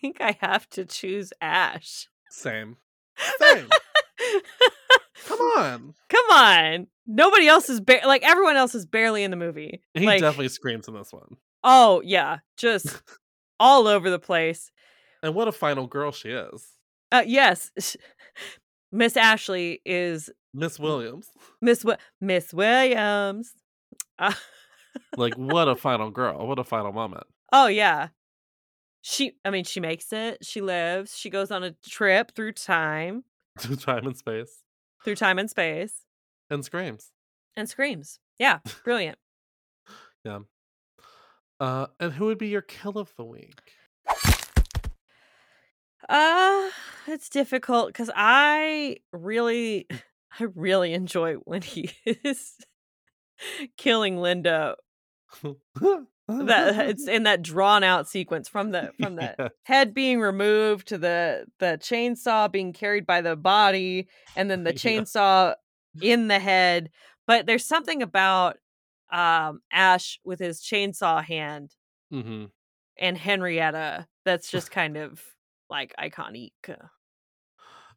think 0.00 0.20
I 0.20 0.36
have 0.40 0.68
to 0.70 0.84
choose 0.84 1.32
Ash. 1.40 2.08
Same. 2.30 2.76
Same. 3.38 3.68
Come 5.26 5.40
on. 5.58 5.94
Come 6.08 6.30
on. 6.30 6.86
Nobody 7.06 7.48
else 7.48 7.68
is 7.68 7.80
ba- 7.80 8.00
like 8.06 8.22
everyone 8.22 8.56
else 8.56 8.74
is 8.74 8.86
barely 8.86 9.22
in 9.24 9.30
the 9.30 9.36
movie. 9.36 9.82
He 9.94 10.06
like, 10.06 10.20
definitely 10.20 10.48
screams 10.48 10.86
in 10.86 10.94
this 10.94 11.12
one. 11.12 11.36
Oh, 11.64 12.02
yeah. 12.04 12.38
Just 12.56 13.02
all 13.60 13.86
over 13.88 14.10
the 14.10 14.18
place. 14.18 14.70
And 15.22 15.34
what 15.34 15.48
a 15.48 15.52
final 15.52 15.86
girl 15.86 16.12
she 16.12 16.28
is. 16.28 16.66
Uh 17.10 17.24
yes. 17.26 17.70
Miss 18.92 19.16
Ashley 19.16 19.80
is 19.86 20.30
Miss 20.54 20.78
Williams. 20.78 21.28
Miss 21.60 21.80
Wi- 21.82 21.98
Miss 22.20 22.52
Williams. 22.52 23.52
Uh, 24.18 24.32
Like 25.16 25.34
what 25.36 25.68
a 25.68 25.74
final 25.76 26.10
girl. 26.10 26.46
What 26.46 26.58
a 26.58 26.64
final 26.64 26.92
moment. 26.92 27.24
oh 27.52 27.66
yeah. 27.66 28.08
She 29.00 29.32
I 29.44 29.50
mean 29.50 29.64
she 29.64 29.80
makes 29.80 30.12
it. 30.12 30.44
She 30.44 30.60
lives. 30.60 31.16
She 31.16 31.30
goes 31.30 31.50
on 31.50 31.64
a 31.64 31.72
trip 31.88 32.32
through 32.36 32.52
time, 32.52 33.24
Through 33.58 33.76
time 33.76 34.06
and 34.06 34.16
space. 34.16 34.62
through 35.02 35.14
time 35.16 35.38
and 35.38 35.48
space 35.50 36.04
And 36.50 36.62
screams. 36.64 37.10
and 37.56 37.68
screams. 37.68 38.18
Yeah, 38.38 38.58
brilliant. 38.84 39.18
Yeah. 40.24 40.40
Uh 41.58 41.86
and 41.98 42.12
who 42.12 42.26
would 42.26 42.38
be 42.38 42.48
your 42.48 42.62
kill 42.62 42.98
of 42.98 43.12
the 43.16 43.24
week? 43.24 43.60
Uh, 46.08 46.68
it's 47.06 47.28
difficult 47.28 47.94
cuz 47.94 48.10
I 48.14 48.98
really 49.12 49.86
I 50.38 50.44
really 50.54 50.94
enjoy 50.94 51.34
when 51.36 51.62
he 51.62 51.90
is 52.06 52.56
killing 53.76 54.18
Linda 54.18 54.76
that 56.40 56.88
it's 56.88 57.06
in 57.08 57.24
that 57.24 57.42
drawn 57.42 57.84
out 57.84 58.08
sequence 58.08 58.48
from 58.48 58.70
the 58.70 58.92
from 58.98 59.16
the 59.16 59.36
Yeah. 59.38 59.48
head 59.64 59.94
being 59.94 60.20
removed 60.20 60.88
to 60.88 60.98
the 60.98 61.46
the 61.58 61.78
chainsaw 61.80 62.50
being 62.50 62.72
carried 62.72 63.06
by 63.06 63.20
the 63.20 63.36
body 63.36 64.08
and 64.36 64.50
then 64.50 64.64
the 64.64 64.72
Yeah. 64.84 65.00
chainsaw 65.00 65.54
in 66.00 66.28
the 66.28 66.38
head 66.38 66.90
but 67.26 67.46
there's 67.46 67.64
something 67.64 68.02
about 68.02 68.58
um 69.12 69.60
ash 69.70 70.18
with 70.24 70.38
his 70.40 70.60
chainsaw 70.60 71.22
hand 71.22 71.74
hmm 72.10 72.46
and 72.98 73.16
henrietta 73.18 74.06
that's 74.24 74.50
just 74.50 74.70
kind 74.70 74.96
of 74.96 75.22
like 75.70 75.94
iconic 75.98 76.52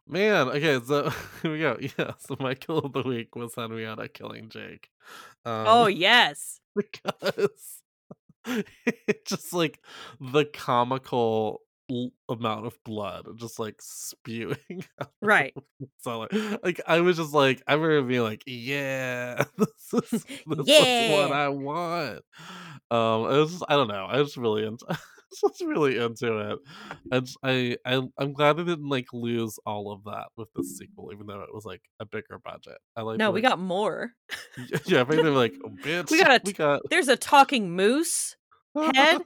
Man, 0.08 0.50
okay, 0.50 0.80
so 0.86 1.10
here 1.42 1.52
we 1.52 1.60
go. 1.60 1.78
Yeah, 1.80 2.12
so 2.20 2.36
my 2.40 2.54
kill 2.54 2.80
of 2.80 2.94
the 2.94 3.02
week 3.02 3.36
was 3.36 3.56
Henrietta 3.56 4.08
killing 4.10 4.50
Jake. 4.50 4.90
Um, 5.46 5.66
oh 5.68 5.88
yes. 5.88 6.60
because 6.76 7.82
it's 8.46 9.24
just 9.26 9.54
like 9.54 9.80
the 10.20 10.46
comical 10.46 11.62
l- 11.90 12.12
amount 12.30 12.68
of 12.68 12.78
blood 12.84 13.26
just 13.38 13.58
like 13.60 13.76
spewing 13.82 14.58
out 15.02 15.12
right. 15.22 15.54
so 16.02 16.20
like, 16.20 16.64
like 16.64 16.82
i 16.88 17.00
was 17.00 17.18
just 17.18 17.34
like 17.34 17.62
i 17.68 17.74
remember 17.74 18.08
being 18.08 18.22
like 18.22 18.44
yeah 18.46 19.44
this 19.58 20.12
is 20.12 20.24
this 20.48 20.68
is 20.68 21.12
what 21.12 21.32
i 21.32 21.48
want. 21.50 22.22
Um 22.92 23.26
it 23.26 23.38
was 23.40 23.52
just 23.52 23.64
i 23.70 23.74
don't 23.74 23.88
know 23.88 24.06
i 24.06 24.20
was 24.20 24.38
really 24.38 24.66
into 24.66 24.86
just 25.42 25.62
really 25.62 25.98
into 25.98 26.38
it 26.52 26.60
and 27.12 27.30
I, 27.44 27.78
I 27.86 28.02
i'm 28.18 28.34
glad 28.34 28.58
they 28.58 28.64
didn't 28.64 28.90
like 28.90 29.08
lose 29.14 29.58
all 29.66 29.92
of 29.92 30.04
that 30.06 30.28
with 30.38 30.50
the 30.56 30.64
sequel 30.64 31.12
even 31.14 31.28
though 31.28 31.42
it 31.42 31.54
was 31.54 31.66
like 31.66 31.82
a 32.00 32.06
bigger 32.06 32.40
budget 32.44 32.78
i 32.96 33.02
like 33.02 33.18
no 33.20 33.32
we 33.32 33.42
like, 33.42 33.50
got 33.52 33.60
more 33.60 34.12
yeah 34.86 35.04
but 35.04 35.18
they 35.18 35.24
were 35.24 35.30
like 35.30 35.54
oh, 35.66 35.70
bitch 35.84 36.12
We 36.12 36.20
got 36.20 36.32
a 36.32 36.42
we 36.44 36.54
got 36.54 36.82
there's 36.90 37.08
a 37.08 37.18
talking 37.18 37.72
moose 37.76 38.36
head. 38.76 39.22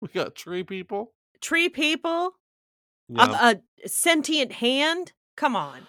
we 0.00 0.08
got 0.14 0.34
tree 0.34 0.64
people. 0.64 1.12
tree 1.40 1.68
people 1.68 2.32
Yeah. 3.08 3.50
a, 3.50 3.56
a 3.84 3.88
sentient 3.88 4.52
hand 4.52 5.12
come 5.36 5.54
on 5.56 5.86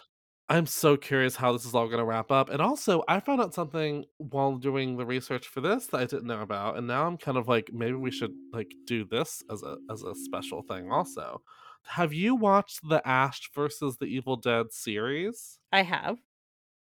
I'm 0.52 0.66
so 0.66 0.98
curious 0.98 1.36
how 1.36 1.52
this 1.54 1.64
is 1.66 1.76
all 1.76 1.86
going 1.88 2.00
to 2.00 2.06
wrap 2.06 2.32
up. 2.32 2.50
And 2.50 2.60
also, 2.62 3.04
I 3.08 3.20
found 3.20 3.40
out 3.40 3.54
something 3.54 4.06
while 4.18 4.58
doing 4.58 4.98
the 4.98 5.06
research 5.06 5.48
for 5.48 5.62
this 5.62 5.88
that 5.88 5.98
I 6.02 6.06
didn't 6.06 6.26
know 6.26 6.42
about, 6.42 6.76
and 6.78 6.88
now 6.88 7.06
I'm 7.06 7.18
kind 7.18 7.38
of 7.38 7.48
like 7.48 7.72
maybe 7.72 7.94
we 7.98 8.10
should 8.10 8.34
like 8.52 8.74
do 8.88 9.06
this 9.06 9.44
as 9.52 9.62
a 9.62 9.78
as 9.92 10.02
a 10.02 10.16
special 10.16 10.64
thing 10.64 10.92
also. 10.92 11.44
Have 11.84 12.14
you 12.14 12.34
watched 12.36 12.80
the 12.90 13.08
Ash 13.08 13.52
versus 13.54 13.98
the 13.98 14.06
Evil 14.08 14.38
Dead 14.38 14.72
series? 14.72 15.60
i 15.72 15.82
have 15.82 16.20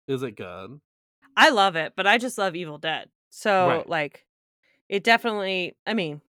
Is 0.08 0.24
it 0.24 0.36
good? 0.38 0.80
I 1.36 1.50
love 1.50 1.76
it, 1.76 1.94
but 1.96 2.08
I 2.08 2.18
just 2.18 2.38
love 2.38 2.56
Evil 2.56 2.78
Dead. 2.78 3.10
So 3.30 3.84
Right. 3.84 3.88
like 3.88 4.26
it 4.90 5.04
definitely 5.04 5.78
I 5.88 5.94
mean 5.94 6.22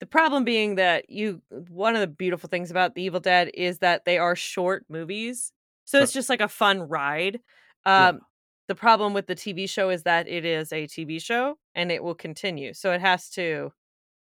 the 0.00 0.06
problem 0.06 0.44
being 0.44 0.76
that 0.76 1.10
you 1.10 1.42
one 1.50 1.94
of 1.96 2.00
the 2.00 2.06
beautiful 2.08 2.48
things 2.48 2.70
about 2.70 2.94
the 2.94 3.02
Evil 3.02 3.20
Dead 3.20 3.50
is 3.54 3.80
that 3.80 4.04
they 4.06 4.18
are 4.18 4.36
short 4.36 4.86
movies. 4.88 5.52
So 5.86 6.00
it's 6.02 6.12
just 6.12 6.28
like 6.28 6.40
a 6.42 6.48
fun 6.48 6.82
ride. 6.82 7.40
Yeah. 7.86 8.08
Um 8.08 8.20
the 8.68 8.74
problem 8.74 9.14
with 9.14 9.26
the 9.28 9.34
TV 9.36 9.68
show 9.68 9.90
is 9.90 10.02
that 10.02 10.26
it 10.28 10.44
is 10.44 10.72
a 10.72 10.86
TV 10.88 11.22
show 11.22 11.56
and 11.74 11.90
it 11.92 12.02
will 12.02 12.16
continue. 12.16 12.74
So 12.74 12.90
it 12.92 13.00
has 13.00 13.30
to 13.30 13.72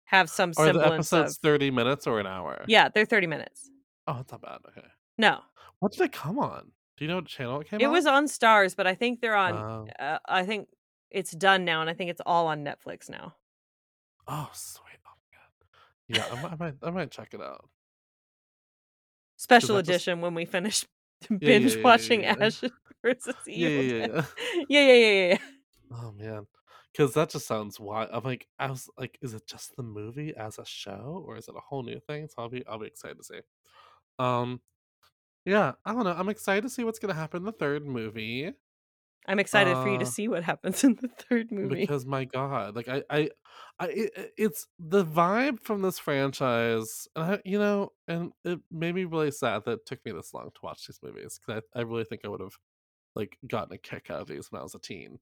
have 0.06 0.28
some 0.28 0.52
Are 0.58 0.72
the 0.72 0.84
episodes 0.84 1.32
of 1.36 1.38
30 1.42 1.70
minutes 1.70 2.06
or 2.08 2.18
an 2.18 2.26
hour? 2.26 2.64
Yeah, 2.66 2.88
they're 2.92 3.04
30 3.06 3.28
minutes. 3.28 3.70
Oh, 4.08 4.18
it's 4.20 4.32
not 4.32 4.42
bad. 4.42 4.58
Okay. 4.76 4.86
No. 5.16 5.38
What 5.78 5.92
did 5.92 6.00
it 6.02 6.12
come 6.12 6.38
on? 6.40 6.72
Do 6.96 7.04
you 7.04 7.08
know 7.08 7.14
what 7.16 7.26
channel 7.26 7.60
it 7.60 7.68
came 7.68 7.80
It 7.80 7.84
on? 7.84 7.92
was 7.92 8.04
on 8.06 8.24
Starz, 8.26 8.74
but 8.76 8.86
I 8.88 8.94
think 8.96 9.20
they're 9.20 9.36
on 9.36 9.54
Oh. 9.54 10.04
uh, 10.04 10.18
I 10.28 10.44
think 10.44 10.66
it's 11.10 11.30
done 11.30 11.64
now 11.64 11.80
and 11.80 11.88
I 11.88 11.94
think 11.94 12.10
it's 12.10 12.20
all 12.26 12.48
on 12.48 12.64
Netflix 12.64 13.08
now. 13.08 13.36
Oh, 14.26 14.50
sweet. 14.52 14.98
Oh 15.06 15.10
my 15.30 15.38
god. 15.38 16.32
Yeah, 16.32 16.36
I 16.36 16.42
might, 16.42 16.52
I 16.52 16.56
might, 16.56 16.74
I 16.82 16.90
might 16.90 17.10
check 17.12 17.28
it 17.32 17.40
out. 17.40 17.68
special 19.36 19.76
I 19.76 19.80
just- 19.82 19.88
edition 19.90 20.20
when 20.20 20.34
we 20.34 20.44
finish 20.44 20.82
yeah, 20.82 20.88
binge 21.28 21.76
watching. 21.82 22.24
Ash 22.24 22.60
versus 23.02 23.34
Evil 23.46 23.84
yeah, 23.84 24.06
Dead. 24.06 24.10
yeah. 24.14 24.24
Yeah, 24.68 24.80
yeah, 24.80 24.92
yeah, 24.92 25.12
yeah, 25.12 25.28
yeah. 25.28 25.38
Oh 25.92 26.12
man, 26.12 26.46
because 26.92 27.14
that 27.14 27.30
just 27.30 27.46
sounds 27.46 27.78
wild. 27.78 28.10
I'm 28.12 28.24
like, 28.24 28.46
I 28.58 28.70
was 28.70 28.88
like, 28.98 29.18
is 29.20 29.34
it 29.34 29.46
just 29.46 29.76
the 29.76 29.82
movie 29.82 30.34
as 30.36 30.58
a 30.58 30.64
show, 30.64 31.22
or 31.26 31.36
is 31.36 31.48
it 31.48 31.54
a 31.56 31.60
whole 31.60 31.82
new 31.82 32.00
thing? 32.00 32.28
So 32.28 32.42
I'll 32.42 32.48
be, 32.48 32.64
I'll 32.66 32.78
be 32.78 32.86
excited 32.86 33.18
to 33.18 33.24
see. 33.24 33.40
Um, 34.18 34.60
yeah, 35.44 35.72
I 35.84 35.92
don't 35.92 36.04
know. 36.04 36.14
I'm 36.16 36.28
excited 36.28 36.62
to 36.62 36.70
see 36.70 36.84
what's 36.84 36.98
gonna 36.98 37.14
happen 37.14 37.38
in 37.38 37.44
the 37.44 37.52
third 37.52 37.86
movie 37.86 38.52
I'm 39.26 39.38
excited 39.38 39.78
for 39.78 39.88
you 39.88 39.98
to 39.98 40.06
Uh, 40.06 40.06
see 40.06 40.28
what 40.28 40.44
happens 40.44 40.84
in 40.84 40.96
the 40.96 41.08
third 41.08 41.50
movie. 41.52 41.90
because 41.90 42.04
my 42.04 42.24
god, 42.24 42.74
like 42.74 42.88
I, 42.88 43.02
I, 43.10 43.30
I, 43.78 43.86
it, 43.88 44.12
it- 44.16 44.32
it's 44.36 44.66
the 44.78 45.04
vibe 45.04 45.60
from 45.60 45.82
this 45.82 45.98
franchise, 45.98 47.06
and 47.14 47.24
I, 47.36 47.42
you 47.44 47.58
know, 47.58 47.90
and 48.08 48.32
it 48.44 48.60
made 48.70 48.94
me 48.94 49.04
really 49.04 49.30
sad 49.30 49.64
that 49.64 49.72
it 49.72 49.86
took 49.86 50.04
me 50.04 50.12
this 50.12 50.34
long 50.34 50.50
to 50.54 50.60
watch 50.62 50.86
these 50.86 51.00
movies 51.02 51.38
because 51.38 51.62
I, 51.74 51.80
I 51.80 51.82
really 51.82 52.04
think 52.04 52.22
I 52.24 52.28
would 52.28 52.40
have 52.40 52.56
like 53.16 53.38
gotten 53.46 53.74
a 53.74 53.78
kick 53.78 54.10
out 54.10 54.22
of 54.22 54.28
these 54.28 54.52
when 54.52 54.60
I 54.60 54.64
was 54.64 54.74
a 54.76 54.80
teen. 54.80 55.20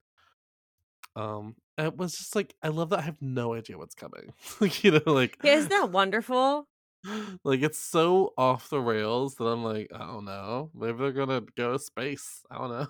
Um, 1.17 1.57
it 1.77 1.97
was 1.97 2.17
just 2.17 2.37
like 2.37 2.55
I 2.63 2.69
love 2.69 2.91
that 2.91 3.01
I 3.01 3.03
have 3.03 3.21
no 3.21 3.55
idea 3.55 3.79
what's 3.79 3.95
coming. 3.95 4.33
like 4.61 4.85
you 4.85 4.93
know, 4.93 5.03
like 5.13 5.39
yeah, 5.43 5.55
isn't 5.55 5.71
that 5.71 5.91
wonderful? 5.91 6.67
like 7.45 7.63
it's 7.63 7.79
so 7.79 8.33
off 8.37 8.69
the 8.71 8.81
rails 8.81 9.37
that 9.37 9.45
I'm 9.45 9.65
like, 9.65 9.89
I 9.95 9.99
don't 9.99 10.25
know. 10.25 10.71
Maybe 10.75 10.99
they're 10.99 11.13
gonna 11.13 11.43
go 11.57 11.73
to 11.73 11.79
space. 11.79 12.43
I 12.51 12.59
don't 12.59 12.71
know. 12.71 12.87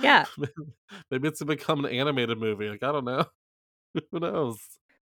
Yeah. 0.00 0.24
maybe, 1.10 1.28
it's 1.28 1.40
gonna 1.40 1.54
become 1.56 1.84
an 1.84 1.92
animated 1.92 2.38
movie. 2.38 2.68
Like 2.68 2.82
I 2.82 2.92
don't 2.92 3.04
know. 3.04 3.24
Who 4.12 4.20
knows? 4.20 4.58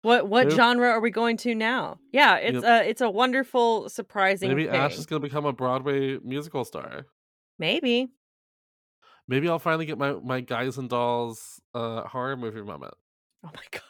What 0.02 0.28
what 0.28 0.46
Maybe- 0.48 0.56
genre 0.56 0.88
are 0.88 1.00
we 1.00 1.10
going 1.10 1.36
to 1.38 1.54
now? 1.54 1.98
Yeah, 2.12 2.36
it's 2.36 2.64
a 2.64 2.88
it's 2.88 3.00
a 3.00 3.08
wonderful, 3.10 3.88
surprising 3.88 4.48
Maybe 4.48 4.66
thing. 4.66 4.74
Ash 4.74 4.98
is 4.98 5.06
gonna 5.06 5.20
become 5.20 5.46
a 5.46 5.52
Broadway 5.52 6.18
musical 6.24 6.64
star. 6.64 7.06
Maybe. 7.58 8.08
Maybe 9.28 9.48
I'll 9.48 9.60
finally 9.60 9.86
get 9.86 9.98
my 9.98 10.14
my 10.14 10.40
Guys 10.40 10.76
and 10.78 10.90
Dolls 10.90 11.60
uh 11.74 12.02
horror 12.02 12.36
movie 12.36 12.62
moment. 12.62 12.94
Oh 13.44 13.50
my 13.54 13.62
god. 13.70 13.82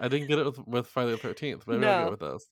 I 0.00 0.08
didn't 0.08 0.28
get 0.28 0.38
it 0.38 0.46
with, 0.46 0.58
with 0.66 0.86
Friday 0.88 1.12
the 1.12 1.16
Thirteenth. 1.18 1.66
Maybe 1.66 1.84
I'll 1.86 1.98
No. 2.04 2.10
get 2.10 2.20
with 2.20 2.32
this. 2.32 2.46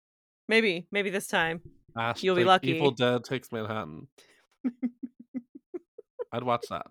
Maybe. 0.48 0.86
Maybe 0.92 1.10
this 1.10 1.26
time. 1.26 1.60
Ash, 1.96 2.22
You'll 2.22 2.36
be 2.36 2.44
lucky. 2.44 2.72
Evil 2.72 2.90
Dead 2.92 3.24
takes 3.24 3.50
Manhattan. 3.50 4.08
I'd 6.32 6.44
watch 6.44 6.66
that. 6.70 6.86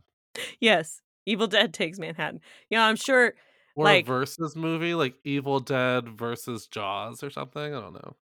yes. 0.60 1.02
Evil 1.26 1.48
Dead 1.48 1.74
takes 1.74 2.00
Manhattan. 2.00 2.40
Yeah, 2.70 2.86
I'm 2.86 2.96
sure 2.96 3.34
Or 3.76 3.84
Like- 3.86 4.06
a 4.06 4.08
versus 4.08 4.56
movie, 4.56 4.94
like 4.94 5.16
Evil 5.24 5.60
Dead 5.60 6.08
versus 6.10 6.68
Jaws 6.68 7.22
or 7.24 7.30
something. 7.30 7.74
I 7.76 7.80
don't 7.82 7.94
know. 7.94 8.16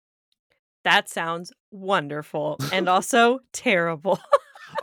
that 0.84 1.08
sounds 1.08 1.52
wonderful 1.70 2.58
and 2.72 2.88
also 2.88 3.40
terrible. 3.52 4.18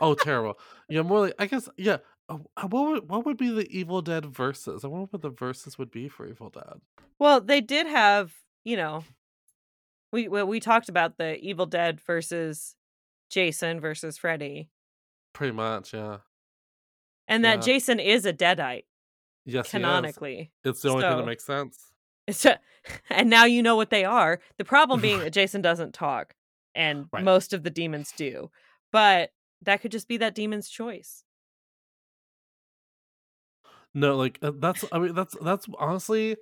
Oh, 0.00 0.14
terrible. 0.22 0.58
Yeah, 0.88 1.02
more 1.02 1.20
like 1.20 1.34
I 1.38 1.46
guess. 1.46 1.68
Yeah, 1.76 1.98
Oh, 2.28 2.44
uh, 2.56 2.68
what 2.68 2.86
would 2.88 3.08
what 3.10 3.26
would 3.26 3.36
be 3.36 3.50
the 3.50 3.66
Evil 3.76 4.02
Dead 4.02 4.24
versus? 4.26 4.84
I 4.84 4.88
wonder 4.88 5.08
what 5.10 5.20
the 5.22 5.30
versus 5.30 5.76
would 5.78 5.90
be 5.90 6.08
for 6.08 6.26
Evil 6.28 6.48
Dead. 6.50 6.80
Well, 7.18 7.40
they 7.40 7.60
did 7.60 7.86
have, 7.88 8.32
you 8.64 8.76
know 8.76 9.04
we 10.12 10.28
well, 10.28 10.46
we 10.46 10.60
talked 10.60 10.88
about 10.88 11.18
the 11.18 11.38
Evil 11.40 11.66
Dead 11.66 12.00
versus 12.00 12.76
Jason 13.30 13.80
versus 13.80 14.16
Freddy. 14.18 14.68
Pretty 15.40 15.54
much, 15.56 15.94
yeah. 15.94 16.18
And 17.26 17.42
that 17.46 17.60
Yeah. 17.60 17.64
Jason 17.64 17.98
is 17.98 18.26
a 18.26 18.32
Deadite 18.34 18.84
Yes, 19.46 19.70
canonically. 19.70 20.52
It's 20.64 20.82
the 20.82 20.90
only 20.90 21.02
thing 21.02 21.16
that 21.16 21.24
makes 21.24 21.46
sense. 21.46 21.92
so 22.30 22.56
and 23.08 23.30
now 23.30 23.46
you 23.46 23.62
know 23.62 23.74
what 23.74 23.88
they 23.88 24.04
are. 24.04 24.38
The 24.58 24.66
problem 24.66 25.00
being 25.00 25.18
that 25.24 25.30
Jason 25.32 25.62
doesn't 25.62 25.94
talk, 25.94 26.34
and 26.74 27.06
Right. 27.10 27.24
most 27.24 27.54
of 27.54 27.62
the 27.62 27.70
demons 27.70 28.12
do. 28.12 28.50
But 28.92 29.32
that 29.62 29.80
could 29.80 29.92
just 29.92 30.08
be 30.08 30.18
that 30.18 30.34
demon's 30.34 30.68
choice. 30.68 31.24
No, 33.94 34.14
like, 34.18 34.38
uh, 34.42 34.52
that's 34.54 34.84
I 34.92 34.98
mean, 34.98 35.14
that's 35.14 35.34
that's 35.40 35.66
honestly, 35.78 36.36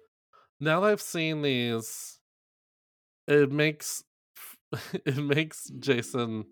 now 0.60 0.80
that 0.80 0.88
I've 0.88 1.00
seen 1.00 1.42
these, 1.42 2.20
it 3.26 3.50
makes 3.52 4.04
it 4.92 5.16
makes 5.16 5.70
Jason 5.78 6.46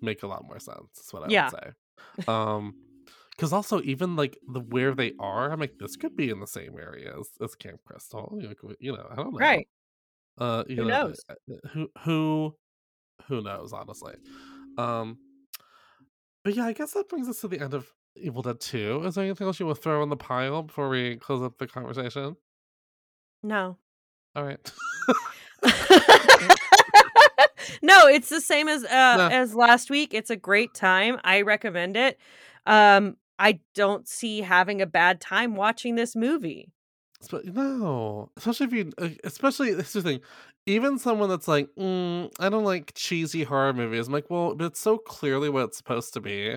make 0.00 0.22
a 0.22 0.26
lot 0.26 0.44
more 0.44 0.58
sense, 0.60 0.98
is 0.98 1.12
what 1.12 1.22
I 1.24 1.30
Yeah. 1.30 1.50
would 1.50 1.50
say. 1.50 1.72
Um, 2.28 2.76
because 3.32 3.52
also 3.52 3.80
even, 3.82 4.16
like, 4.16 4.38
the 4.52 4.60
where 4.60 4.94
they 4.94 5.14
are, 5.20 5.52
I'm 5.52 5.60
like, 5.60 5.78
"This 5.78 5.96
could 5.96 6.16
be 6.16 6.30
in 6.30 6.40
the 6.40 6.46
same 6.46 6.76
area 6.78 7.16
as 7.18 7.30
as 7.42 7.54
Camp 7.56 7.82
Crystal," 7.84 8.36
you 8.40 8.42
know, 8.48 8.54
like, 8.64 8.76
you 8.80 8.92
know, 8.92 9.06
I 9.10 9.16
don't 9.16 9.34
know. 9.34 9.54
Right. 9.56 9.68
Uh, 10.38 10.64
you 10.68 10.76
Who 10.76 10.84
know, 10.84 10.86
knows? 10.86 11.26
uh, 11.30 11.34
uh, 11.52 11.68
who 11.70 11.90
who 12.04 12.56
who 13.28 13.42
knows, 13.42 13.72
honestly. 13.72 14.16
Um, 14.78 15.18
but 16.44 16.54
yeah, 16.54 16.64
I 16.66 16.72
guess 16.72 16.92
that 16.92 17.08
brings 17.08 17.28
us 17.28 17.40
to 17.40 17.48
the 17.48 17.60
end 17.60 17.74
of 17.74 17.92
Evil 18.16 18.42
Dead 18.42 18.60
2. 18.60 19.02
Is 19.04 19.14
there 19.14 19.24
anything 19.24 19.46
else 19.46 19.60
you 19.60 19.66
want 19.66 19.76
to 19.76 19.82
throw 19.82 20.02
in 20.02 20.08
the 20.08 20.16
pile 20.16 20.62
before 20.62 20.88
we 20.88 21.16
close 21.16 21.42
up 21.42 21.58
the 21.58 21.66
conversation? 21.66 22.36
No. 23.42 23.78
Alright. 24.36 24.72
no, 27.82 28.06
it's 28.06 28.28
the 28.28 28.40
same 28.40 28.68
as 28.68 28.84
uh 28.84 29.16
No. 29.16 29.28
as 29.28 29.54
last 29.54 29.90
week. 29.90 30.14
It's 30.14 30.30
a 30.30 30.36
great 30.36 30.74
time. 30.74 31.18
I 31.24 31.42
recommend 31.42 31.96
it. 31.96 32.18
Um 32.66 33.16
I 33.38 33.60
don't 33.74 34.08
see 34.08 34.40
having 34.40 34.82
a 34.82 34.86
bad 34.86 35.20
time 35.20 35.54
watching 35.54 35.94
this 35.94 36.16
movie. 36.16 36.72
No, 37.44 38.30
especially 38.36 38.66
if 38.66 38.72
you 38.72 39.18
especially 39.24 39.74
this 39.74 39.88
is 39.96 40.04
the 40.04 40.10
thing, 40.10 40.20
even 40.66 40.98
someone 41.00 41.28
that's 41.28 41.48
like, 41.48 41.68
"Mm, 41.76 42.30
I 42.38 42.48
don't 42.48 42.64
like 42.64 42.92
cheesy 42.94 43.42
horror 43.42 43.72
movies." 43.72 44.06
I'm 44.06 44.12
like, 44.12 44.30
"Well, 44.30 44.54
but 44.54 44.66
it's 44.66 44.80
so 44.80 44.98
clearly 44.98 45.48
what 45.48 45.64
it's 45.64 45.76
supposed 45.78 46.14
to 46.14 46.20
be." 46.20 46.50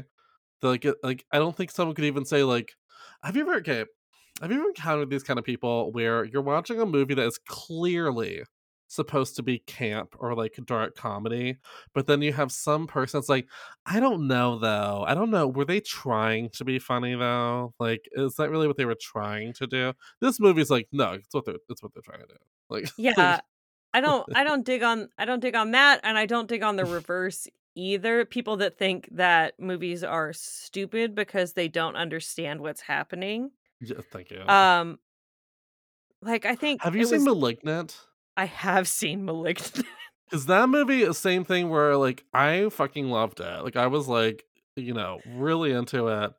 That, 0.61 0.67
like, 0.67 0.85
it 0.85 0.97
like, 1.03 1.25
I 1.31 1.39
don't 1.39 1.55
think 1.57 1.71
someone 1.71 1.95
could 1.95 2.05
even 2.05 2.25
say, 2.25 2.43
like 2.43 2.75
have 3.23 3.35
you 3.35 3.41
ever 3.43 3.55
okay, 3.55 3.85
have 4.41 4.51
you 4.51 4.59
ever 4.59 4.67
encountered 4.69 5.09
these 5.09 5.23
kind 5.23 5.39
of 5.39 5.45
people 5.45 5.91
where 5.91 6.23
you're 6.25 6.41
watching 6.43 6.79
a 6.79 6.85
movie 6.85 7.15
that 7.15 7.25
is 7.25 7.39
clearly 7.39 8.43
supposed 8.91 9.35
to 9.37 9.43
be 9.43 9.59
camp 9.59 10.15
or, 10.19 10.35
like, 10.35 10.59
dark 10.65 10.95
comedy, 10.95 11.57
but 11.93 12.07
then 12.07 12.21
you 12.21 12.33
have 12.33 12.51
some 12.51 12.87
person 12.87 13.19
that's 13.19 13.29
like, 13.29 13.47
"I 13.85 13.99
don't 13.99 14.27
know, 14.27 14.59
though. 14.59 15.03
I 15.07 15.13
don't 15.15 15.31
know. 15.31 15.47
Were 15.47 15.65
they 15.65 15.79
trying 15.79 16.49
to 16.51 16.65
be 16.65 16.79
funny, 16.79 17.15
though? 17.15 17.73
Like, 17.79 18.07
is 18.13 18.35
that 18.35 18.49
really 18.49 18.67
what 18.67 18.77
they 18.77 18.85
were 18.85 18.95
trying 18.99 19.53
to 19.53 19.67
do?" 19.67 19.93
This 20.19 20.39
movie's 20.39 20.69
like, 20.69 20.87
"No, 20.91 21.13
it's 21.13 21.33
what 21.33 21.45
they're 21.45 21.55
it's 21.69 21.81
what 21.83 21.93
they're 21.93 22.03
trying 22.03 22.21
to 22.21 22.27
do." 22.27 22.35
Like 22.69 22.89
Yeah. 22.97 23.41
I 23.93 24.01
don't 24.01 24.25
I 24.35 24.43
don't 24.43 24.65
dig 24.65 24.83
on 24.83 25.09
I 25.17 25.25
don't 25.25 25.41
dig 25.41 25.55
on 25.55 25.71
that 25.71 25.99
and 26.03 26.17
I 26.17 26.25
don't 26.25 26.47
dig 26.47 26.63
on 26.63 26.77
the 26.77 26.85
reverse 26.85 27.47
either. 27.75 28.25
People 28.25 28.57
that 28.57 28.77
think 28.77 29.09
that 29.11 29.59
movies 29.59 30.03
are 30.03 30.33
stupid 30.33 31.13
because 31.13 31.53
they 31.53 31.67
don't 31.67 31.95
understand 31.95 32.61
what's 32.61 32.81
happening. 32.81 33.51
Yeah, 33.79 33.97
thank 34.11 34.31
you. 34.31 34.41
Um 34.47 34.99
like 36.21 36.45
I 36.45 36.55
think 36.55 36.81
Have 36.81 36.95
you 36.95 37.05
seen 37.05 37.19
was 37.19 37.25
Malignant? 37.25 38.07
I 38.37 38.45
have 38.45 38.87
seen 38.87 39.25
Malignant. 39.25 39.85
Is 40.31 40.45
that 40.45 40.69
movie 40.69 41.03
the 41.03 41.13
same 41.13 41.43
thing 41.43 41.69
where, 41.69 41.97
like, 41.97 42.23
I 42.33 42.69
fucking 42.69 43.09
loved 43.09 43.41
it. 43.41 43.63
Like, 43.63 43.75
I 43.75 43.87
was, 43.87 44.07
like, 44.07 44.45
you 44.77 44.93
know, 44.93 45.19
really 45.27 45.73
into 45.73 46.07
it. 46.07 46.31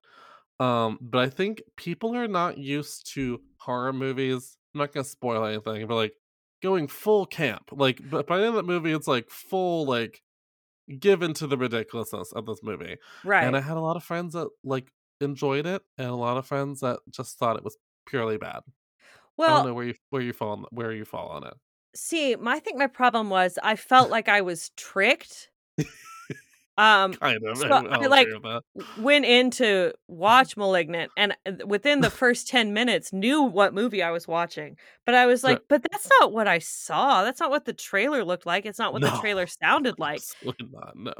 Um, 0.61 0.99
but 1.01 1.18
I 1.20 1.28
think 1.28 1.62
people 1.76 2.16
are 2.16 2.28
not 2.28 2.57
used 2.57 3.12
to 3.14 3.40
horror 3.59 3.93
movies. 3.93 4.57
I'm 4.74 4.78
not 4.80 4.93
gonna 4.93 5.05
spoil 5.05 5.45
anything, 5.45 5.86
but, 5.86 5.97
like, 5.97 6.14
going 6.62 6.88
full 6.88 7.26
camp. 7.26 7.68
Like, 7.70 8.01
but 8.09 8.26
by 8.26 8.38
the 8.38 8.45
end 8.45 8.57
of 8.57 8.64
that 8.66 8.72
movie, 8.72 8.93
it's, 8.93 9.09
like, 9.09 9.28
full, 9.28 9.84
like, 9.84 10.22
give 10.99 11.22
into 11.22 11.47
the 11.47 11.57
ridiculousness 11.59 12.32
of 12.32 12.47
this 12.47 12.62
movie. 12.62 12.97
Right. 13.24 13.45
And 13.45 13.57
I 13.57 13.61
had 13.61 13.76
a 13.76 13.80
lot 13.80 13.97
of 13.97 14.05
friends 14.05 14.34
that, 14.34 14.49
like, 14.64 14.90
enjoyed 15.20 15.66
it, 15.66 15.82
and 15.99 16.09
a 16.09 16.14
lot 16.14 16.36
of 16.36 16.47
friends 16.47 16.80
that 16.80 17.01
just 17.11 17.38
thought 17.38 17.57
it 17.57 17.64
was 17.64 17.76
purely 18.07 18.38
bad. 18.38 18.61
Well, 19.36 19.51
I 19.51 19.57
don't 19.59 19.66
know 19.68 19.74
where 19.74 19.86
you 19.86 19.95
where 20.11 20.22
you 20.22 20.32
fall 20.32 20.51
on 20.51 20.64
where 20.70 20.93
you 20.93 21.05
fall 21.05 21.28
on 21.28 21.47
it. 21.47 21.55
See, 21.95 22.36
my 22.36 22.55
I 22.55 22.59
think 22.61 22.78
my 22.78 22.86
problem 22.86 23.30
was 23.30 23.59
I 23.62 23.76
felt 23.76 24.11
like 24.11 24.28
I 24.28 24.40
was 24.40 24.70
tricked. 24.76 25.51
Um, 26.78 27.12
Kind 27.12 27.38
of, 27.47 27.59
so 27.59 27.66
I 27.68 28.07
like, 28.07 28.28
agree 28.28 28.32
with 28.34 28.43
that. 28.45 28.62
w 28.74 28.86
went 28.97 29.26
in 29.26 29.51
to 29.53 29.93
watch 30.09 30.57
Malignant 30.57 31.12
and, 31.18 31.36
uh, 31.45 31.66
within 31.66 32.01
the 32.01 32.09
first 32.11 32.49
10 32.49 32.72
minutes 32.72 33.12
knew 33.12 33.43
what 33.43 33.74
movie 33.74 34.03
I 34.03 34.11
was 34.11 34.26
watching, 34.26 34.78
but 35.05 35.14
I 35.14 35.26
was 35.26 35.45
like, 35.45 35.61
"But 35.68 35.82
that's 35.90 36.09
not 36.20 36.32
what 36.32 36.49
I 36.49 36.59
saw. 36.61 37.24
That's 37.24 37.40
not 37.40 37.51
what 37.51 37.66
the 37.66 37.74
trailer 37.74 38.24
looked 38.24 38.47
like. 38.47 38.64
It's 38.64 38.78
not 38.78 38.95
what 38.95 39.03
the 39.03 39.11
trailer 39.11 39.47
sounded 39.47 39.99
like." 39.99 40.22
Absolutely 40.22 40.68
not, 40.72 40.97
no. 40.97 41.12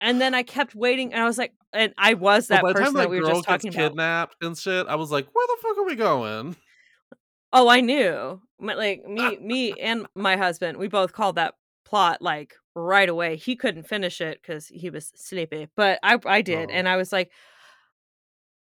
And 0.00 0.20
then 0.20 0.34
I 0.34 0.42
kept 0.42 0.74
waiting, 0.74 1.12
and 1.12 1.22
I 1.22 1.26
was 1.26 1.38
like 1.38 1.54
and 1.72 1.92
I 1.98 2.14
was 2.14 2.48
that 2.48 2.62
person 2.68 2.96
that 2.96 3.02
that 3.02 3.10
we 3.10 3.20
were 3.20 3.22
just 3.22 3.44
talking 3.44 3.68
about. 3.70 3.90
kidnapped 3.90 4.36
and 4.42 4.56
shit, 4.56 4.86
I 4.88 4.96
was 4.96 5.10
like, 5.10 5.26
"Where 5.34 5.46
the 5.46 5.56
fuck 5.62 5.78
are 5.78 5.84
we 5.84 5.94
going?" 5.96 6.56
Oh, 7.52 7.68
I 7.68 7.80
knew. 7.80 8.42
My 8.64 8.74
like, 8.74 9.02
uh, 9.06 9.08
me 9.10 9.36
me 9.38 9.72
and 9.80 10.06
my 10.14 10.36
husband, 10.36 10.78
we 10.78 10.88
both 10.88 11.12
called 11.12 11.36
that 11.36 11.54
plot, 11.84 12.20
like, 12.22 12.54
right 12.74 13.08
away. 13.08 13.36
He 13.36 13.56
couldn't 13.56 13.86
finish 13.88 14.20
it 14.20 14.40
because 14.42 14.66
he 14.68 14.90
was 14.90 15.12
sleepy, 15.14 15.68
but 15.76 15.98
I 16.02 16.18
I 16.26 16.42
did, 16.42 16.70
Oh. 16.70 16.72
and 16.74 16.88
I 16.88 16.96
was 16.96 17.12
like 17.12 17.30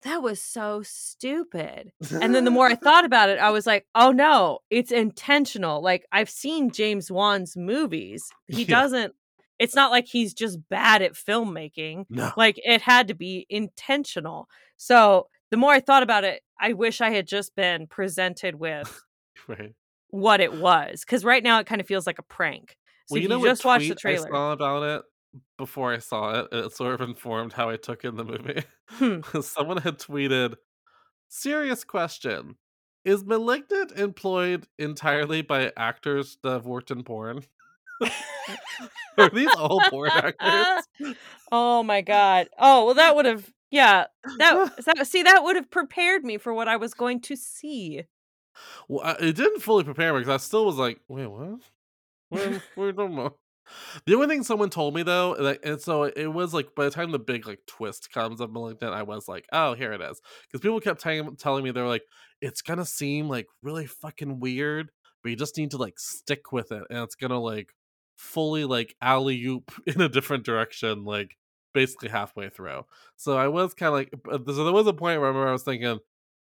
"That 0.03 0.21
was 0.23 0.41
so 0.41 0.81
stupid." 0.83 1.91
And 2.21 2.33
then 2.33 2.45
the 2.45 2.51
more 2.51 2.67
I 2.67 2.75
thought 2.85 3.05
about 3.05 3.29
it, 3.29 3.39
I 3.39 3.49
was 3.51 3.67
like, 3.67 3.85
"Oh, 3.95 4.11
no, 4.11 4.59
it's 4.69 4.91
intentional." 4.91 5.81
Like, 5.81 6.05
I've 6.11 6.29
seen 6.29 6.71
James 6.71 7.11
Wan's 7.11 7.57
movies. 7.57 8.29
He 8.47 8.63
Yeah. 8.63 8.79
doesn't 8.81 9.15
it's 9.59 9.75
not 9.75 9.91
like 9.91 10.05
he's 10.07 10.33
just 10.33 10.57
bad 10.69 11.01
at 11.01 11.15
filmmaking. 11.15 12.05
No. 12.09 12.31
Like, 12.37 12.57
it 12.63 12.81
had 12.81 13.09
to 13.09 13.13
be 13.13 13.45
intentional. 13.49 14.47
So, 14.77 15.27
the 15.51 15.57
more 15.57 15.73
I 15.73 15.81
thought 15.81 16.01
about 16.01 16.23
it, 16.23 16.41
I 16.61 16.71
wish 16.71 17.01
I 17.01 17.09
had 17.09 17.27
just 17.27 17.57
been 17.57 17.85
presented 17.85 18.55
with 18.55 19.03
Right. 19.49 19.73
What 20.09 20.41
it 20.41 20.53
was 20.53 21.01
because 21.01 21.23
right 21.25 21.43
now 21.43 21.59
it 21.59 21.67
kinda 21.67 21.83
feels 21.83 22.07
like 22.07 22.19
a 22.19 22.23
prank. 22.23 22.77
So 23.05 23.15
Well, 23.15 23.21
you 23.21 23.27
you, 23.27 23.27
know 23.27 23.39
what 23.39 23.53
just 23.53 23.65
watch 23.65 23.87
the 23.87 23.95
tweet 23.95 23.99
I 24.05 24.15
trailer 24.15 24.31
saw 24.31 24.51
about 24.51 24.83
it 24.83 25.03
before 25.57 25.93
I 25.93 25.99
saw 25.99 26.41
it, 26.41 26.47
it 26.51 26.71
sort 26.73 26.95
of 26.95 27.01
informed 27.07 27.53
how 27.53 27.69
I 27.69 27.77
took 27.77 28.03
in 28.05 28.15
the 28.15 28.25
movie. 28.25 28.63
Hmm. 28.87 29.21
Someone 29.41 29.77
had 29.77 29.99
tweeted, 29.99 30.55
"Serious 31.29 31.83
question. 31.85 32.57
Is 33.05 33.25
Malignant 33.25 33.93
employed 33.93 34.67
entirely 34.79 35.41
by 35.43 35.73
actors 35.77 36.37
that 36.43 36.51
have 36.51 36.67
worked 36.67 36.91
in 36.91 37.03
porn?" 37.03 37.43
Are 39.19 39.29
these 39.29 39.53
all 39.55 39.81
porn 39.81 40.15
actors? 40.15 40.69
Oh 41.51 41.83
my 41.83 42.01
god. 42.01 42.49
Oh, 42.57 42.85
well, 42.85 42.93
that 42.95 43.15
would've 43.15 43.51
yeah, 43.71 44.07
that 44.37 44.71
that 44.85 45.07
see, 45.07 45.23
that 45.23 45.43
would've 45.43 45.69
prepared 45.69 46.23
me 46.23 46.37
for 46.37 46.53
what 46.53 46.67
I 46.67 46.77
was 46.77 46.93
going 46.93 47.21
to 47.21 47.35
see. 47.35 48.03
Well, 48.87 49.05
I 49.05 49.11
it 49.19 49.35
didn't 49.35 49.61
fully 49.61 49.83
prepare 49.83 50.13
me 50.13 50.19
because 50.19 50.33
I 50.33 50.37
still 50.37 50.65
was 50.65 50.75
like, 50.77 50.99
"Wait, 51.07 51.27
what? 51.27 51.61
Talking 52.33 53.13
about?" 53.13 53.37
The 54.05 54.15
only 54.15 54.27
thing 54.27 54.43
someone 54.43 54.69
told 54.71 54.95
me 54.95 55.03
though, 55.03 55.35
like 55.39 55.61
and 55.63 55.81
so 55.81 56.03
it 56.05 56.27
was 56.27 56.53
like 56.53 56.75
by 56.75 56.85
the 56.85 56.91
time 56.91 57.11
the 57.11 57.19
big 57.19 57.47
like 57.47 57.61
twist 57.67 58.11
comes 58.11 58.41
of 58.41 58.51
Malignant, 58.51 58.93
I 58.93 59.03
was 59.03 59.27
like, 59.27 59.45
"Oh, 59.53 59.73
here 59.75 59.93
it 59.93 60.01
is, 60.01 60.21
because 60.47 60.61
people 60.61 60.79
kept 60.81 61.01
telling 61.01 61.35
telling 61.37 61.63
me 61.63 61.71
they 61.71 61.81
were 61.81 61.87
like, 61.87 62.05
"It's 62.41 62.61
gonna 62.63 62.85
seem 62.85 63.29
like 63.29 63.47
really 63.63 63.87
fucking 63.87 64.39
weird, 64.39 64.91
but 65.23 65.29
you 65.31 65.35
just 65.37 65.57
need 65.57 65.71
to 65.71 65.77
like 65.77 65.99
stick 65.99 66.51
with 66.51 66.71
it, 66.71 66.83
and 66.89 66.99
it's 66.99 67.15
gonna 67.15 67.39
like 67.39 67.73
fully 68.17 68.65
like 68.65 68.95
alley-oop 69.01 69.71
in 69.87 70.01
a 70.01 70.09
different 70.09 70.45
direction, 70.45 71.03
like 71.05 71.37
basically 71.73 72.09
halfway 72.09 72.49
through." 72.49 72.83
So 73.17 73.37
I 73.37 73.47
was 73.49 73.73
kinda 73.75 73.91
like 73.91 74.11
so 74.27 74.63
there 74.63 74.73
was 74.73 74.87
a 74.87 74.93
point 74.93 75.19
where 75.21 75.25
I 75.27 75.29
remember 75.29 75.49
I 75.49 75.53
was 75.53 75.63
thinking, 75.63 75.99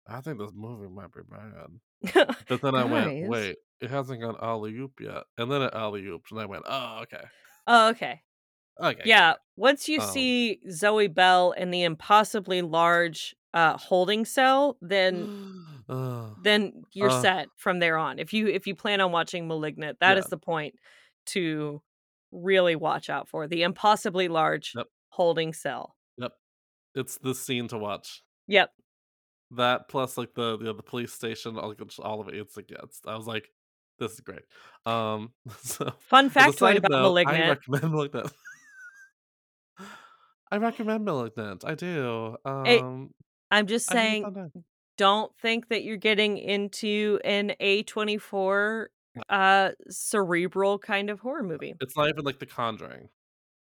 "I 0.06 0.20
think 0.20 0.38
this 0.38 0.52
movie 0.54 0.88
might 0.88 1.12
be 1.12 1.22
bad." 1.28 1.80
But 2.48 2.60
then 2.62 2.74
I 2.74 2.84
went, 2.84 3.16
Guys. 3.20 3.28
"Wait, 3.28 3.56
it 3.80 3.90
hasn't 3.90 4.20
gone 4.20 4.36
alley-oop 4.42 5.00
yet." 5.00 5.24
And 5.38 5.50
then 5.50 5.62
it 5.62 5.74
alley-ooped, 5.74 6.30
and 6.32 6.40
I 6.40 6.46
went, 6.46 6.64
"Oh, 6.66 7.00
okay." 7.02 7.24
Oh, 7.66 7.88
okay. 7.90 8.22
Okay, 8.80 9.02
Yeah, 9.04 9.34
once 9.56 9.88
you 9.88 10.00
Um 10.00 10.06
see 10.06 10.60
Zoe 10.70 11.08
Bell 11.08 11.52
in 11.52 11.70
the 11.70 11.82
impossibly 11.84 12.62
large, 12.62 13.34
uh, 13.54 13.76
holding 13.78 14.24
cell, 14.24 14.78
then 14.80 15.28
Ugh. 15.88 16.34
then 16.42 16.84
you're 16.92 17.10
Uh 17.10 17.20
set 17.22 17.48
from 17.56 17.78
there 17.80 17.98
on. 17.98 18.18
If 18.18 18.32
you 18.32 18.48
if 18.48 18.66
you 18.66 18.74
plan 18.74 19.00
on 19.00 19.12
watching 19.12 19.46
Malignant, 19.48 20.00
that 20.00 20.16
Yeah. 20.16 20.20
is 20.20 20.26
the 20.28 20.38
point 20.38 20.74
to 21.26 21.82
really 22.32 22.76
watch 22.76 23.10
out 23.10 23.28
for, 23.28 23.46
the 23.48 23.62
impossibly 23.62 24.28
large 24.28 24.72
Yep. 24.74 24.88
holding 25.10 25.52
cell. 25.52 25.96
Yep. 26.18 26.32
It's 26.96 27.18
the 27.18 27.34
scene 27.34 27.68
to 27.68 27.78
watch. 27.78 28.22
Yep. 28.48 28.72
That 29.56 29.88
plus 29.88 30.16
like 30.16 30.34
the 30.34 30.56
the, 30.58 30.72
the 30.74 30.82
police 30.82 31.12
station, 31.12 31.58
all, 31.58 31.74
all 32.02 32.20
of 32.20 32.28
it 32.28 32.34
it's 32.34 32.56
against. 32.56 33.06
I 33.06 33.16
was 33.16 33.26
like, 33.26 33.48
this 33.98 34.12
is 34.12 34.20
great. 34.20 34.42
Um, 34.86 35.32
so 35.62 35.92
Fun 36.08 36.30
fact 36.30 36.48
a 36.48 36.52
factoid 36.52 36.58
side 36.58 36.76
about 36.78 36.90
note, 36.90 36.98
I 36.98 37.02
Malignant. 37.24 37.48
recommend 37.48 37.92
Malignant. 37.92 38.32
I 40.50 40.56
recommend 40.56 41.04
Malignant. 41.04 41.64
I 41.64 41.74
do. 41.74 42.36
It- 42.44 42.82
Um, 42.82 43.10
I'm 43.50 43.66
just 43.66 43.92
I 43.92 43.96
had 43.96 44.06
a 44.06 44.08
saying, 44.08 44.64
don't 44.96 45.32
think 45.40 45.68
that 45.68 45.82
you're 45.84 45.96
getting 45.98 46.38
into 46.38 47.18
an 47.24 47.52
A24 47.60 48.86
uh 49.28 49.72
cerebral 49.90 50.78
kind 50.78 51.10
of 51.10 51.20
horror 51.20 51.42
movie. 51.42 51.74
It's 51.80 51.96
not 51.96 52.08
even 52.08 52.24
like 52.24 52.38
The 52.38 52.46
Conjuring. 52.46 53.10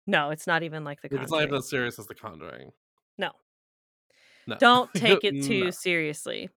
No, 0.07 0.31
it's 0.31 0.47
not 0.47 0.63
even 0.63 0.83
like 0.83 1.01
the 1.01 1.09
Like, 1.11 1.21
it's 1.21 1.31
not 1.31 1.43
even 1.43 1.55
as 1.55 1.69
serious 1.69 1.99
as 1.99 2.07
The 2.07 2.15
Conjuring. 2.15 2.71
No. 3.19 3.31
No. 4.47 4.55
Don't 4.59 4.93
take 4.95 5.23
it 5.23 5.43
too 5.43 5.65
No. 5.65 5.69
seriously. 5.71 6.49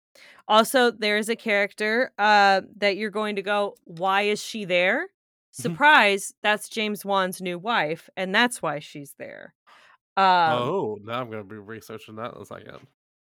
Also, 0.46 0.90
there 0.90 1.16
is 1.18 1.28
a 1.28 1.36
character 1.36 2.12
uh 2.18 2.62
that 2.78 2.96
you're 2.96 3.10
going 3.10 3.36
to 3.36 3.42
go, 3.42 3.76
why 3.84 4.22
is 4.22 4.42
she 4.42 4.64
there? 4.64 5.04
Mm-hmm. 5.04 5.62
Surprise, 5.62 6.34
that's 6.42 6.68
James 6.68 7.04
Wan's 7.04 7.40
new 7.40 7.58
wife, 7.58 8.08
and 8.16 8.34
that's 8.34 8.60
why 8.62 8.78
she's 8.80 9.14
there. 9.18 9.54
Um 10.16 10.24
oh, 10.24 10.98
now 11.02 11.20
I'm 11.20 11.30
gonna 11.30 11.44
be 11.44 11.56
researching 11.56 12.16
that 12.16 12.34
in 12.34 12.42
a 12.42 12.44
second. 12.44 12.78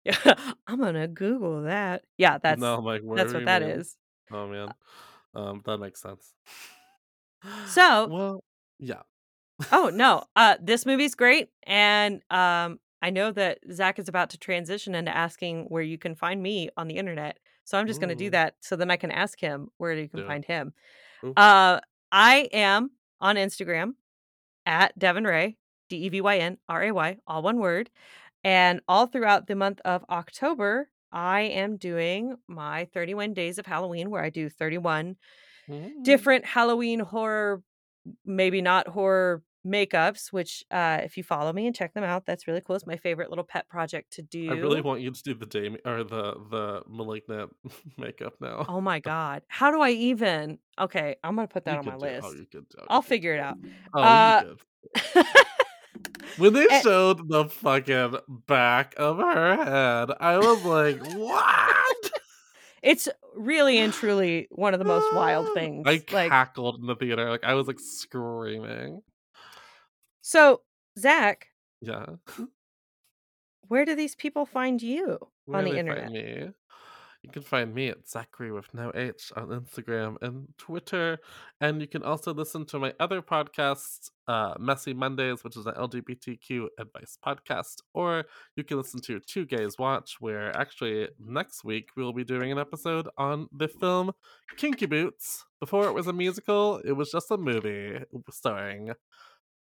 yeah, 0.05 0.35
I'm 0.67 0.79
gonna 0.81 1.09
Google 1.09 1.63
that. 1.63 2.05
Yeah, 2.19 2.39
that's 2.39 2.61
no, 2.61 2.77
I'm 2.77 2.85
like, 2.85 3.03
that's 3.15 3.33
what 3.33 3.45
that 3.45 3.63
mean? 3.63 3.71
is. 3.73 3.97
Oh 4.33 4.47
man, 4.49 4.69
um, 5.35 5.63
that 5.65 5.79
makes 5.79 6.01
sense. 6.01 6.33
So- 7.67 8.09
well, 8.09 8.45
yeah. 8.79 9.03
Oh 9.73 9.91
no, 9.93 10.25
uh, 10.37 10.57
this 10.61 10.87
movie's 10.87 11.15
great, 11.15 11.49
and 11.65 12.23
um, 12.31 12.79
I 13.03 13.11
know 13.11 13.33
that 13.33 13.59
Zach 13.73 13.99
is 13.99 14.09
about 14.09 14.31
to 14.31 14.39
transition 14.39 14.95
into 14.95 15.15
asking 15.17 15.65
where 15.65 15.83
you 15.83 15.99
can 15.99 16.15
find 16.15 16.43
me 16.43 16.69
on 16.77 16.89
the 16.89 16.97
internet. 16.97 17.39
So 17.65 17.79
I'm 17.79 17.87
just 17.87 18.01
going 18.01 18.09
to 18.09 18.15
do 18.15 18.31
that, 18.31 18.57
so 18.61 18.75
then 18.77 18.91
I 18.91 18.97
can 18.97 19.11
ask 19.11 19.39
him 19.39 19.69
where 19.79 19.93
you 19.95 20.09
can 20.09 20.21
it. 20.21 20.27
find 20.27 20.45
him. 20.45 20.73
Ooh. 21.25 21.33
Uh, 21.37 21.81
I 22.11 22.49
am 22.53 22.91
on 23.21 23.37
Instagram 23.37 23.95
at 24.67 24.99
Devyn 24.99 25.27
Ray, 25.27 25.57
D 25.89 25.97
E 25.97 26.09
V 26.09 26.21
Y 26.21 26.39
N 26.39 26.59
R 26.69 26.83
A 26.85 26.91
Y, 26.93 27.17
all 27.27 27.43
one 27.43 27.59
word, 27.59 27.91
and 28.43 28.81
all 28.89 29.07
throughout 29.07 29.47
the 29.47 29.55
month 29.55 29.81
of 29.85 30.05
October, 30.11 30.91
I 31.13 31.43
am 31.43 31.77
doing 31.77 32.37
my 32.49 32.87
31 32.93 33.35
days 33.35 33.59
of 33.59 33.67
Halloween, 33.67 34.11
where 34.11 34.23
I 34.23 34.31
do 34.31 34.49
31 34.49 35.17
Mm. 35.69 36.03
different 36.03 36.45
Halloween 36.45 36.99
horror, 36.99 37.63
maybe 38.25 38.61
not 38.61 38.89
horror 38.89 39.43
makeups, 39.67 40.33
which 40.33 40.65
uh 40.71 41.01
if 41.03 41.17
you 41.17 41.23
follow 41.23 41.53
me 41.53 41.67
and 41.67 41.77
check 41.77 41.93
them 41.95 42.05
out, 42.05 42.25
that's 42.27 42.47
really 42.49 42.61
cool. 42.61 42.77
It's 42.77 42.87
my 42.87 42.97
favorite 42.97 43.29
little 43.31 43.45
pet 43.45 43.69
project 43.69 44.13
to 44.15 44.23
do. 44.23 44.51
I 44.51 44.55
really 44.55 44.81
want 44.81 45.01
you 45.01 45.11
to 45.11 45.23
do 45.23 45.35
the 45.35 45.47
Dam- 45.47 45.77
or 45.85 46.03
the 46.05 46.35
the 46.51 46.83
malignant 46.89 47.55
makeup 47.99 48.35
now. 48.41 48.65
Oh 48.69 48.81
my 48.81 49.01
god. 49.01 49.43
How 49.49 49.71
do 49.71 49.81
I 49.81 49.91
even 49.91 50.59
Okay, 50.79 51.17
I'm 51.23 51.37
to 51.37 51.47
put 51.47 51.65
that 51.67 51.73
You 51.75 51.79
on 51.81 51.85
my 51.87 51.93
do- 51.93 51.99
list. 52.15 52.27
Oh, 52.27 52.33
you 52.33 52.47
could. 52.51 52.67
Oh, 52.79 52.85
I'll 52.89 53.03
figure 53.03 53.35
it 53.35 53.41
out. 53.41 53.59
Oh, 53.95 54.01
Uh. 54.03 54.45
When 56.39 56.53
they 56.55 56.67
Eh. 56.71 56.81
showed 56.81 57.29
the 57.29 57.47
fucking 57.47 58.15
back 58.47 58.95
of 58.97 59.19
her 59.19 59.57
head, 59.57 60.11
I 60.21 60.39
was 60.39 60.63
like, 60.65 61.05
"What?" 61.15 62.11
It's 62.83 63.09
really 63.37 63.77
and 63.77 63.93
truly 63.93 64.49
one 64.51 64.73
of 64.73 64.79
the 64.79 64.87
most 64.87 65.13
wild 65.15 65.53
things. 65.53 65.83
I 65.87 66.03
like 66.13 66.31
cackled 66.31 66.81
in 66.81 66.87
the 66.87 66.95
theater, 66.97 67.29
like 67.29 67.45
I 67.45 67.53
was 67.53 67.67
like 67.67 67.79
screaming. 67.79 69.03
So, 70.31 70.61
Zach, 70.97 71.49
Yeah, 71.81 72.07
where 73.67 73.85
do 73.85 73.97
these 73.97 74.15
people 74.15 74.47
find 74.47 74.81
you 74.81 75.19
Where 75.47 75.59
on 75.59 75.65
the 75.65 75.77
internet? 75.77 76.13
Me? 76.13 76.51
You 77.25 77.31
can 77.33 77.43
find 77.43 77.75
me 77.75 77.89
at 77.89 78.09
Zachary 78.09 78.53
with 78.53 78.73
no 78.73 78.93
H 78.95 79.33
on 79.35 79.49
Instagram 79.49 80.23
and 80.23 80.47
Twitter. 80.57 81.19
And 81.61 81.81
you 81.81 81.89
can 81.89 82.05
also 82.05 82.33
listen 82.33 82.65
to 82.67 82.79
my 82.79 82.95
other 83.01 83.21
podcast, 83.23 84.13
uh, 84.29 84.55
Messy 84.61 84.95
Mondays, 84.95 85.43
which 85.43 85.57
is 85.57 85.67
an 85.67 85.75
LGBTQ 85.75 86.69
advice 86.79 87.19
podcast. 87.27 87.83
Or 87.93 88.25
you 88.55 88.63
can 88.63 88.77
listen 88.77 89.01
to 89.01 89.19
Two 89.19 89.47
Gays 89.47 89.79
Watch, 89.81 90.19
where 90.21 90.57
actually 90.57 91.09
next 91.19 91.65
week 91.65 91.89
we 91.97 92.05
will 92.05 92.13
be 92.13 92.25
doing 92.25 92.53
an 92.53 92.59
episode 92.59 93.09
on 93.19 93.49
the 93.51 93.67
film 93.67 94.13
Kinky 94.57 94.87
Boots. 94.87 95.45
Before 95.59 95.89
it 95.89 95.93
was 95.93 96.07
a 96.07 96.13
musical, 96.13 96.81
it 96.85 96.93
was 96.93 97.11
just 97.11 97.33
a 97.33 97.37
movie 97.37 97.99
starring 98.31 98.93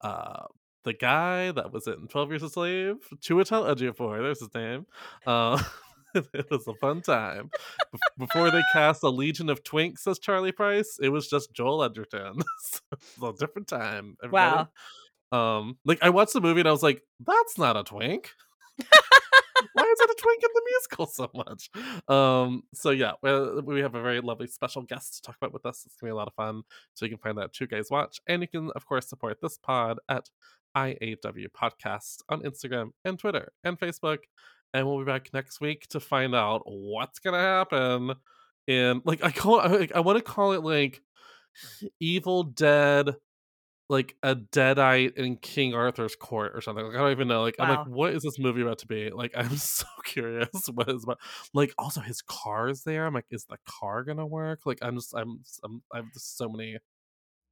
uh, 0.03 0.45
the 0.85 0.93
guy 0.93 1.53
that 1.53 1.73
was 1.73 1.87
in 1.87 2.09
12 2.09 2.31
Years 2.31 2.43
a 2.43 2.49
Slave, 2.49 2.97
Chiwetel 3.17 3.75
Ejiofor, 3.75 4.23
there's 4.23 4.41
his 4.41 4.55
name. 4.55 4.87
Uh, 5.27 5.63
it 6.15 6.51
was 6.51 6.67
a 6.67 6.75
fun 6.75 7.03
time. 7.03 7.51
Before 8.19 8.51
they 8.51 8.63
cast 8.73 9.03
a 9.03 9.09
Legion 9.09 9.49
of 9.49 9.63
Twinks 9.63 10.07
as 10.07 10.19
Charlie 10.19 10.53
Price, 10.53 10.99
it 11.01 11.11
was 11.11 11.29
just 11.29 11.53
Joel 11.53 11.85
Edgerton. 11.85 12.41
so 12.59 13.29
a 13.29 13.33
different 13.35 13.69
time. 13.69 14.17
everybody. 14.23 14.67
Wow. 15.33 15.59
Um, 15.59 15.79
like 15.85 16.03
I 16.03 16.11
watched 16.11 16.33
the 16.33 16.41
movie 16.41 16.61
and 16.61 16.69
I 16.69 16.73
was 16.73 16.83
like, 16.83 17.03
that's 17.25 17.57
not 17.57 17.77
a 17.77 17.85
twink. 17.85 18.33
Is 19.93 20.01
it 20.01 20.11
a 20.11 20.15
twink 20.21 20.43
in 20.43 20.51
the 20.55 20.63
musical 20.71 21.07
so 21.07 21.31
much? 21.35 21.71
Um, 22.09 22.63
so 22.75 22.91
yeah, 22.91 23.13
we 23.23 23.81
have 23.81 23.95
a 23.95 24.03
very 24.03 24.21
lovely 24.21 24.47
special 24.47 24.83
guest 24.83 25.17
to 25.17 25.23
talk 25.23 25.37
about 25.41 25.53
with 25.53 25.67
us. 25.67 25.85
It's 25.87 25.97
gonna 25.97 26.11
be 26.11 26.13
a 26.13 26.17
lot 26.17 26.29
of 26.29 26.35
fun. 26.35 26.63
So 26.95 27.05
you 27.05 27.11
can 27.11 27.19
find 27.19 27.39
that 27.39 27.45
at 27.45 27.53
Two 27.53 27.67
Guys 27.67 27.91
Watch, 27.91 28.21
and 28.27 28.43
you 28.43 28.49
can 28.49 28.71
of 28.75 28.87
course 28.87 29.09
support 29.09 29.39
this 29.41 29.59
pod 29.59 29.99
at 30.09 30.29
IAW 30.77 31.47
Podcast 31.51 32.23
on 32.29 32.43
Instagram 32.43 32.91
and 33.05 33.19
Twitter 33.19 33.53
and 33.65 33.79
Facebook. 33.79 34.19
And 34.73 34.87
we'll 34.87 35.01
be 35.01 35.05
back 35.05 35.31
next 35.33 35.61
week 35.61 35.89
to 35.89 36.01
find 36.01 36.35
out 36.35 36.63
what's 36.65 37.19
gonna 37.19 37.41
happen. 37.41 38.15
In 38.67 39.03
like 39.05 39.25
I 39.25 39.31
call 39.33 39.61
it, 39.61 39.91
I, 39.95 39.99
I 39.99 40.01
want 40.01 40.19
to 40.19 40.25
call 40.25 40.53
it 40.53 40.63
like 40.63 41.01
Evil 41.99 42.45
Dead 42.45 43.17
like 43.91 44.15
a 44.23 44.37
deadite 44.37 45.17
in 45.17 45.37
King 45.37 45.75
Arthur's 45.75 46.15
court 46.15 46.53
or 46.55 46.61
something. 46.61 46.85
Like 46.87 46.95
I 46.95 46.99
don't 46.99 47.11
even 47.11 47.27
know. 47.27 47.43
Like 47.43 47.57
I'm 47.59 47.69
like, 47.69 47.87
what 47.89 48.15
is 48.15 48.23
this 48.23 48.39
movie 48.39 48.63
about 48.63 48.79
to 48.79 48.87
be? 48.87 49.11
Like 49.11 49.33
I'm 49.37 49.57
so 49.57 49.87
curious 50.05 50.69
what 50.73 50.89
is 50.89 51.03
about. 51.03 51.19
Like 51.53 51.75
also 51.77 52.01
his 52.01 52.23
car 52.23 52.69
is 52.69 52.85
there. 52.85 53.05
I'm 53.05 53.15
like, 53.15 53.27
is 53.31 53.45
the 53.47 53.59
car 53.67 54.05
gonna 54.05 54.27
work? 54.27 54.61
Like 54.65 54.79
I'm 54.81 54.95
just 54.95 55.13
I'm 55.15 55.41
I'm 55.65 55.83
I 55.93 55.97
have 55.97 56.13
just 56.15 56.39
so 56.39 56.49
many 56.49 56.79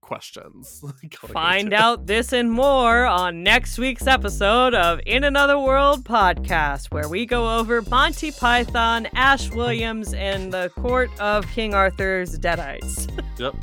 questions. 0.00 0.84
Find 1.32 1.74
out 1.74 2.06
this 2.06 2.32
and 2.32 2.52
more 2.52 3.04
on 3.04 3.42
next 3.42 3.76
week's 3.76 4.06
episode 4.06 4.74
of 4.74 5.00
In 5.06 5.24
Another 5.24 5.58
World 5.58 6.04
podcast, 6.04 6.92
where 6.92 7.08
we 7.08 7.26
go 7.26 7.58
over 7.58 7.82
Monty 7.82 8.30
Python, 8.30 9.08
Ash 9.14 9.50
Williams, 9.50 10.14
and 10.14 10.52
the 10.52 10.70
court 10.76 11.10
of 11.18 11.48
King 11.48 11.74
Arthur's 11.74 12.38
Deadites. 12.38 13.10
Yep. 13.38 13.56